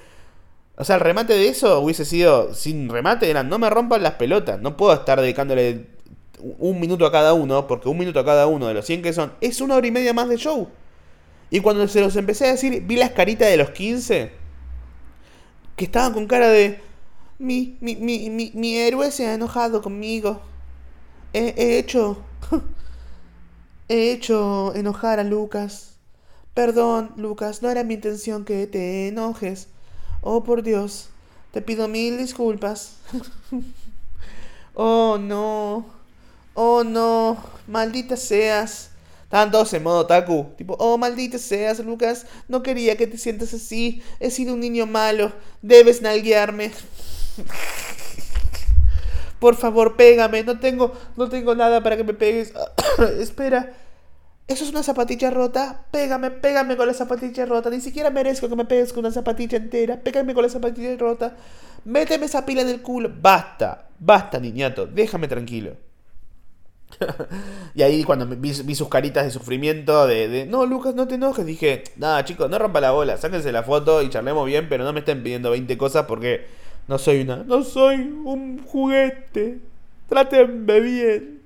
o 0.78 0.84
sea, 0.84 0.96
el 0.96 1.02
remate 1.02 1.34
de 1.34 1.50
eso 1.50 1.80
hubiese 1.82 2.06
sido 2.06 2.54
sin 2.54 2.90
remate, 2.90 3.30
eran 3.30 3.50
no 3.50 3.60
me 3.60 3.70
rompan 3.70 4.04
las 4.04 4.14
pelotas, 4.14 4.62
no 4.62 4.78
puedo 4.78 4.94
estar 4.94 5.20
dedicándole 5.20 5.88
un 6.60 6.80
minuto 6.80 7.06
a 7.06 7.12
cada 7.12 7.34
uno, 7.34 7.68
porque 7.68 7.90
un 7.90 7.98
minuto 7.98 8.20
a 8.20 8.26
cada 8.26 8.48
uno 8.48 8.68
de 8.68 8.74
los 8.74 8.86
100 8.86 9.02
que 9.02 9.14
son, 9.14 9.34
es 9.42 9.62
una 9.62 9.76
hora 9.76 9.88
y 9.88 9.92
media 9.92 10.14
más 10.14 10.30
de 10.30 10.38
show. 10.38 10.70
Y 11.50 11.60
cuando 11.62 11.88
se 11.88 12.02
los 12.02 12.16
empecé 12.16 12.48
a 12.48 12.52
decir, 12.52 12.82
vi 12.84 12.96
las 12.98 13.12
caritas 13.12 13.50
de 13.50 13.58
los 13.58 13.72
15, 13.72 14.32
que 15.76 15.86
estaban 15.86 16.14
con 16.14 16.28
cara 16.28 16.50
de, 16.50 16.80
mi, 17.40 17.78
mi, 17.82 17.96
mi, 17.96 18.30
mi, 18.30 18.52
mi 18.54 18.78
héroe 18.78 19.12
se 19.12 19.28
ha 19.28 19.34
enojado 19.34 19.82
conmigo. 19.82 20.42
He 21.34 21.78
hecho... 21.78 22.18
he 23.88 24.12
hecho 24.12 24.74
enojar 24.76 25.20
a 25.20 25.24
Lucas. 25.24 25.92
Perdón, 26.54 27.12
Lucas, 27.18 27.62
no 27.62 27.70
era 27.70 27.84
mi 27.84 27.96
intención 27.96 28.46
que 28.46 28.68
te 28.68 29.08
enojes. 29.10 29.68
Oh, 30.22 30.44
por 30.44 30.64
Dios, 30.64 31.10
te 31.52 31.62
pido 31.62 31.88
mil 31.88 32.18
disculpas. 32.18 32.98
oh, 34.74 35.18
no. 35.20 35.86
oh 36.54 36.84
no, 36.84 37.38
maldita 37.68 38.18
seas. 38.18 38.92
Estaban 39.24 39.52
todos 39.52 39.74
en 39.74 39.84
modo 39.84 40.06
taku. 40.06 40.48
Tipo, 40.58 40.76
oh, 40.80 40.98
maldita 40.98 41.38
seas, 41.38 41.80
Lucas. 41.80 42.26
No 42.48 42.64
quería 42.64 42.96
que 42.96 43.08
te 43.08 43.18
sientas 43.18 43.54
así. 43.54 44.02
He 44.20 44.32
sido 44.32 44.54
un 44.54 44.62
niño 44.62 44.86
malo. 44.86 45.34
Debes 45.62 46.02
nalguearme. 46.02 46.72
Por 49.40 49.56
favor, 49.56 49.96
pégame. 49.96 50.44
No 50.44 50.60
tengo, 50.60 50.94
no 51.18 51.30
tengo 51.30 51.56
nada 51.56 51.82
para 51.84 51.98
que 51.98 52.04
me 52.04 52.14
pegues. 52.14 52.54
Espera. 53.20 53.74
¿Eso 54.48 54.64
es 54.64 54.70
una 54.70 54.84
zapatilla 54.84 55.32
rota? 55.32 55.86
Pégame, 55.90 56.30
pégame 56.30 56.78
con 56.78 56.88
la 56.88 56.94
zapatilla 56.94 57.46
rota. 57.46 57.70
Ni 57.70 57.82
siquiera 57.82 58.12
merezco 58.12 58.48
que 58.48 58.56
me 58.56 58.66
pegues 58.66 58.94
con 58.94 59.04
una 59.04 59.12
zapatilla 59.12 59.58
entera. 59.58 60.00
Pégame 60.00 60.34
con 60.36 60.44
la 60.44 60.50
zapatilla 60.50 60.96
rota. 60.98 61.36
Méteme 61.84 62.28
esa 62.28 62.46
pila 62.46 62.62
en 62.62 62.70
el 62.70 62.82
culo. 62.82 63.12
Basta, 63.22 63.88
basta, 64.00 64.40
niñato. 64.40 64.86
Déjame 64.86 65.28
tranquilo. 65.28 65.78
y 67.76 67.82
ahí 67.82 68.04
cuando 68.04 68.28
vi, 68.28 68.54
sus 68.54 68.88
caritas 68.88 69.26
de 69.26 69.32
sufrimiento, 69.32 70.08
de, 70.08 70.46
no, 70.48 70.66
Lucas, 70.66 70.96
no 70.96 71.08
te 71.08 71.16
enojes, 71.16 71.46
dije, 71.46 71.84
nada, 71.98 72.24
chicos, 72.24 72.50
no 72.50 72.58
rompa 72.58 72.80
la 72.82 72.92
bola, 72.92 73.18
sáquense 73.18 73.52
la 73.52 73.64
foto 73.64 74.02
y 74.02 74.10
charlemos 74.10 74.46
bien, 74.46 74.68
pero 74.70 74.84
no 74.84 74.94
me 74.94 75.00
estén 75.00 75.24
pidiendo 75.24 75.52
20 75.52 75.78
cosas 75.78 76.06
porque 76.06 76.46
no 76.88 76.98
soy 76.98 77.22
una, 77.22 77.38
no 77.38 77.64
soy 77.64 77.98
un 77.98 78.64
juguete. 78.64 79.60
Trátenme 80.08 80.80
bien. 80.80 81.42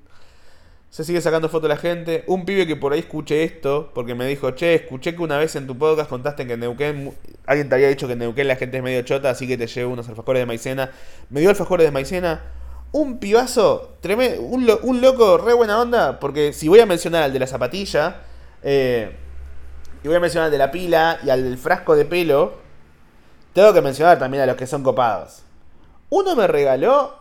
Se 0.89 1.03
sigue 1.03 1.21
sacando 1.21 1.49
foto 1.49 1.67
la 1.67 1.77
gente. 1.77 2.23
Un 2.27 2.45
pibe 2.45 2.65
que 2.67 2.75
por 2.75 2.93
ahí 2.93 2.99
escuché 2.99 3.43
esto, 3.43 3.91
porque 3.93 4.15
me 4.15 4.25
dijo, 4.25 4.51
che, 4.51 4.75
escuché 4.75 5.15
que 5.15 5.21
una 5.21 5.37
vez 5.37 5.55
en 5.55 5.67
tu 5.67 5.77
podcast 5.77 6.09
contaste 6.09 6.47
que 6.47 6.53
en 6.53 6.59
Neuquén, 6.61 7.13
alguien 7.45 7.69
te 7.69 7.75
había 7.75 7.87
dicho 7.87 8.07
que 8.07 8.13
en 8.13 8.19
Neuquén 8.19 8.47
la 8.47 8.55
gente 8.55 8.77
es 8.77 8.83
medio 8.83 9.01
chota, 9.03 9.29
así 9.29 9.47
que 9.47 9.57
te 9.57 9.67
llevo 9.67 9.93
unos 9.93 10.09
alfajores 10.09 10.41
de 10.41 10.45
maicena. 10.45 10.91
Me 11.29 11.41
dio 11.41 11.49
alfajores 11.49 11.85
de 11.85 11.91
maicena 11.91 12.41
un 12.91 13.19
pibazo, 13.19 13.97
tremendo, 14.01 14.41
un, 14.41 15.01
loco 15.01 15.37
re 15.37 15.53
buena 15.53 15.79
onda, 15.79 16.19
porque 16.19 16.53
si 16.53 16.67
voy 16.67 16.79
a 16.79 16.85
mencionar 16.85 17.23
al 17.23 17.33
de 17.33 17.39
la 17.39 17.47
zapatilla, 17.47 18.21
eh, 18.63 19.15
y 20.03 20.07
voy 20.07 20.17
a 20.17 20.19
mencionar 20.19 20.45
al 20.45 20.51
de 20.51 20.57
la 20.57 20.71
pila 20.71 21.19
y 21.23 21.29
al 21.29 21.43
del 21.43 21.57
frasco 21.57 21.95
de 21.95 22.05
pelo, 22.05 22.57
tengo 23.60 23.74
que 23.74 23.82
mencionar 23.82 24.18
también 24.18 24.43
a 24.43 24.45
los 24.45 24.55
que 24.55 24.66
son 24.66 24.84
copados. 24.84 25.43
Uno 26.10 26.34
me 26.34 26.47
regaló 26.47 27.14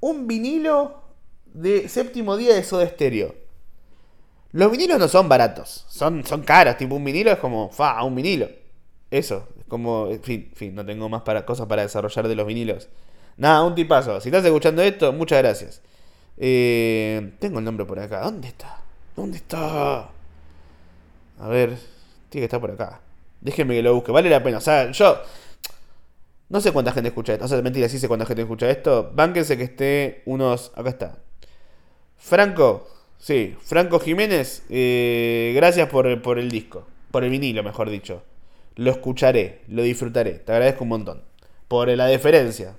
un 0.00 0.26
vinilo 0.26 1.00
de 1.46 1.88
séptimo 1.88 2.36
día 2.36 2.54
de 2.54 2.62
Soda 2.62 2.86
Stereo. 2.86 3.34
Los 4.52 4.70
vinilos 4.70 4.98
no 4.98 5.08
son 5.08 5.30
baratos, 5.30 5.86
son, 5.88 6.26
son 6.26 6.42
caros, 6.42 6.76
tipo 6.76 6.94
un 6.94 7.04
vinilo 7.04 7.30
es 7.30 7.38
como, 7.38 7.70
fa, 7.70 8.04
un 8.04 8.14
vinilo. 8.14 8.50
Eso, 9.10 9.48
es 9.58 9.64
como, 9.64 10.08
en 10.08 10.22
fin, 10.22 10.50
fin, 10.54 10.74
no 10.74 10.84
tengo 10.84 11.08
más 11.08 11.22
para, 11.22 11.46
cosas 11.46 11.66
para 11.66 11.82
desarrollar 11.82 12.28
de 12.28 12.34
los 12.34 12.46
vinilos. 12.46 12.90
Nada, 13.38 13.62
un 13.62 13.74
tipazo. 13.74 14.20
Si 14.20 14.28
estás 14.28 14.44
escuchando 14.44 14.82
esto, 14.82 15.10
muchas 15.14 15.38
gracias. 15.38 15.80
Eh, 16.36 17.32
tengo 17.38 17.60
el 17.60 17.64
nombre 17.64 17.86
por 17.86 17.98
acá. 17.98 18.20
¿Dónde 18.20 18.48
está? 18.48 18.82
¿Dónde 19.16 19.38
está? 19.38 20.10
A 21.38 21.48
ver, 21.48 21.78
tiene 22.28 22.42
que 22.42 22.44
estar 22.44 22.60
por 22.60 22.72
acá. 22.72 23.00
Déjenme 23.40 23.74
que 23.74 23.82
lo 23.82 23.94
busque. 23.94 24.12
Vale 24.12 24.30
la 24.30 24.42
pena. 24.42 24.58
O 24.58 24.60
sea, 24.60 24.90
yo. 24.90 25.20
No 26.48 26.60
sé 26.60 26.72
cuánta 26.72 26.92
gente 26.92 27.08
escucha 27.08 27.32
esto. 27.32 27.44
O 27.44 27.48
sea, 27.48 27.62
mentira, 27.62 27.88
sí 27.88 27.98
sé 27.98 28.08
cuánta 28.08 28.26
gente 28.26 28.42
escucha 28.42 28.68
esto. 28.70 29.10
Bánquense 29.14 29.56
que 29.56 29.64
esté 29.64 30.22
unos. 30.26 30.72
Acá 30.74 30.90
está. 30.90 31.18
Franco. 32.16 32.88
Sí, 33.18 33.56
Franco 33.60 34.00
Jiménez. 34.00 34.64
Eh, 34.68 35.52
gracias 35.54 35.88
por, 35.88 36.22
por 36.22 36.38
el 36.38 36.50
disco. 36.50 36.86
Por 37.10 37.24
el 37.24 37.30
vinilo, 37.30 37.62
mejor 37.62 37.90
dicho. 37.90 38.22
Lo 38.76 38.90
escucharé. 38.90 39.62
Lo 39.68 39.82
disfrutaré. 39.82 40.32
Te 40.34 40.52
agradezco 40.52 40.84
un 40.84 40.90
montón. 40.90 41.22
Por 41.68 41.88
la 41.88 42.06
deferencia. 42.06 42.74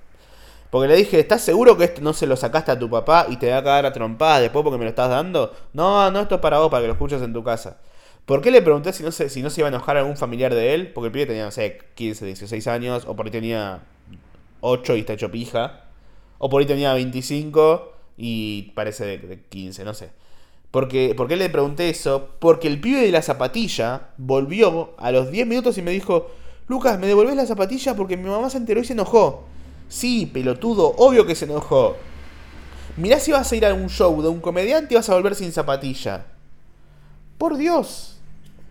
Porque 0.72 0.88
le 0.88 0.96
dije, 0.96 1.20
¿estás 1.20 1.42
seguro 1.42 1.78
que 1.78 1.84
esto 1.84 2.02
no 2.02 2.14
se 2.14 2.26
lo 2.26 2.38
sacaste 2.38 2.72
a 2.72 2.80
tu 2.80 2.90
papá 2.90 3.28
y 3.30 3.36
te 3.36 3.52
va 3.52 3.58
a 3.58 3.64
cagar 3.64 3.86
a 3.86 3.92
trompadas 3.92 4.42
después 4.42 4.64
porque 4.64 4.78
me 4.78 4.86
lo 4.86 4.90
estás 4.90 5.10
dando? 5.10 5.54
No, 5.74 6.10
no, 6.12 6.22
esto 6.22 6.36
es 6.36 6.42
para 6.42 6.60
vos, 6.60 6.72
para 6.72 6.82
que 6.82 6.88
lo 6.88 6.94
escuches 6.94 7.22
en 7.22 7.34
tu 7.34 7.44
casa. 7.44 7.78
¿Por 8.26 8.42
qué 8.42 8.52
le 8.52 8.62
pregunté 8.62 8.94
si 8.94 9.04
no, 9.04 9.12
se, 9.12 9.30
si 9.30 9.42
no 9.42 9.50
se 9.50 9.62
iba 9.62 9.68
a 9.68 9.70
enojar 9.70 9.98
algún 9.98 10.16
familiar 10.16 10.54
de 10.54 10.74
él? 10.74 10.94
Porque 10.94 11.08
el 11.08 11.12
pibe 11.12 11.26
tenía, 11.26 11.46
no 11.46 11.52
sé, 11.52 11.80
15, 11.96 12.26
16 12.26 12.68
años, 12.68 13.06
o 13.08 13.16
por 13.16 13.26
ahí 13.26 13.32
tenía 13.32 13.84
8 14.62 14.96
y 14.96 15.02
está 15.02 15.14
hecho 15.14 15.32
pija. 15.32 15.86
O 16.38 16.50
por 16.50 16.62
ahí 16.62 16.68
tenía 16.68 16.94
25 16.94 17.94
y 18.18 18.72
parece 18.74 19.06
de, 19.06 19.44
15, 19.50 19.84
no 19.84 19.94
sé. 19.94 20.12
Porque, 20.72 21.14
¿Por 21.16 21.28
qué 21.28 21.36
le 21.36 21.50
pregunté 21.50 21.90
eso? 21.90 22.30
Porque 22.40 22.68
el 22.68 22.80
pibe 22.80 23.02
de 23.02 23.12
la 23.12 23.22
zapatilla 23.22 24.10
volvió 24.18 24.96
a 24.98 25.12
los 25.12 25.32
10 25.32 25.46
minutos 25.48 25.78
y 25.78 25.82
me 25.82 25.92
dijo, 25.92 26.32
Lucas, 26.68 26.98
¿me 27.00 27.08
devolvés 27.08 27.36
la 27.36 27.46
zapatilla? 27.46 27.96
Porque 27.96 28.16
mi 28.16 28.30
mamá 28.30 28.50
se 28.50 28.58
enteró 28.58 28.80
y 28.80 28.86
se 28.86 28.94
enojó. 28.94 29.44
Sí, 29.90 30.26
pelotudo, 30.26 30.94
obvio 30.98 31.26
que 31.26 31.36
se 31.36 31.46
enojó. 31.46 31.98
Mirá 32.96 33.20
si 33.20 33.32
vas 33.32 33.52
a 33.52 33.56
ir 33.56 33.66
a 33.66 33.74
un 33.74 33.90
show 33.90 34.22
de 34.22 34.30
un 34.30 34.40
comediante 34.40 34.94
y 34.94 34.98
vas 34.98 35.10
a 35.10 35.16
volver 35.16 35.36
sin 35.36 35.52
zapatilla. 35.52 36.28
Por 37.42 37.58
Dios. 37.58 38.20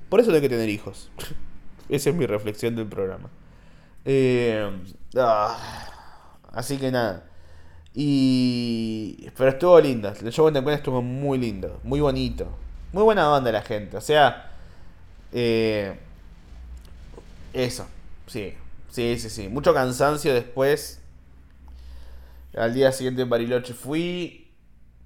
Por 0.09 0.21
eso 0.21 0.29
tengo 0.31 0.43
que 0.43 0.49
tener 0.49 0.69
hijos. 0.69 1.11
Esa 1.89 2.11
es 2.11 2.15
mi 2.15 2.25
reflexión 2.25 2.77
del 2.77 2.87
programa. 2.87 3.29
Eh, 4.05 4.71
ah, 5.17 5.59
así 6.53 6.77
que 6.77 6.93
nada. 6.93 7.25
Y. 7.95 9.29
Pero 9.37 9.51
estuvo 9.51 9.81
lindo. 9.81 10.09
El 10.09 10.31
show 10.31 10.47
en 10.47 10.69
estuvo 10.69 11.03
muy 11.03 11.37
lindo. 11.37 11.81
Muy 11.83 11.99
bonito. 11.99 12.47
Muy 12.93 13.03
buena 13.03 13.29
onda 13.33 13.51
la 13.51 13.63
gente. 13.63 13.97
O 13.97 14.01
sea. 14.01 14.53
Eh, 15.33 15.99
eso. 17.53 17.89
Sí. 18.29 18.55
Sí, 18.89 19.19
sí, 19.19 19.31
sí. 19.31 19.49
Mucho 19.49 19.75
cansancio 19.75 20.33
después. 20.33 21.01
Al 22.57 22.73
día 22.73 22.93
siguiente 22.93 23.23
en 23.23 23.31
Bariloche 23.31 23.75
fui. 23.75 24.40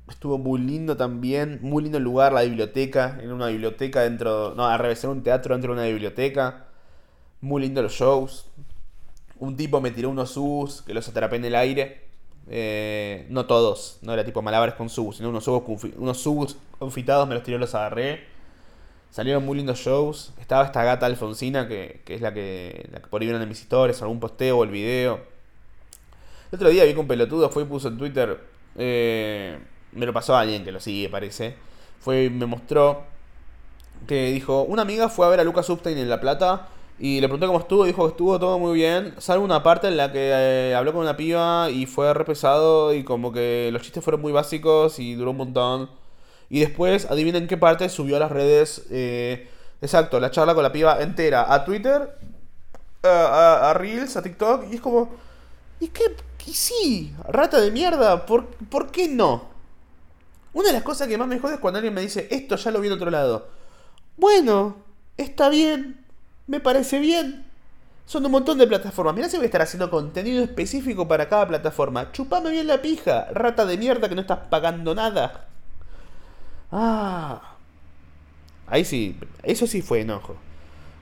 Estuvo 0.08 0.38
muy 0.38 0.60
lindo 0.60 0.96
también. 0.96 1.58
Muy 1.62 1.82
lindo 1.82 1.98
el 1.98 2.04
lugar, 2.04 2.32
la 2.32 2.42
biblioteca. 2.42 3.18
En 3.22 3.32
una 3.32 3.48
biblioteca 3.48 4.02
dentro. 4.02 4.54
No, 4.54 4.66
al 4.66 4.78
revés, 4.78 5.02
en 5.04 5.10
un 5.10 5.22
teatro 5.22 5.54
dentro 5.54 5.74
de 5.74 5.80
una 5.80 5.88
biblioteca. 5.88 6.66
Muy 7.40 7.62
lindo 7.62 7.82
los 7.82 7.92
shows. 7.92 8.46
Un 9.38 9.56
tipo 9.56 9.80
me 9.80 9.90
tiró 9.90 10.10
unos 10.10 10.30
subs 10.30 10.82
que 10.82 10.94
los 10.94 11.08
atrapé 11.08 11.36
en 11.36 11.44
el 11.44 11.54
aire. 11.54 12.04
Eh, 12.48 13.26
no 13.30 13.46
todos, 13.46 13.98
no 14.02 14.12
era 14.12 14.24
tipo 14.24 14.42
malabares 14.42 14.74
con 14.74 14.90
subs, 14.90 15.16
sino 15.16 15.30
unos 15.30 15.44
subs, 15.44 15.84
unos 15.96 16.18
subs 16.18 16.58
confitados, 16.78 17.26
me 17.26 17.34
los 17.34 17.42
tiró, 17.42 17.58
los 17.58 17.74
agarré. 17.74 18.24
Salieron 19.10 19.44
muy 19.44 19.56
lindos 19.56 19.78
shows. 19.78 20.32
Estaba 20.40 20.64
esta 20.64 20.82
gata 20.84 21.06
Alfonsina, 21.06 21.68
que, 21.68 22.02
es 22.06 22.20
la 22.20 22.34
que, 22.34 22.88
la 22.92 23.00
que 23.00 23.06
por 23.06 23.20
ahí 23.20 23.26
vieron 23.26 23.42
en 23.42 23.48
mis 23.48 23.60
historias, 23.60 24.02
algún 24.02 24.20
posteo 24.20 24.58
o 24.58 24.64
el 24.64 24.70
video. 24.70 25.20
El 26.50 26.56
otro 26.56 26.68
día 26.68 26.84
vi 26.84 26.94
que 26.94 27.00
un 27.00 27.06
pelotudo 27.06 27.48
fue 27.48 27.62
y 27.62 27.66
puso 27.66 27.88
en 27.88 27.98
Twitter. 27.98 28.40
Eh, 28.76 29.58
me 29.94 30.06
lo 30.06 30.12
pasó 30.12 30.36
a 30.36 30.40
alguien 30.40 30.64
que 30.64 30.72
lo 30.72 30.80
sigue, 30.80 31.08
parece. 31.08 31.56
Fue 32.00 32.30
me 32.30 32.46
mostró 32.46 33.02
que 34.06 34.32
dijo: 34.32 34.62
Una 34.62 34.82
amiga 34.82 35.08
fue 35.08 35.26
a 35.26 35.30
ver 35.30 35.40
a 35.40 35.44
Lucas 35.44 35.68
Upstein 35.70 35.98
en 35.98 36.08
La 36.08 36.20
Plata. 36.20 36.68
Y 36.98 37.20
le 37.20 37.26
pregunté 37.26 37.46
cómo 37.46 37.58
estuvo, 37.58 37.84
dijo 37.84 38.04
que 38.04 38.10
estuvo 38.10 38.38
todo 38.38 38.56
muy 38.60 38.74
bien, 38.74 39.14
salvo 39.18 39.44
una 39.44 39.64
parte 39.64 39.88
en 39.88 39.96
la 39.96 40.12
que 40.12 40.30
eh, 40.32 40.74
habló 40.76 40.92
con 40.92 41.02
una 41.02 41.16
piba 41.16 41.68
y 41.68 41.86
fue 41.86 42.14
re 42.14 42.24
pesado 42.24 42.94
y 42.94 43.02
como 43.02 43.32
que 43.32 43.70
los 43.72 43.82
chistes 43.82 44.04
fueron 44.04 44.20
muy 44.22 44.30
básicos 44.30 45.00
y 45.00 45.14
duró 45.14 45.32
un 45.32 45.38
montón. 45.38 45.90
Y 46.50 46.60
después, 46.60 47.06
adivinen 47.10 47.48
qué 47.48 47.56
parte 47.56 47.88
subió 47.88 48.16
a 48.16 48.20
las 48.20 48.30
redes, 48.30 48.86
eh, 48.90 49.48
exacto, 49.82 50.20
la 50.20 50.30
charla 50.30 50.54
con 50.54 50.62
la 50.62 50.70
piba 50.70 51.00
entera, 51.02 51.52
a 51.52 51.64
Twitter, 51.64 52.16
a, 53.02 53.70
a 53.70 53.74
Reels, 53.74 54.16
a 54.16 54.22
TikTok, 54.22 54.66
y 54.70 54.76
es 54.76 54.80
como, 54.80 55.10
¿y 55.80 55.88
qué, 55.88 56.04
y 56.46 56.52
sí, 56.52 57.12
rata 57.26 57.60
de 57.60 57.72
mierda, 57.72 58.24
¿por, 58.24 58.46
¿por 58.46 58.92
qué 58.92 59.08
no? 59.08 59.53
Una 60.54 60.68
de 60.68 60.72
las 60.72 60.82
cosas 60.82 61.08
que 61.08 61.18
más 61.18 61.28
me 61.28 61.38
jode 61.38 61.54
es 61.54 61.60
cuando 61.60 61.78
alguien 61.78 61.94
me 61.94 62.00
dice, 62.00 62.28
esto 62.30 62.56
ya 62.56 62.70
lo 62.70 62.80
vi 62.80 62.86
en 62.86 62.94
otro 62.94 63.10
lado. 63.10 63.48
Bueno, 64.16 64.76
está 65.16 65.48
bien, 65.48 66.04
me 66.46 66.60
parece 66.60 67.00
bien. 67.00 67.44
Son 68.06 68.24
un 68.24 68.32
montón 68.32 68.58
de 68.58 68.66
plataformas. 68.66 69.14
Mirá 69.14 69.28
si 69.28 69.36
voy 69.36 69.44
a 69.44 69.46
estar 69.46 69.62
haciendo 69.62 69.90
contenido 69.90 70.44
específico 70.44 71.08
para 71.08 71.28
cada 71.28 71.48
plataforma. 71.48 72.12
Chupame 72.12 72.50
bien 72.50 72.66
la 72.66 72.82
pija, 72.82 73.26
rata 73.32 73.64
de 73.66 73.78
mierda 73.78 74.08
que 74.08 74.14
no 74.14 74.20
estás 74.20 74.40
pagando 74.50 74.94
nada. 74.94 75.48
Ah. 76.70 77.56
Ahí 78.66 78.84
sí, 78.84 79.18
eso 79.42 79.66
sí 79.66 79.82
fue 79.82 80.00
enojo. 80.02 80.36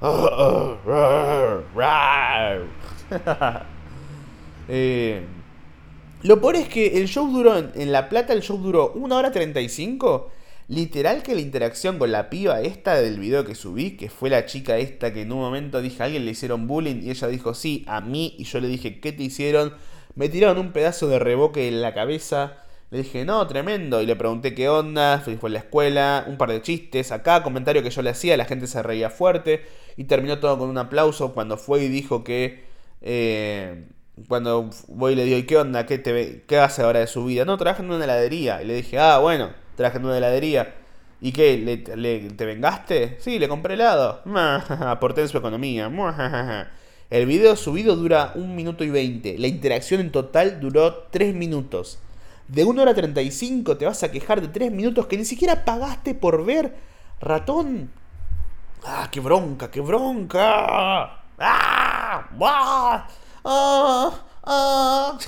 Eh, 4.68 5.26
lo 6.22 6.40
peor 6.40 6.56
es 6.56 6.68
que 6.68 6.98
el 6.98 7.08
show 7.08 7.30
duró, 7.30 7.56
en, 7.58 7.92
La 7.92 8.08
Plata 8.08 8.32
el 8.32 8.42
show 8.42 8.58
duró 8.58 8.92
1 8.94 9.16
hora 9.16 9.32
35. 9.32 10.30
Literal 10.68 11.22
que 11.22 11.34
la 11.34 11.40
interacción 11.40 11.98
con 11.98 12.12
la 12.12 12.30
piba 12.30 12.60
esta 12.62 12.94
del 12.94 13.18
video 13.18 13.44
que 13.44 13.54
subí, 13.54 13.96
que 13.96 14.08
fue 14.08 14.30
la 14.30 14.46
chica 14.46 14.78
esta 14.78 15.12
que 15.12 15.22
en 15.22 15.32
un 15.32 15.40
momento 15.40 15.82
dije 15.82 16.02
a 16.02 16.06
alguien 16.06 16.24
le 16.24 16.30
hicieron 16.30 16.66
bullying 16.66 17.02
y 17.02 17.10
ella 17.10 17.26
dijo 17.28 17.52
sí, 17.52 17.84
a 17.88 18.00
mí, 18.00 18.36
y 18.38 18.44
yo 18.44 18.60
le 18.60 18.68
dije, 18.68 19.00
¿qué 19.00 19.12
te 19.12 19.24
hicieron? 19.24 19.74
Me 20.14 20.28
tiraron 20.28 20.58
un 20.58 20.72
pedazo 20.72 21.08
de 21.08 21.18
reboque 21.18 21.68
en 21.68 21.82
la 21.82 21.94
cabeza. 21.94 22.58
Le 22.90 22.98
dije, 22.98 23.24
no, 23.24 23.46
tremendo. 23.46 24.02
Y 24.02 24.06
le 24.06 24.16
pregunté 24.16 24.54
qué 24.54 24.68
onda, 24.68 25.20
fue 25.24 25.38
en 25.42 25.52
la 25.54 25.58
escuela, 25.60 26.24
un 26.28 26.36
par 26.36 26.50
de 26.50 26.60
chistes. 26.60 27.10
Acá, 27.10 27.42
comentario 27.42 27.82
que 27.82 27.90
yo 27.90 28.02
le 28.02 28.10
hacía, 28.10 28.36
la 28.36 28.44
gente 28.44 28.66
se 28.66 28.82
reía 28.82 29.08
fuerte. 29.10 29.64
Y 29.96 30.04
terminó 30.04 30.38
todo 30.40 30.58
con 30.58 30.68
un 30.68 30.78
aplauso 30.78 31.32
cuando 31.32 31.56
fue 31.56 31.84
y 31.84 31.88
dijo 31.88 32.22
que... 32.22 32.64
Eh, 33.00 33.86
cuando 34.28 34.70
voy 34.88 35.14
y 35.14 35.16
le 35.16 35.24
digo, 35.24 35.38
¿y 35.38 35.44
qué 35.44 35.56
onda? 35.56 35.86
¿Qué, 35.86 35.98
te, 35.98 36.44
¿Qué 36.46 36.58
hace 36.58 36.82
ahora 36.82 37.00
de 37.00 37.06
su 37.06 37.24
vida? 37.24 37.44
No, 37.44 37.56
trabaja 37.56 37.82
en 37.82 37.90
una 37.90 38.04
heladería. 38.04 38.62
Y 38.62 38.66
le 38.66 38.74
dije, 38.74 38.98
ah, 38.98 39.18
bueno, 39.18 39.50
trabaja 39.76 39.98
en 39.98 40.04
una 40.04 40.18
heladería. 40.18 40.74
¿Y 41.20 41.32
qué? 41.32 41.56
¿Le, 41.96 42.18
te 42.30 42.44
vengaste? 42.44 43.16
Sí, 43.20 43.38
le 43.38 43.48
compré 43.48 43.74
helado. 43.74 44.22
Aporté 44.68 45.22
en 45.22 45.28
su 45.28 45.38
economía. 45.38 45.90
El 47.10 47.26
video 47.26 47.56
subido 47.56 47.94
dura 47.94 48.32
1 48.34 48.54
minuto 48.54 48.84
y 48.84 48.90
20. 48.90 49.38
La 49.38 49.46
interacción 49.46 50.00
en 50.00 50.10
total 50.10 50.60
duró 50.60 51.08
3 51.10 51.34
minutos. 51.34 51.98
De 52.48 52.64
1 52.64 52.82
hora 52.82 52.94
35 52.94 53.76
te 53.76 53.86
vas 53.86 54.02
a 54.02 54.10
quejar 54.10 54.40
de 54.40 54.48
3 54.48 54.72
minutos 54.72 55.06
que 55.06 55.16
ni 55.16 55.24
siquiera 55.24 55.64
pagaste 55.64 56.14
por 56.14 56.44
ver. 56.44 56.74
Ratón. 57.20 57.90
¡Ah, 58.84 59.08
qué 59.10 59.20
bronca, 59.20 59.70
qué 59.70 59.80
bronca! 59.80 61.22
¡Ah! 61.38 62.28
¡Ah! 62.40 63.06
¡Ah! 63.44 64.12
¡Ah! 64.44 65.18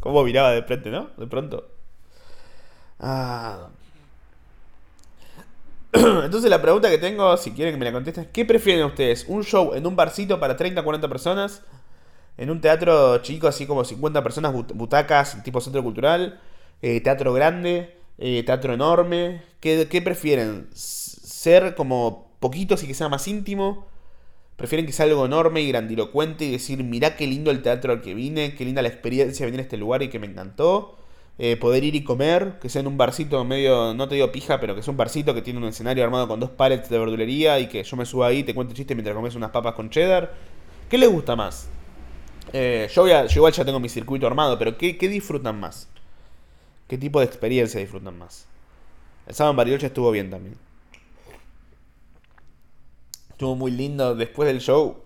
¿Cómo 0.00 0.22
miraba 0.24 0.52
de 0.52 0.62
frente, 0.62 0.90
no? 0.90 1.10
De 1.16 1.26
pronto. 1.26 1.68
Ah. 3.00 3.68
Entonces 5.92 6.50
la 6.50 6.60
pregunta 6.60 6.90
que 6.90 6.98
tengo, 6.98 7.36
si 7.36 7.52
quieren 7.52 7.74
que 7.74 7.78
me 7.78 7.84
la 7.84 7.92
contesten, 7.92 8.28
¿qué 8.32 8.44
prefieren 8.44 8.84
ustedes? 8.84 9.24
¿Un 9.28 9.44
show 9.44 9.74
en 9.74 9.86
un 9.86 9.96
barcito 9.96 10.38
para 10.38 10.56
30, 10.56 10.82
40 10.82 11.08
personas? 11.08 11.62
¿En 12.36 12.50
un 12.50 12.60
teatro 12.60 13.18
chico, 13.18 13.48
así 13.48 13.66
como 13.66 13.84
50 13.84 14.22
personas, 14.22 14.52
butacas, 14.74 15.42
tipo 15.42 15.60
centro 15.60 15.82
cultural? 15.82 16.40
Eh, 16.82 17.00
¿Teatro 17.00 17.32
grande? 17.32 17.96
Eh, 18.18 18.42
¿Teatro 18.44 18.74
enorme? 18.74 19.42
¿Qué, 19.60 19.88
¿Qué 19.88 20.02
prefieren? 20.02 20.68
¿Ser 20.74 21.74
como 21.74 22.30
poquitos 22.40 22.82
y 22.82 22.86
que 22.86 22.94
sea 22.94 23.08
más 23.08 23.26
íntimo? 23.26 23.86
Prefieren 24.56 24.86
que 24.86 24.92
sea 24.92 25.04
algo 25.04 25.26
enorme 25.26 25.60
y 25.60 25.68
grandilocuente 25.68 26.46
y 26.46 26.52
decir, 26.52 26.82
mirá 26.82 27.16
qué 27.16 27.26
lindo 27.26 27.50
el 27.50 27.62
teatro 27.62 27.92
al 27.92 28.00
que 28.00 28.14
vine, 28.14 28.54
qué 28.54 28.64
linda 28.64 28.80
la 28.80 28.88
experiencia 28.88 29.44
de 29.44 29.50
venir 29.50 29.60
a 29.60 29.62
este 29.64 29.76
lugar 29.76 30.02
y 30.02 30.08
que 30.08 30.18
me 30.18 30.26
encantó. 30.26 30.96
Eh, 31.38 31.58
poder 31.58 31.84
ir 31.84 31.94
y 31.94 32.02
comer, 32.02 32.58
que 32.62 32.70
sea 32.70 32.80
en 32.80 32.86
un 32.86 32.96
barcito 32.96 33.44
medio, 33.44 33.92
no 33.92 34.08
te 34.08 34.14
digo 34.14 34.32
pija, 34.32 34.58
pero 34.58 34.74
que 34.74 34.82
sea 34.82 34.90
un 34.90 34.96
barcito 34.96 35.34
que 35.34 35.42
tiene 35.42 35.58
un 35.58 35.66
escenario 35.66 36.02
armado 36.02 36.26
con 36.26 36.40
dos 36.40 36.48
pallets 36.48 36.88
de 36.88 36.98
verdulería 36.98 37.60
y 37.60 37.68
que 37.68 37.84
yo 37.84 37.96
me 37.98 38.06
suba 38.06 38.28
ahí 38.28 38.38
y 38.38 38.42
te 38.42 38.54
cuente 38.54 38.72
chistes 38.72 38.96
mientras 38.96 39.14
comes 39.14 39.34
unas 39.34 39.50
papas 39.50 39.74
con 39.74 39.90
cheddar. 39.90 40.32
¿Qué 40.88 40.96
les 40.96 41.10
gusta 41.10 41.36
más? 41.36 41.68
Eh, 42.54 42.88
yo, 42.94 43.06
yo, 43.06 43.26
igual 43.34 43.52
ya 43.52 43.64
tengo 43.66 43.80
mi 43.80 43.90
circuito 43.90 44.26
armado, 44.26 44.58
pero 44.58 44.78
¿qué, 44.78 44.96
¿qué, 44.96 45.08
disfrutan 45.08 45.60
más? 45.60 45.88
¿Qué 46.88 46.96
tipo 46.96 47.20
de 47.20 47.26
experiencia 47.26 47.80
disfrutan 47.80 48.16
más? 48.16 48.46
El 49.26 49.34
sábado 49.34 49.50
en 49.50 49.56
Bariloche 49.58 49.88
estuvo 49.88 50.10
bien 50.10 50.30
también. 50.30 50.56
Estuvo 53.36 53.54
muy 53.54 53.70
lindo. 53.70 54.14
Después 54.14 54.46
del 54.46 54.62
show, 54.62 55.04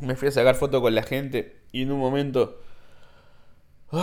me 0.00 0.16
fui 0.16 0.26
a 0.26 0.30
sacar 0.32 0.56
foto 0.56 0.82
con 0.82 0.96
la 0.96 1.04
gente 1.04 1.60
y 1.70 1.82
en 1.82 1.92
un 1.92 2.00
momento. 2.00 2.60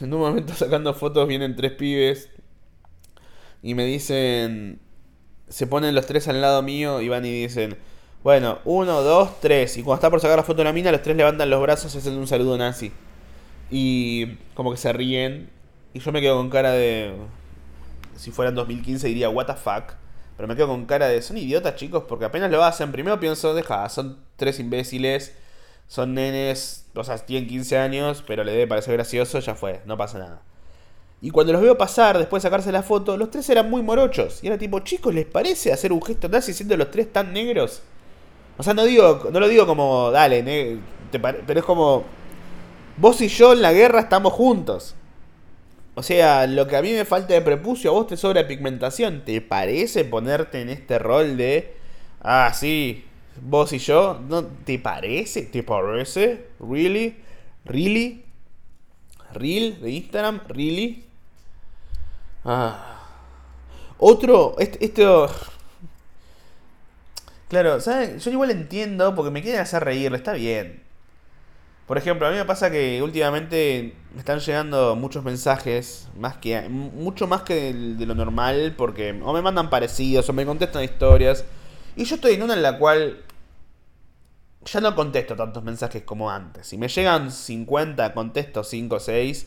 En 0.00 0.12
un 0.14 0.20
momento 0.20 0.52
sacando 0.52 0.92
fotos 0.92 1.26
vienen 1.26 1.56
tres 1.56 1.72
pibes 1.72 2.30
y 3.62 3.74
me 3.74 3.84
dicen. 3.84 4.78
Se 5.48 5.66
ponen 5.66 5.96
los 5.96 6.06
tres 6.06 6.28
al 6.28 6.40
lado 6.40 6.62
mío 6.62 7.00
y 7.00 7.08
van 7.08 7.24
y 7.24 7.32
dicen. 7.32 7.76
Bueno, 8.22 8.60
uno, 8.64 9.02
dos, 9.02 9.40
tres. 9.40 9.76
Y 9.76 9.82
cuando 9.82 9.96
está 9.96 10.10
por 10.10 10.20
sacar 10.20 10.36
la 10.36 10.44
foto 10.44 10.58
de 10.58 10.64
la 10.64 10.72
mina, 10.72 10.92
los 10.92 11.02
tres 11.02 11.16
levantan 11.16 11.50
los 11.50 11.60
brazos 11.60 11.92
y 11.96 11.98
hacen 11.98 12.16
un 12.16 12.28
saludo 12.28 12.56
nazi. 12.56 12.92
Y 13.72 14.36
como 14.54 14.70
que 14.70 14.76
se 14.76 14.92
ríen. 14.92 15.50
Y 15.94 15.98
yo 15.98 16.12
me 16.12 16.20
quedo 16.20 16.36
con 16.36 16.48
cara 16.48 16.70
de. 16.70 17.12
Si 18.14 18.30
fuera 18.30 18.50
en 18.50 18.54
2015 18.54 19.08
diría, 19.08 19.30
¿What 19.30 19.46
the 19.46 19.54
fuck? 19.54 19.96
Pero 20.36 20.48
me 20.48 20.56
quedo 20.56 20.68
con 20.68 20.86
cara 20.86 21.08
de. 21.08 21.22
Son 21.22 21.36
idiotas, 21.38 21.76
chicos, 21.76 22.04
porque 22.08 22.24
apenas 22.26 22.50
lo 22.50 22.62
hacen. 22.64 22.92
Primero 22.92 23.18
pienso, 23.18 23.54
deja, 23.54 23.88
son 23.88 24.18
tres 24.36 24.58
imbéciles. 24.60 25.34
Son 25.88 26.14
nenes, 26.14 26.86
o 26.94 27.04
sea, 27.04 27.16
tienen 27.18 27.48
15 27.48 27.78
años, 27.78 28.24
pero 28.26 28.42
le 28.42 28.52
debe 28.52 28.66
parecer 28.66 28.94
gracioso, 28.94 29.38
ya 29.38 29.54
fue, 29.54 29.82
no 29.86 29.96
pasa 29.96 30.18
nada. 30.18 30.42
Y 31.22 31.30
cuando 31.30 31.52
los 31.52 31.62
veo 31.62 31.78
pasar, 31.78 32.18
después 32.18 32.42
de 32.42 32.48
sacarse 32.48 32.72
la 32.72 32.82
foto, 32.82 33.16
los 33.16 33.30
tres 33.30 33.48
eran 33.50 33.70
muy 33.70 33.82
morochos. 33.82 34.42
Y 34.42 34.48
era 34.48 34.58
tipo, 34.58 34.80
chicos, 34.80 35.14
¿les 35.14 35.26
parece 35.26 35.72
hacer 35.72 35.92
un 35.92 36.02
gesto 36.02 36.28
nazi 36.28 36.52
siendo 36.52 36.76
los 36.76 36.90
tres 36.90 37.12
tan 37.12 37.32
negros? 37.32 37.82
O 38.58 38.62
sea, 38.62 38.74
no 38.74 38.84
digo, 38.84 39.28
no 39.32 39.40
lo 39.40 39.48
digo 39.48 39.66
como, 39.66 40.10
dale, 40.10 40.78
pero 41.10 41.60
es 41.60 41.64
como, 41.64 42.04
vos 42.96 43.20
y 43.20 43.28
yo 43.28 43.52
en 43.52 43.62
la 43.62 43.72
guerra 43.72 44.00
estamos 44.00 44.32
juntos. 44.32 44.94
O 45.98 46.02
sea, 46.02 46.46
lo 46.46 46.68
que 46.68 46.76
a 46.76 46.82
mí 46.82 46.92
me 46.92 47.06
falta 47.06 47.32
de 47.32 47.40
prepucio, 47.40 47.90
a 47.90 47.94
vos 47.94 48.06
te 48.06 48.18
sobra 48.18 48.46
pigmentación. 48.46 49.24
¿Te 49.24 49.40
parece 49.40 50.04
ponerte 50.04 50.60
en 50.60 50.68
este 50.68 50.98
rol 50.98 51.38
de... 51.38 51.74
Ah, 52.20 52.52
sí, 52.54 53.06
vos 53.40 53.72
y 53.72 53.78
yo? 53.78 54.20
¿No 54.28 54.44
te 54.44 54.78
parece? 54.78 55.42
¿Te 55.42 55.62
parece? 55.62 56.48
¿Really? 56.60 57.16
¿Really? 57.64 58.24
¿Real 59.32 59.80
de 59.80 59.90
Instagram? 59.90 60.42
¿Really? 60.48 61.04
Ah. 62.44 63.00
Otro, 63.96 64.56
esto... 64.58 65.30
Claro, 67.48 67.80
¿saben? 67.80 68.18
Yo 68.18 68.30
igual 68.30 68.50
entiendo 68.50 69.14
porque 69.14 69.30
me 69.30 69.40
quieren 69.40 69.62
hacer 69.62 69.82
reír, 69.82 70.12
está 70.14 70.34
bien. 70.34 70.85
Por 71.86 71.98
ejemplo, 71.98 72.26
a 72.26 72.30
mí 72.30 72.36
me 72.36 72.44
pasa 72.44 72.70
que 72.70 73.00
últimamente 73.00 73.94
me 74.12 74.18
están 74.18 74.40
llegando 74.40 74.96
muchos 74.96 75.22
mensajes, 75.22 76.08
más 76.18 76.36
que 76.36 76.68
mucho 76.68 77.28
más 77.28 77.42
que 77.42 77.72
de, 77.72 78.06
lo 78.06 78.16
normal, 78.16 78.74
porque 78.76 79.20
o 79.22 79.32
me 79.32 79.40
mandan 79.40 79.70
parecidos 79.70 80.28
o 80.28 80.32
me 80.32 80.44
contestan 80.44 80.82
historias. 80.82 81.44
Y 81.94 82.04
yo 82.04 82.16
estoy 82.16 82.34
en 82.34 82.42
una 82.42 82.54
en 82.54 82.62
la 82.62 82.78
cual 82.78 83.22
ya 84.64 84.80
no 84.80 84.96
contesto 84.96 85.36
tantos 85.36 85.62
mensajes 85.62 86.02
como 86.02 86.28
antes. 86.30 86.66
Si 86.66 86.76
me 86.76 86.88
llegan 86.88 87.30
50, 87.30 88.14
contesto 88.14 88.64
5 88.64 88.96
o 88.96 89.00
6. 89.00 89.46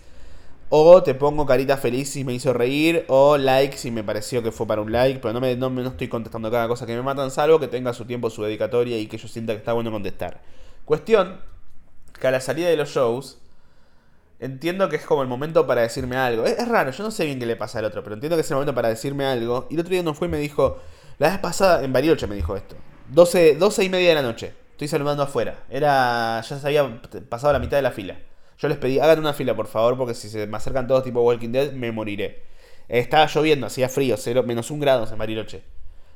O 0.71 1.03
te 1.03 1.15
pongo 1.15 1.45
carita 1.45 1.77
feliz 1.77 2.09
si 2.11 2.23
me 2.23 2.33
hizo 2.33 2.53
reír. 2.53 3.05
O 3.09 3.37
like 3.37 3.77
si 3.77 3.91
me 3.91 4.03
pareció 4.03 4.41
que 4.41 4.51
fue 4.51 4.65
para 4.65 4.81
un 4.81 4.91
like. 4.93 5.19
Pero 5.19 5.33
no 5.33 5.41
me, 5.41 5.55
no, 5.57 5.69
no 5.69 5.89
estoy 5.89 6.07
contestando 6.07 6.49
cada 6.49 6.67
cosa 6.69 6.85
que 6.85 6.95
me 6.95 7.01
matan. 7.01 7.31
Salvo 7.31 7.59
que 7.59 7.67
tenga 7.67 7.93
su 7.93 8.05
tiempo, 8.05 8.29
su 8.29 8.43
dedicatoria 8.43 8.97
y 8.97 9.07
que 9.07 9.17
yo 9.17 9.27
sienta 9.27 9.53
que 9.53 9.59
está 9.59 9.73
bueno 9.73 9.91
contestar. 9.91 10.41
Cuestión 10.85 11.39
que 12.12 12.28
a 12.28 12.32
la 12.32 12.41
salida 12.41 12.70
de 12.70 12.78
los 12.78 12.89
shows, 12.89 13.39
entiendo 14.39 14.89
que 14.89 14.95
es 14.95 15.05
como 15.05 15.22
el 15.22 15.28
momento 15.28 15.68
para 15.68 15.82
decirme 15.82 16.16
algo. 16.16 16.45
Es, 16.45 16.68
raro, 16.68 16.91
yo 16.91 17.03
no 17.03 17.12
sé 17.12 17.26
bien 17.26 17.39
qué 17.39 17.45
le 17.45 17.55
pasa 17.55 17.80
al 17.80 17.86
otro, 17.86 18.03
pero 18.03 18.16
entiendo 18.16 18.36
que 18.36 18.41
es 18.41 18.49
el 18.49 18.55
momento 18.55 18.76
para 18.76 18.89
decirme 18.89 19.26
algo. 19.26 19.68
Y 19.70 19.76
el 19.76 19.82
otro 19.82 19.91
día 19.91 20.03
no 20.03 20.14
fue 20.14 20.28
y 20.28 20.32
me 20.32 20.38
dijo, 20.38 20.80
la 21.18 21.30
vez 21.30 21.39
pasada, 21.39 21.84
en 21.84 21.93
Bariloche 21.93 22.28
me 22.28 22.36
dijo 22.36 22.55
esto. 22.55 22.76
12, 23.10 23.55
12 23.55 23.84
y 23.84 23.89
media 23.89 24.10
de 24.10 24.16
la 24.16 24.22
noche. 24.22 24.53
Estoy 24.72 24.88
saludando 24.88 25.24
afuera. 25.24 25.64
Era. 25.70 26.41
Ya 26.41 26.60
se 26.60 26.66
había 26.66 27.01
pasado 27.28 27.53
la 27.53 27.60
mitad 27.60 27.78
de 27.78 27.84
la 27.84 27.91
fila. 27.91 28.18
Yo 28.57 28.68
les 28.68 28.78
pedí, 28.78 28.99
hagan 28.99 29.20
una 29.20 29.34
fila, 29.34 29.55
por 29.55 29.68
favor, 29.68 29.97
porque 29.97 30.14
si 30.14 30.30
se 30.30 30.45
me 30.47 30.57
acercan 30.57 30.88
todos 30.88 31.03
tipo 31.03 31.22
Walking 31.22 31.51
Dead, 31.51 31.72
me 31.74 31.91
moriré. 31.91 32.43
Estaba 32.88 33.26
lloviendo, 33.28 33.68
hacía 33.68 33.88
frío, 33.89 34.16
cero, 34.18 34.43
menos 34.43 34.72
un 34.72 34.80
grado 34.80 35.07
en 35.10 35.18
Bariloche. 35.18 35.64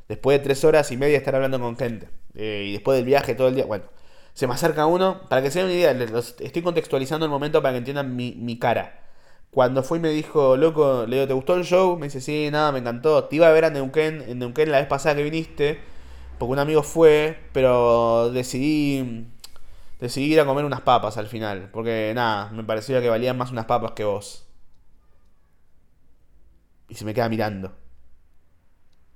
Después 0.08 0.40
de 0.40 0.44
tres 0.44 0.64
horas 0.64 0.92
y 0.92 0.98
media 0.98 1.18
estar 1.18 1.36
hablando 1.36 1.60
con 1.60 1.78
gente. 1.78 2.10
Eh, 2.36 2.66
y 2.68 2.72
después 2.74 2.98
del 2.98 3.06
viaje 3.06 3.36
todo 3.36 3.48
el 3.48 3.56
día. 3.56 3.66
Bueno, 3.66 3.86
se 4.34 4.48
me 4.48 4.54
acerca 4.54 4.86
uno, 4.88 5.22
para 5.30 5.42
que 5.42 5.52
se 5.52 5.60
den 5.60 5.68
una 5.68 5.76
idea, 5.76 5.92
estoy 6.40 6.62
contextualizando 6.62 7.26
el 7.26 7.32
momento 7.32 7.62
para 7.62 7.74
que 7.74 7.78
entiendan 7.80 8.16
mi, 8.16 8.58
cara. 8.60 9.00
Cuando 9.52 9.84
fue 9.84 10.00
y 10.00 10.02
me 10.02 10.10
dijo, 10.10 10.58
loco, 10.58 11.06
le 11.08 11.18
digo, 11.18 11.28
¿te 11.28 11.34
gustó 11.34 11.56
el 11.56 11.64
show? 11.64 11.98
Me 11.98 12.08
dice, 12.08 12.22
sí, 12.22 12.50
nada, 12.52 12.72
me 12.72 12.80
encantó. 12.80 13.26
Te 13.26 13.36
iba 13.36 13.48
a 13.48 13.52
ver 13.52 13.66
a 13.66 13.70
Neuquén, 13.70 14.24
en 14.28 14.40
Neuquén 14.40 14.72
la 14.72 14.80
vez 14.80 14.88
pasada 14.88 15.16
que 15.16 15.24
viniste, 15.24 15.80
porque 16.40 16.54
un 16.54 16.60
amigo 16.60 16.82
fue, 16.82 17.38
pero 17.54 18.32
decidí, 18.32 19.28
decidí 20.00 20.34
ir 20.34 20.40
a 20.40 20.46
comer 20.46 20.66
unas 20.66 20.82
papas 20.82 21.18
al 21.18 21.28
final, 21.28 21.70
porque 21.72 22.14
nada, 22.16 22.50
me 22.52 22.64
parecía 22.64 23.02
que 23.02 23.10
valían 23.10 23.38
más 23.38 23.52
unas 23.52 23.66
papas 23.66 23.92
que 23.92 24.04
vos. 24.04 24.48
Y 26.90 26.96
se 26.96 27.06
me 27.06 27.14
queda 27.14 27.30
mirando. 27.30 27.74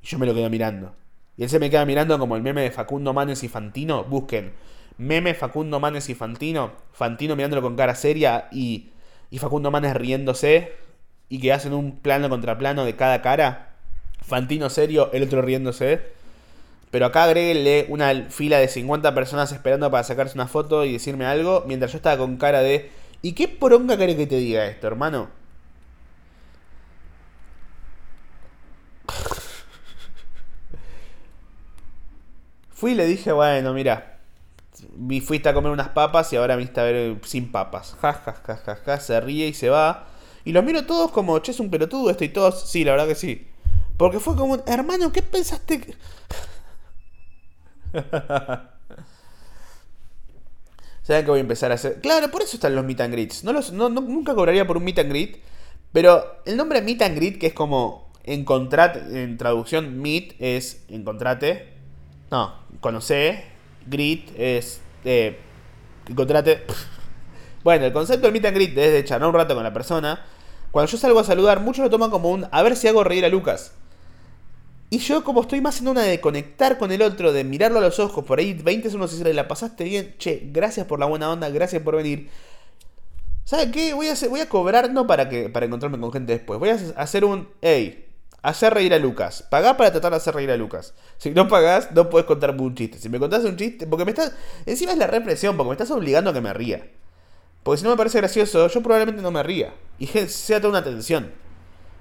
Y 0.03 0.05
yo 0.07 0.20
me 0.20 0.28
lo 0.28 0.36
quedo 0.36 0.49
mirando. 0.51 0.93
Y 1.36 1.43
él 1.43 1.49
se 1.49 1.59
me 1.59 1.70
queda 1.72 1.86
mirando 1.86 2.18
como 2.20 2.36
el 2.36 2.43
meme 2.43 2.61
de 2.61 2.72
Facundo 2.72 3.13
Manes 3.13 3.43
y 3.43 3.47
Fantino. 3.47 4.03
Busquen 4.03 4.53
Meme 4.97 5.33
Facundo 5.33 5.79
Manes 5.79 6.09
y 6.09 6.15
Fantino. 6.15 6.71
Fantino 6.91 7.35
mirándolo 7.35 7.61
con 7.61 7.75
cara 7.75 7.95
seria 7.95 8.47
y, 8.51 8.91
y 9.29 9.39
Facundo 9.39 9.71
Manes 9.71 9.95
riéndose. 9.95 10.73
Y 11.29 11.39
que 11.39 11.53
hacen 11.53 11.73
un 11.73 11.97
plano 11.97 12.29
contra 12.29 12.57
plano 12.57 12.85
de 12.85 12.95
cada 12.95 13.21
cara. 13.21 13.75
Fantino 14.21 14.69
serio, 14.69 15.11
el 15.13 15.23
otro 15.23 15.41
riéndose. 15.41 16.01
Pero 16.91 17.05
acá 17.05 17.25
agréguenle 17.25 17.85
una 17.89 18.27
fila 18.29 18.59
de 18.59 18.67
50 18.67 19.13
personas 19.13 19.51
esperando 19.51 19.91
para 19.91 20.03
sacarse 20.03 20.35
una 20.35 20.47
foto 20.47 20.85
y 20.85 20.93
decirme 20.93 21.25
algo. 21.25 21.63
Mientras 21.67 21.91
yo 21.91 21.97
estaba 21.97 22.17
con 22.17 22.37
cara 22.37 22.61
de. 22.61 22.89
¿Y 23.21 23.33
qué 23.33 23.47
poronga 23.47 23.97
quiere 23.97 24.15
que 24.15 24.27
te 24.27 24.37
diga 24.37 24.65
esto, 24.67 24.87
hermano? 24.87 25.29
Fui 32.73 32.91
y 32.91 32.95
le 32.95 33.05
dije, 33.05 33.31
bueno, 33.31 33.73
mira, 33.73 34.16
fuiste 35.21 35.49
a 35.49 35.53
comer 35.53 35.71
unas 35.71 35.89
papas 35.89 36.32
y 36.34 36.36
ahora 36.36 36.55
me 36.55 36.63
viste 36.63 36.80
a 36.80 36.84
ver 36.84 37.17
sin 37.23 37.51
papas. 37.51 37.95
Ja, 38.01 38.13
ja, 38.13 38.34
ja, 38.34 38.55
ja, 38.57 38.75
ja, 38.75 38.99
se 38.99 39.19
ríe 39.21 39.47
y 39.47 39.53
se 39.53 39.69
va. 39.69 40.07
Y 40.45 40.51
los 40.53 40.63
miro 40.63 40.86
todos 40.86 41.11
como, 41.11 41.39
che, 41.39 41.51
es 41.51 41.59
un 41.59 41.69
pelotudo 41.69 42.09
esto 42.09 42.23
y 42.23 42.30
todos, 42.30 42.69
sí, 42.69 42.84
la 42.84 42.91
verdad 42.91 43.07
que 43.07 43.15
sí. 43.15 43.47
Porque 43.97 44.19
fue 44.19 44.36
como, 44.36 44.63
hermano, 44.65 45.11
¿qué 45.11 45.21
pensaste? 45.21 45.95
¿Saben 51.03 51.23
que 51.23 51.32
voy 51.32 51.39
a 51.39 51.41
empezar 51.41 51.71
a 51.71 51.75
hacer? 51.75 52.01
Claro, 52.01 52.30
por 52.30 52.41
eso 52.41 52.57
están 52.57 52.75
los 52.75 52.84
meet 52.86 53.01
and 53.01 53.13
greets. 53.13 53.43
No 53.43 53.53
los, 53.53 53.71
no, 53.71 53.89
nunca 53.89 54.36
cobraría 54.36 54.67
por 54.67 54.78
un 54.78 54.84
meet 54.84 54.99
and 54.99 55.09
greet. 55.09 55.38
Pero 55.93 56.41
el 56.45 56.57
nombre 56.57 56.82
meet 56.82 57.01
and 57.01 57.15
greet, 57.15 57.39
que 57.39 57.47
es 57.47 57.53
como 57.53 58.11
encontrate, 58.23 59.23
en 59.23 59.38
traducción 59.38 59.99
meet 60.01 60.36
es 60.39 60.84
encontrate. 60.89 61.73
No, 62.30 62.53
conoce. 62.82 63.56
Greet 63.89 64.38
es 64.38 64.81
eh, 65.05 65.38
encontrate. 66.07 66.63
Bueno, 67.63 67.85
el 67.85 67.91
concepto 67.91 68.27
del 68.27 68.31
meet 68.31 68.45
and 68.45 68.57
es 68.57 68.93
de 68.93 69.03
charlar 69.03 69.27
un 69.27 69.35
rato 69.35 69.53
con 69.53 69.61
la 69.61 69.73
persona. 69.73 70.23
Cuando 70.71 70.89
yo 70.89 70.97
salgo 70.97 71.19
a 71.19 71.25
saludar, 71.25 71.59
muchos 71.59 71.83
lo 71.83 71.89
toman 71.89 72.09
como 72.09 72.31
un 72.31 72.47
a 72.49 72.63
ver 72.63 72.77
si 72.77 72.88
hago 72.88 73.03
reír 73.03 73.25
a 73.25 73.29
Lucas. 73.29 73.73
Y 74.89 74.99
yo, 74.99 75.23
como 75.25 75.41
estoy 75.41 75.59
más 75.59 75.81
en 75.81 75.89
una 75.89 76.03
de 76.03 76.21
conectar 76.21 76.77
con 76.77 76.93
el 76.93 77.01
otro, 77.01 77.33
de 77.33 77.43
mirarlo 77.43 77.79
a 77.79 77.81
los 77.81 77.99
ojos, 77.99 78.23
por 78.23 78.39
ahí 78.39 78.53
20 78.53 78.89
segundos 78.89 79.19
y 79.19 79.33
la 79.33 79.47
pasaste 79.49 79.83
bien, 79.83 80.15
che, 80.17 80.43
gracias 80.53 80.85
por 80.85 80.97
la 80.97 81.07
buena 81.07 81.29
onda, 81.29 81.49
gracias 81.49 81.81
por 81.81 81.97
venir. 81.97 82.29
¿Sabes 83.43 83.67
qué? 83.73 83.93
Voy 83.93 84.07
a, 84.07 84.13
hacer, 84.13 84.29
voy 84.29 84.39
a 84.39 84.47
cobrar 84.47 84.91
no 84.91 85.05
para, 85.05 85.27
que, 85.27 85.49
para 85.49 85.65
encontrarme 85.65 85.99
con 85.99 86.13
gente 86.13 86.33
después. 86.33 86.59
Voy 86.59 86.69
a 86.69 86.77
hacer 86.95 87.25
un, 87.25 87.49
hey, 87.61 88.06
hacer 88.41 88.73
reír 88.73 88.93
a 88.93 88.99
Lucas. 88.99 89.43
Pagá 89.49 89.77
para 89.77 89.91
tratar 89.91 90.11
de 90.11 90.17
hacer 90.17 90.35
reír 90.35 90.51
a 90.51 90.57
Lucas. 90.57 90.93
Si 91.17 91.31
no 91.31 91.47
pagás, 91.47 91.91
no 91.91 92.09
puedes 92.09 92.25
contarme 92.25 92.61
un 92.61 92.75
chiste. 92.75 92.97
Si 92.97 93.09
me 93.09 93.19
contás 93.19 93.43
un 93.43 93.57
chiste, 93.57 93.88
porque 93.88 94.05
me 94.05 94.11
estás. 94.11 94.33
Encima 94.65 94.91
es 94.93 94.97
la 94.97 95.07
represión, 95.07 95.57
porque 95.57 95.69
me 95.69 95.73
estás 95.73 95.91
obligando 95.91 96.31
a 96.31 96.33
que 96.33 96.41
me 96.41 96.53
ría. 96.53 96.88
Porque 97.63 97.79
si 97.79 97.83
no 97.83 97.91
me 97.91 97.97
parece 97.97 98.19
gracioso, 98.19 98.67
yo 98.67 98.81
probablemente 98.81 99.21
no 99.21 99.31
me 99.31 99.43
ría. 99.43 99.73
Y 99.99 100.07
sea 100.07 100.59
toda 100.59 100.69
una 100.69 100.79
atención. 100.79 101.31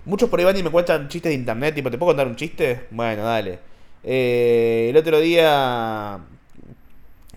Muchos 0.04 0.28
por 0.28 0.38
ahí 0.38 0.44
van 0.44 0.56
y 0.56 0.62
me 0.62 0.70
cuentan 0.70 1.08
chistes 1.08 1.30
de 1.30 1.34
internet, 1.34 1.74
tipo, 1.74 1.90
¿te 1.90 1.98
puedo 1.98 2.10
contar 2.10 2.28
un 2.28 2.36
chiste? 2.36 2.86
Bueno, 2.90 3.24
dale. 3.24 3.58
Eh, 4.04 4.88
el 4.90 4.96
otro 4.96 5.18
día... 5.18 6.20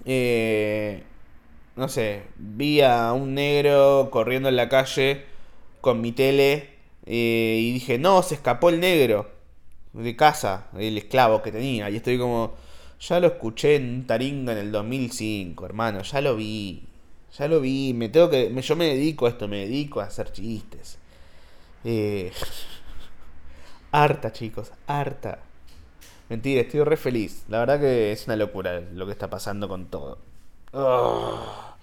Eh, 0.05 1.03
no 1.75 1.87
sé, 1.87 2.23
vi 2.35 2.81
a 2.81 3.13
un 3.13 3.33
negro 3.33 4.09
corriendo 4.11 4.49
en 4.49 4.57
la 4.57 4.69
calle 4.69 5.25
con 5.81 6.01
mi 6.01 6.11
tele 6.11 6.78
eh, 7.05 7.57
y 7.61 7.73
dije, 7.73 7.97
no, 7.97 8.21
se 8.23 8.35
escapó 8.35 8.69
el 8.69 8.79
negro 8.79 9.29
de 9.93 10.15
casa, 10.15 10.67
el 10.77 10.97
esclavo 10.97 11.41
que 11.41 11.51
tenía. 11.51 11.89
Y 11.89 11.97
estoy 11.97 12.17
como, 12.17 12.53
ya 12.99 13.19
lo 13.19 13.27
escuché 13.27 13.75
en 13.75 14.05
taringa 14.05 14.53
en 14.53 14.59
el 14.59 14.71
2005, 14.71 15.65
hermano, 15.65 16.01
ya 16.03 16.21
lo 16.21 16.35
vi. 16.35 16.83
Ya 17.37 17.47
lo 17.47 17.61
vi, 17.61 17.93
me 17.93 18.09
tengo 18.09 18.29
que 18.29 18.53
yo 18.61 18.75
me 18.75 18.87
dedico 18.87 19.25
a 19.27 19.29
esto, 19.29 19.47
me 19.47 19.57
dedico 19.57 20.01
a 20.01 20.05
hacer 20.05 20.31
chistes. 20.31 20.97
Eh, 21.83 22.31
harta, 23.91 24.31
chicos, 24.31 24.71
harta. 24.87 25.39
Mentira, 26.29 26.61
estoy 26.61 26.83
re 26.83 26.97
feliz. 26.97 27.43
La 27.47 27.59
verdad 27.59 27.79
que 27.79 28.11
es 28.11 28.25
una 28.25 28.35
locura 28.35 28.81
lo 28.81 29.05
que 29.05 29.11
está 29.11 29.29
pasando 29.29 29.67
con 29.67 29.87
todo. 29.87 30.19
Ah. 30.73 31.75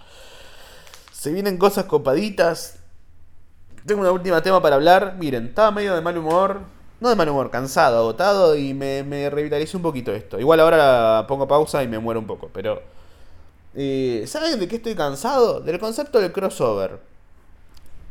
Se 1.12 1.32
vienen 1.32 1.58
cosas 1.58 1.86
copaditas. 1.86 2.78
Tengo 3.86 4.00
una 4.00 4.10
última 4.10 4.42
tema 4.42 4.60
para 4.60 4.74
hablar. 4.74 5.14
Miren, 5.16 5.46
estaba 5.46 5.70
medio 5.70 5.94
de 5.94 6.00
mal 6.00 6.18
humor. 6.18 6.60
No 6.98 7.08
de 7.08 7.14
mal 7.14 7.28
humor, 7.28 7.50
cansado, 7.50 7.98
agotado 7.98 8.56
y 8.56 8.74
me, 8.74 9.04
me 9.04 9.30
revitalizo 9.30 9.76
un 9.76 9.82
poquito 9.82 10.12
esto. 10.12 10.40
Igual 10.40 10.60
ahora 10.60 11.24
pongo 11.28 11.46
pausa 11.46 11.82
y 11.84 11.88
me 11.88 11.98
muero 11.98 12.18
un 12.18 12.26
poco, 12.26 12.50
pero... 12.52 12.82
Eh, 13.74 14.24
¿Saben 14.26 14.58
de 14.58 14.66
qué 14.66 14.76
estoy 14.76 14.94
cansado? 14.94 15.60
Del 15.60 15.78
concepto 15.78 16.18
del 16.18 16.32
crossover. 16.32 16.98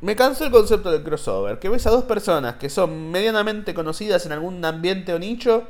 Me 0.01 0.15
canso 0.15 0.45
el 0.45 0.51
concepto 0.51 0.91
del 0.91 1.03
crossover, 1.03 1.57
que 1.57 1.67
ves 1.67 1.87
a 1.87 1.89
dos 1.89 2.03
personas 2.03 2.55
que 2.55 2.69
son 2.69 3.09
medianamente 3.11 3.73
conocidas 3.73 4.25
en 4.27 4.33
algún 4.33 4.63
ambiente 4.63 5.13
o 5.13 5.19
nicho 5.19 5.63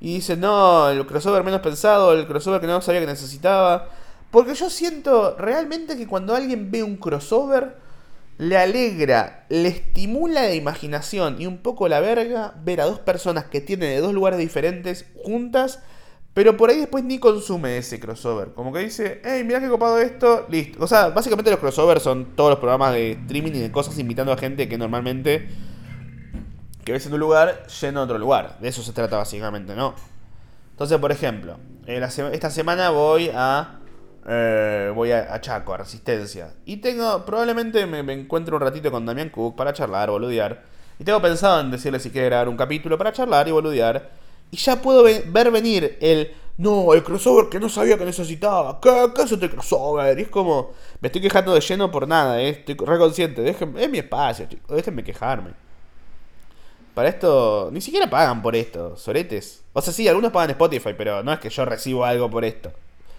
y 0.00 0.14
dicen, 0.14 0.40
no, 0.40 0.88
el 0.88 1.06
crossover 1.06 1.44
menos 1.44 1.60
pensado, 1.60 2.14
el 2.14 2.26
crossover 2.26 2.60
que 2.62 2.66
no 2.66 2.80
sabía 2.80 3.02
que 3.02 3.06
necesitaba. 3.06 3.88
Porque 4.30 4.54
yo 4.54 4.70
siento 4.70 5.36
realmente 5.36 5.96
que 5.96 6.06
cuando 6.06 6.34
alguien 6.34 6.70
ve 6.70 6.82
un 6.82 6.96
crossover, 6.96 7.87
le 8.38 8.56
alegra, 8.56 9.46
le 9.48 9.68
estimula 9.68 10.42
la 10.42 10.54
imaginación 10.54 11.40
y 11.40 11.46
un 11.46 11.58
poco 11.58 11.88
la 11.88 12.00
verga 12.00 12.54
ver 12.64 12.80
a 12.80 12.86
dos 12.86 13.00
personas 13.00 13.44
que 13.44 13.60
tienen 13.60 13.90
de 13.90 14.00
dos 14.00 14.14
lugares 14.14 14.38
diferentes 14.38 15.06
juntas 15.22 15.80
pero 16.38 16.56
por 16.56 16.70
ahí 16.70 16.76
después 16.76 17.02
ni 17.02 17.18
consume 17.18 17.78
ese 17.78 17.98
crossover. 17.98 18.52
Como 18.54 18.72
que 18.72 18.78
dice, 18.78 19.20
hey, 19.24 19.42
mira 19.44 19.60
qué 19.60 19.68
copado 19.68 19.98
esto, 19.98 20.46
listo. 20.48 20.84
O 20.84 20.86
sea, 20.86 21.08
básicamente 21.08 21.50
los 21.50 21.58
crossovers 21.58 22.00
son 22.00 22.36
todos 22.36 22.50
los 22.50 22.60
programas 22.60 22.92
de 22.92 23.10
streaming 23.10 23.50
y 23.54 23.58
de 23.58 23.72
cosas 23.72 23.98
invitando 23.98 24.30
a 24.30 24.36
gente 24.36 24.68
que 24.68 24.78
normalmente 24.78 25.48
que 26.84 26.92
ves 26.92 27.04
en 27.06 27.14
un 27.14 27.18
lugar 27.18 27.66
lleno 27.66 27.98
a 27.98 28.02
otro 28.04 28.18
lugar. 28.18 28.56
De 28.60 28.68
eso 28.68 28.84
se 28.84 28.92
trata 28.92 29.16
básicamente, 29.16 29.74
¿no? 29.74 29.96
Entonces, 30.70 30.96
por 30.98 31.10
ejemplo, 31.10 31.58
esta 31.88 32.50
semana 32.50 32.90
voy 32.90 33.32
a 33.34 33.77
eh, 34.30 34.92
voy 34.94 35.10
a, 35.10 35.40
Chaco, 35.40 35.72
a 35.72 35.78
Resistencia. 35.78 36.52
Y 36.66 36.76
tengo, 36.78 37.24
probablemente 37.24 37.86
me, 37.86 38.02
me 38.02 38.12
encuentre 38.12 38.54
un 38.54 38.60
ratito 38.60 38.90
con 38.90 39.06
Damián 39.06 39.30
Cook 39.30 39.56
para 39.56 39.72
charlar, 39.72 40.10
boludear. 40.10 40.62
Y 40.98 41.04
tengo 41.04 41.22
pensado 41.22 41.60
en 41.60 41.70
decirle 41.70 41.98
si 41.98 42.10
quiere 42.10 42.26
grabar 42.26 42.48
un 42.48 42.56
capítulo 42.56 42.98
para 42.98 43.12
charlar 43.12 43.48
y 43.48 43.52
boludear. 43.52 44.10
Y 44.50 44.56
ya 44.56 44.80
puedo 44.82 45.02
ver 45.02 45.50
venir 45.50 45.96
el. 46.00 46.34
No, 46.58 46.92
el 46.92 47.04
crossover 47.04 47.48
que 47.48 47.60
no 47.60 47.68
sabía 47.68 47.96
que 47.96 48.04
necesitaba. 48.04 48.80
¿Qué, 48.80 49.10
es 49.22 49.32
este 49.32 49.48
crossover? 49.48 50.18
Y 50.18 50.22
es 50.22 50.28
como. 50.28 50.72
Me 51.00 51.06
estoy 51.06 51.22
quejando 51.22 51.54
de 51.54 51.60
lleno 51.60 51.90
por 51.90 52.08
nada, 52.08 52.40
¿eh? 52.42 52.50
Estoy 52.50 52.74
reconsciente. 52.74 53.42
Déjenme, 53.42 53.82
es 53.82 53.90
mi 53.90 53.98
espacio, 53.98 54.46
chicos. 54.46 54.76
Déjenme 54.76 55.04
quejarme. 55.04 55.52
Para 56.94 57.08
esto. 57.08 57.70
Ni 57.72 57.80
siquiera 57.80 58.10
pagan 58.10 58.42
por 58.42 58.56
esto, 58.56 58.96
soretes. 58.96 59.62
O 59.72 59.80
sea, 59.80 59.92
sí, 59.92 60.08
algunos 60.08 60.32
pagan 60.32 60.50
Spotify, 60.50 60.94
pero 60.96 61.22
no 61.22 61.32
es 61.32 61.38
que 61.38 61.48
yo 61.48 61.64
recibo 61.64 62.04
algo 62.04 62.28
por 62.28 62.44
esto. 62.44 62.72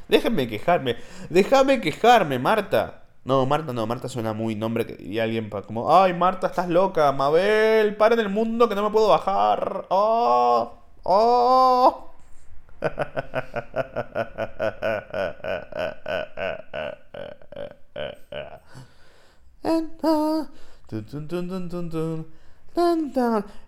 Déjenme 0.10 0.48
quejarme. 0.48 0.98
Déjame 1.30 1.80
quejarme, 1.80 2.40
Marta. 2.40 3.04
No, 3.24 3.46
Marta 3.46 3.74
no, 3.74 3.86
Marta 3.86 4.10
suena 4.10 4.34
muy 4.34 4.56
nombre 4.56 4.86
que, 4.86 5.02
y 5.04 5.20
alguien 5.20 5.50
como, 5.50 5.96
ay, 5.96 6.14
Marta, 6.14 6.48
estás 6.48 6.68
loca, 6.68 7.12
Mabel, 7.12 7.96
para 7.96 8.16
en 8.16 8.22
el 8.22 8.30
mundo 8.30 8.68
que 8.68 8.76
no 8.76 8.84
me 8.84 8.90
puedo 8.90 9.10
bajar. 9.10 9.86
Oh. 9.90 10.74
¡Oh! 11.04 12.12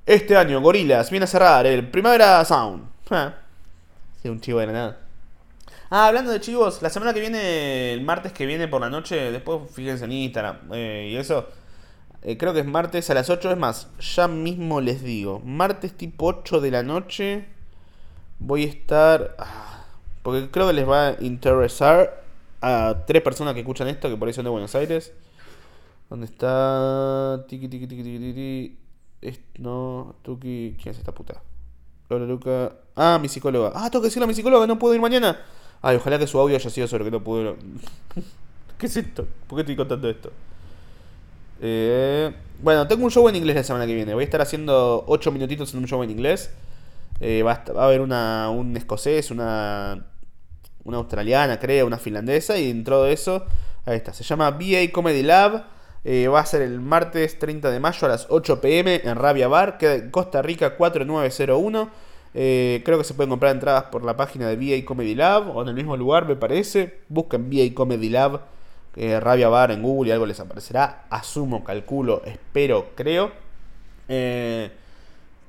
Este 0.06 0.38
año, 0.38 0.62
Gorilas 0.62 1.10
viene 1.12 1.26
a 1.26 1.28
cerrar 1.28 1.66
el 1.68 1.88
Primavera 1.90 2.44
Sound. 2.46 2.90
Sí, 4.22 4.30
un 4.30 4.40
chivo 4.42 4.60
de 4.60 4.68
nada. 4.68 5.11
Ah, 5.94 6.08
hablando 6.08 6.32
de 6.32 6.40
chivos, 6.40 6.82
la 6.82 6.90
semana 6.90 7.14
que 7.14 7.20
viene, 7.20 7.92
el 7.92 8.02
martes 8.02 8.32
que 8.32 8.46
viene 8.46 8.70
por 8.70 8.80
la 8.80 8.90
noche, 8.90 9.30
después 9.30 9.70
fíjense 9.74 10.06
en 10.06 10.14
Instagram 10.14 10.70
eh, 10.72 11.10
y 11.12 11.18
eso. 11.18 11.50
Eh, 12.22 12.38
creo 12.38 12.54
que 12.54 12.62
es 12.62 12.66
martes 12.66 13.10
a 13.10 13.14
las 13.14 13.30
8. 13.30 13.52
Es 13.52 13.58
más, 13.58 13.90
ya 14.00 14.30
mismo 14.30 14.80
les 14.80 15.04
digo. 15.04 15.42
Martes 15.44 15.98
tipo 15.98 16.28
8 16.28 16.62
de 16.62 16.72
la 16.72 16.84
noche. 16.84 17.46
Voy 18.40 18.64
a 18.64 18.68
estar. 18.68 19.36
Ah, 19.38 19.86
porque 20.24 20.50
creo 20.50 20.68
que 20.68 20.74
les 20.74 20.88
va 20.88 21.10
a 21.10 21.18
interesar 21.20 22.24
a 22.62 23.04
tres 23.06 23.22
personas 23.22 23.54
que 23.54 23.60
escuchan 23.60 23.90
esto, 23.90 24.10
que 24.10 24.16
por 24.16 24.30
ahí 24.30 24.34
son 24.34 24.46
de 24.46 24.50
Buenos 24.52 24.74
Aires. 24.76 25.14
¿Dónde 26.10 26.26
está? 26.28 27.44
Tiki, 27.50 27.68
tiki, 27.68 27.88
tiki, 27.88 28.04
tiki, 28.04 28.78
tiki. 29.22 29.40
no, 29.60 30.16
Tuki. 30.22 30.78
¿Quién 30.82 30.94
es 30.94 31.00
esta 31.00 31.14
puta? 31.14 31.42
Hola, 32.10 32.26
Luca. 32.26 32.78
Ah, 32.96 33.20
mi 33.22 33.28
psicóloga. 33.28 33.74
Ah, 33.76 33.90
tengo 33.90 34.04
que 34.04 34.08
decirle 34.08 34.24
a 34.24 34.28
mi 34.28 34.34
psicóloga 34.34 34.68
no 34.68 34.80
puedo 34.80 34.96
ir 34.96 35.02
mañana. 35.02 35.38
Ay, 35.82 35.96
ojalá 35.96 36.20
que 36.20 36.28
su 36.28 36.40
audio 36.40 36.56
haya 36.56 36.70
sido 36.70 36.88
sobre 36.88 37.06
que 37.06 37.12
no 37.12 37.24
puedo. 37.24 37.56
¿Qué 38.78 38.86
es 38.86 38.98
esto? 38.98 39.28
¿Por 39.48 39.58
qué 39.58 39.62
estoy 39.62 39.76
contando 39.76 40.10
esto? 40.10 40.32
Eh, 41.62 42.34
bueno, 42.62 42.88
tengo 42.88 43.04
un 43.04 43.12
show 43.12 43.28
en 43.30 43.36
inglés 43.36 43.56
la 43.56 43.64
semana 43.64 43.86
que 43.86 43.94
viene. 43.94 44.14
Voy 44.14 44.22
a 44.22 44.26
estar 44.26 44.42
haciendo 44.42 45.04
8 45.08 45.32
minutitos 45.32 45.74
en 45.74 45.80
un 45.80 45.88
show 45.88 46.02
en 46.04 46.10
inglés. 46.10 46.52
Eh, 47.20 47.44
va, 47.44 47.64
a, 47.76 47.86
haber 47.86 48.02
una, 48.02 48.50
un 48.50 48.76
escocés, 48.76 49.32
una, 49.32 50.06
una 50.84 50.98
australiana, 50.98 51.60
creo, 51.60 51.86
una 51.86 51.98
finlandesa. 51.98 52.58
Y 52.58 52.68
dentro 52.68 53.04
de 53.04 53.14
eso, 53.14 53.46
ahí 53.86 53.98
está. 53.98 54.14
Se 54.14 54.24
llama 54.24 54.52
BA 54.52 54.92
Comedy 54.92 55.24
Lab. 55.24 55.66
Eh, 56.04 56.28
va 56.28 56.40
a 56.40 56.46
ser 56.48 56.64
el 56.64 56.80
martes 56.80 57.38
30 57.38 57.70
de 57.70 57.80
mayo 57.80 58.08
a 58.08 58.10
las 58.10 58.26
8 58.30 58.60
pm 58.60 59.02
en 59.04 59.16
Rabia 59.16 59.48
Bar, 59.48 59.78
que 59.78 59.96
en 59.96 60.12
Costa 60.12 60.42
Rica 60.42 60.76
4901. 60.76 62.11
Creo 62.34 62.98
que 62.98 63.04
se 63.04 63.14
pueden 63.14 63.30
comprar 63.30 63.54
entradas 63.54 63.86
por 63.86 64.04
la 64.04 64.16
página 64.16 64.48
de 64.48 64.56
BA 64.56 64.86
Comedy 64.86 65.16
Lab 65.16 65.56
o 65.56 65.62
en 65.62 65.70
el 65.70 65.76
mismo 65.76 65.98
lugar, 65.98 66.28
me 66.28 66.36
parece. 66.36 67.00
Busquen 67.10 67.50
BA 67.50 67.74
Comedy 67.74 68.10
Lab 68.10 68.42
eh, 68.96 69.20
Rabia 69.20 69.48
Bar 69.48 69.72
en 69.72 69.82
Google 69.82 70.10
y 70.10 70.12
algo 70.12 70.26
les 70.26 70.40
aparecerá. 70.40 71.06
Asumo, 71.10 71.64
calculo, 71.64 72.22
espero, 72.26 72.90
creo. 72.96 73.32
Eh, 74.08 74.72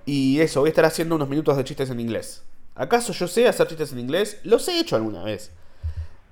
y 0.06 0.40
eso, 0.40 0.60
voy 0.60 0.68
a 0.68 0.70
estar 0.70 0.84
haciendo 0.84 1.16
unos 1.16 1.28
minutos 1.28 1.56
de 1.56 1.64
chistes 1.64 1.90
en 1.90 2.00
inglés. 2.00 2.42
¿Acaso 2.74 3.12
yo 3.12 3.28
sé 3.28 3.48
hacer 3.48 3.66
chistes 3.66 3.92
en 3.92 3.98
inglés? 3.98 4.38
Los 4.44 4.68
he 4.68 4.78
hecho 4.78 4.96
alguna 4.96 5.24
vez. 5.24 5.50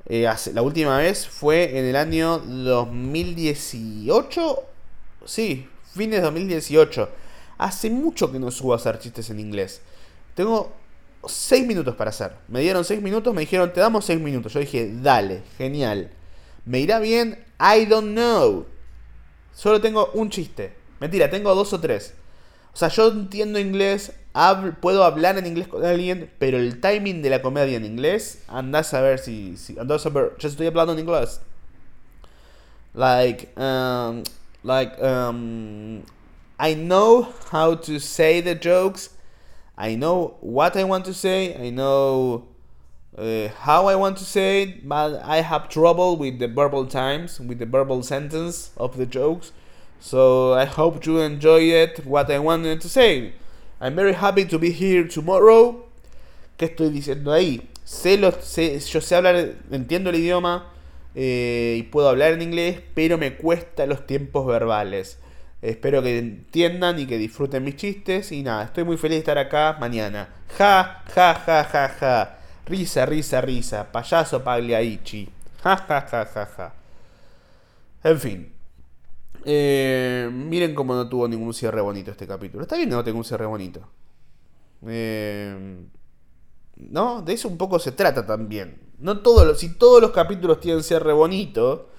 Eh, 0.07 0.26
la 0.55 0.62
última 0.62 0.96
vez 0.98 1.26
fue 1.26 1.78
en 1.78 1.84
el 1.84 1.96
año 1.96 2.38
2018. 2.38 4.62
Sí, 5.24 5.68
fines 5.94 6.20
de 6.20 6.22
2018. 6.22 7.09
Hace 7.59 7.90
mucho 7.90 8.32
que 8.32 8.38
no 8.38 8.51
subo 8.51 8.72
a 8.72 8.76
hacer 8.76 8.98
chistes 8.98 9.28
en 9.30 9.40
inglés. 9.40 9.82
Tengo 10.35 10.72
6 11.26 11.66
minutos 11.66 11.95
para 11.97 12.11
hacer. 12.11 12.33
Me 12.49 12.61
dieron 12.61 12.85
6 12.85 13.03
minutos, 13.03 13.35
me 13.35 13.43
dijeron, 13.43 13.72
te 13.72 13.81
damos 13.81 14.05
6 14.05 14.20
minutos. 14.20 14.53
Yo 14.53 14.61
dije, 14.61 14.91
dale, 15.03 15.43
genial. 15.59 16.11
¿Me 16.64 16.81
irá 16.81 16.99
bien? 16.99 17.45
I 17.59 17.87
don't 17.87 18.12
know. 18.12 18.66
Solo 19.53 19.81
tengo 19.81 20.11
un 20.14 20.31
chiste. 20.31 20.72
Mentira, 21.01 21.31
tengo 21.31 21.55
dos 21.55 21.72
o 21.72 21.81
tres. 21.81 22.14
O 22.72 22.76
sea, 22.76 22.89
yo 22.89 23.09
entiendo 23.09 23.59
inglés, 23.59 24.12
puedo 24.81 25.05
hablar 25.05 25.39
en 25.39 25.47
inglés 25.47 25.68
con 25.68 25.85
alguien, 25.85 26.31
pero 26.39 26.59
el 26.59 26.81
timing 26.81 27.20
de 27.22 27.31
la 27.31 27.43
comedia 27.43 27.76
en 27.76 27.85
inglés, 27.85 28.43
andás 28.49 28.95
a 28.95 29.01
ver 29.01 29.18
si, 29.18 29.57
si 29.57 29.78
andás 29.78 30.07
a 30.07 30.11
ver, 30.11 30.37
yo 30.39 30.49
estoy 30.49 30.68
hablando 30.68 30.93
en 30.93 31.01
inglés. 31.01 31.41
Like, 32.95 33.49
um, 33.57 34.22
like, 34.62 34.97
um, 35.03 36.03
I 36.59 36.74
know 36.74 37.28
how 37.51 37.74
to 37.76 37.99
say 37.99 38.41
the 38.43 38.55
jokes. 38.55 39.11
I 39.81 39.95
know 39.95 40.37
what 40.41 40.76
I 40.76 40.85
want 40.85 41.07
to 41.07 41.14
say. 41.14 41.57
I 41.57 41.70
know 41.70 42.45
uh, 43.16 43.49
how 43.61 43.87
I 43.87 43.95
want 43.95 44.18
to 44.18 44.24
say 44.24 44.62
it, 44.64 44.87
but 44.87 45.22
I 45.24 45.41
have 45.41 45.70
trouble 45.70 46.18
with 46.18 46.39
the 46.39 46.49
verbal 46.49 46.85
times, 46.85 47.41
with 47.41 47.59
the 47.59 47.64
verbal 47.64 48.03
sentence 48.03 48.72
of 48.76 48.99
the 48.99 49.07
jokes. 49.07 49.53
So 49.99 50.53
I 50.53 50.66
hope 50.66 51.07
you 51.07 51.20
enjoy 51.20 51.62
it, 51.62 52.05
what 52.05 52.31
I 52.31 52.39
wanted 52.41 52.83
to 52.83 52.91
say. 52.91 53.33
I'm 53.81 53.95
very 53.95 54.12
happy 54.12 54.45
to 54.45 54.59
be 54.59 54.70
here 54.70 55.09
tomorrow. 55.09 55.87
¿Qué 56.59 56.66
estoy 56.66 56.91
diciendo 56.91 57.33
ahí? 57.33 57.62
Sé 57.83 58.18
los, 58.18 58.35
sé, 58.45 58.78
yo 58.78 59.01
sé 59.01 59.16
hablar, 59.16 59.55
entiendo 59.70 60.11
el 60.11 60.16
idioma 60.16 60.66
eh, 61.14 61.76
y 61.78 61.83
puedo 61.85 62.11
hablar 62.11 62.35
en 62.35 62.43
inglés, 62.43 62.83
pero 62.95 63.16
me 63.16 63.35
cuesta 63.35 63.87
los 63.87 64.07
tiempos 64.07 64.47
verbales. 64.47 65.18
Espero 65.62 66.02
que 66.02 66.18
entiendan 66.18 66.98
y 66.98 67.06
que 67.06 67.18
disfruten 67.18 67.64
mis 67.64 67.76
chistes. 67.76 68.32
Y 68.32 68.42
nada, 68.42 68.64
estoy 68.64 68.84
muy 68.84 68.96
feliz 68.96 69.16
de 69.16 69.18
estar 69.20 69.38
acá 69.38 69.76
mañana. 69.78 70.28
Ja, 70.56 71.04
ja, 71.14 71.34
ja, 71.34 71.64
ja, 71.64 71.88
ja. 71.88 72.38
Risa, 72.66 73.04
risa, 73.06 73.40
risa. 73.40 73.92
Payaso 73.92 74.42
Pagliaichi. 74.42 75.28
Ja, 75.62 75.76
ja, 75.76 76.00
ja, 76.02 76.26
ja, 76.26 76.46
ja. 76.46 76.74
En 78.04 78.18
fin. 78.18 78.52
Eh, 79.44 80.28
miren 80.32 80.74
cómo 80.74 80.94
no 80.94 81.08
tuvo 81.08 81.28
ningún 81.28 81.52
cierre 81.52 81.80
bonito 81.80 82.11
este 82.11 82.26
capítulo. 82.26 82.62
Está 82.62 82.76
bien 82.76 82.88
que 82.88 82.94
no 82.94 83.04
tenga 83.04 83.18
un 83.18 83.24
cierre 83.24 83.46
bonito. 83.46 83.88
Eh, 84.86 85.84
¿No? 86.76 87.22
De 87.22 87.32
eso 87.34 87.48
un 87.48 87.58
poco 87.58 87.78
se 87.78 87.92
trata 87.92 88.24
también. 88.24 88.78
No 88.98 89.20
todos 89.20 89.58
si 89.58 89.74
todos 89.74 90.00
los 90.00 90.12
capítulos 90.12 90.61
tienen 90.61 90.82
cierre 90.82 91.12
bonito. 91.12 91.90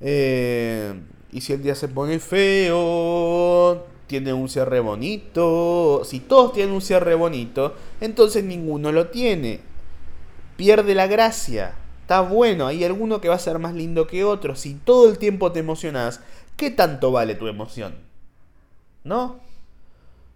Eh, 0.00 0.94
y 1.32 1.40
si 1.40 1.54
el 1.54 1.62
día 1.62 1.74
se 1.74 1.88
pone 1.88 2.18
feo, 2.18 3.86
tiene 4.06 4.34
un 4.34 4.50
cierre 4.50 4.80
bonito. 4.80 6.02
Si 6.04 6.20
todos 6.20 6.52
tienen 6.52 6.74
un 6.74 6.82
cierre 6.82 7.14
bonito, 7.14 7.74
entonces 8.02 8.44
ninguno 8.44 8.92
lo 8.92 9.08
tiene. 9.08 9.60
Pierde 10.56 10.94
la 10.94 11.06
gracia. 11.06 11.74
Está 12.02 12.20
bueno, 12.20 12.66
hay 12.66 12.84
alguno 12.84 13.22
que 13.22 13.30
va 13.30 13.36
a 13.36 13.38
ser 13.38 13.58
más 13.58 13.72
lindo 13.72 14.06
que 14.06 14.24
otro. 14.24 14.54
Si 14.54 14.74
todo 14.74 15.08
el 15.08 15.16
tiempo 15.16 15.50
te 15.52 15.60
emocionás, 15.60 16.20
¿qué 16.58 16.70
tanto 16.70 17.10
vale 17.10 17.34
tu 17.34 17.48
emoción? 17.48 17.94
¿No? 19.02 19.40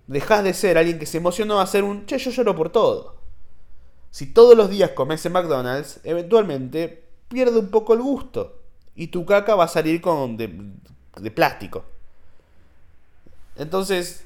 Dejas 0.07 0.45
de 0.45 0.55
ser 0.55 0.79
alguien 0.79 0.99
que 0.99 1.05
se 1.05 1.19
emocionó 1.19 1.61
a 1.61 1.67
ser 1.67 1.85
un, 1.85 2.07
che, 2.07 2.17
yo 2.17 2.31
lloro 2.31 2.57
por 2.57 2.71
todo. 2.71 3.17
Si 4.11 4.33
todos 4.33 4.57
los 4.57 4.71
días 4.71 4.93
comes 4.93 5.27
en 5.27 5.33
McDonald's, 5.33 6.01
eventualmente 6.05 7.05
pierde 7.29 7.59
un 7.59 7.69
poco 7.69 7.93
el 7.93 8.01
gusto. 8.01 8.63
Y 8.97 9.09
tu 9.09 9.25
caca 9.25 9.55
va 9.55 9.65
a 9.65 9.69
salir 9.69 10.01
con 10.01 10.37
de, 10.37 11.31
plástico. 11.31 11.85
Entonces, 13.57 14.25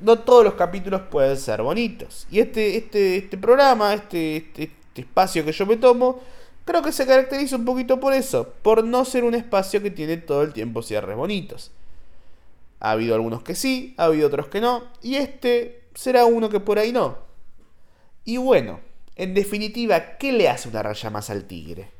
no 0.00 0.18
todos 0.20 0.44
los 0.44 0.54
capítulos 0.54 1.02
pueden 1.10 1.36
ser 1.36 1.62
bonitos. 1.62 2.26
Y 2.30 2.40
este, 2.40 2.76
este, 2.76 3.16
este 3.16 3.36
programa, 3.36 3.94
este, 3.94 4.36
este, 4.36 4.62
este 4.62 5.00
espacio 5.02 5.44
que 5.44 5.52
yo 5.52 5.66
me 5.66 5.76
tomo, 5.76 6.20
Creo 6.64 6.82
que 6.82 6.92
se 6.92 7.06
caracteriza 7.06 7.56
un 7.56 7.64
poquito 7.64 7.98
por 7.98 8.12
eso, 8.12 8.54
por 8.62 8.84
no 8.84 9.04
ser 9.04 9.24
un 9.24 9.34
espacio 9.34 9.82
que 9.82 9.90
tiene 9.90 10.16
todo 10.16 10.42
el 10.42 10.52
tiempo 10.52 10.82
cierres 10.82 11.16
bonitos. 11.16 11.72
Ha 12.78 12.92
habido 12.92 13.14
algunos 13.14 13.42
que 13.42 13.54
sí, 13.54 13.94
ha 13.96 14.04
habido 14.04 14.28
otros 14.28 14.46
que 14.46 14.60
no, 14.60 14.84
y 15.02 15.16
este 15.16 15.82
será 15.94 16.24
uno 16.24 16.48
que 16.48 16.60
por 16.60 16.78
ahí 16.78 16.92
no. 16.92 17.18
Y 18.24 18.36
bueno, 18.36 18.80
en 19.16 19.34
definitiva, 19.34 20.16
¿qué 20.18 20.32
le 20.32 20.48
hace 20.48 20.68
una 20.68 20.82
raya 20.82 21.10
más 21.10 21.30
al 21.30 21.44
tigre? 21.44 21.90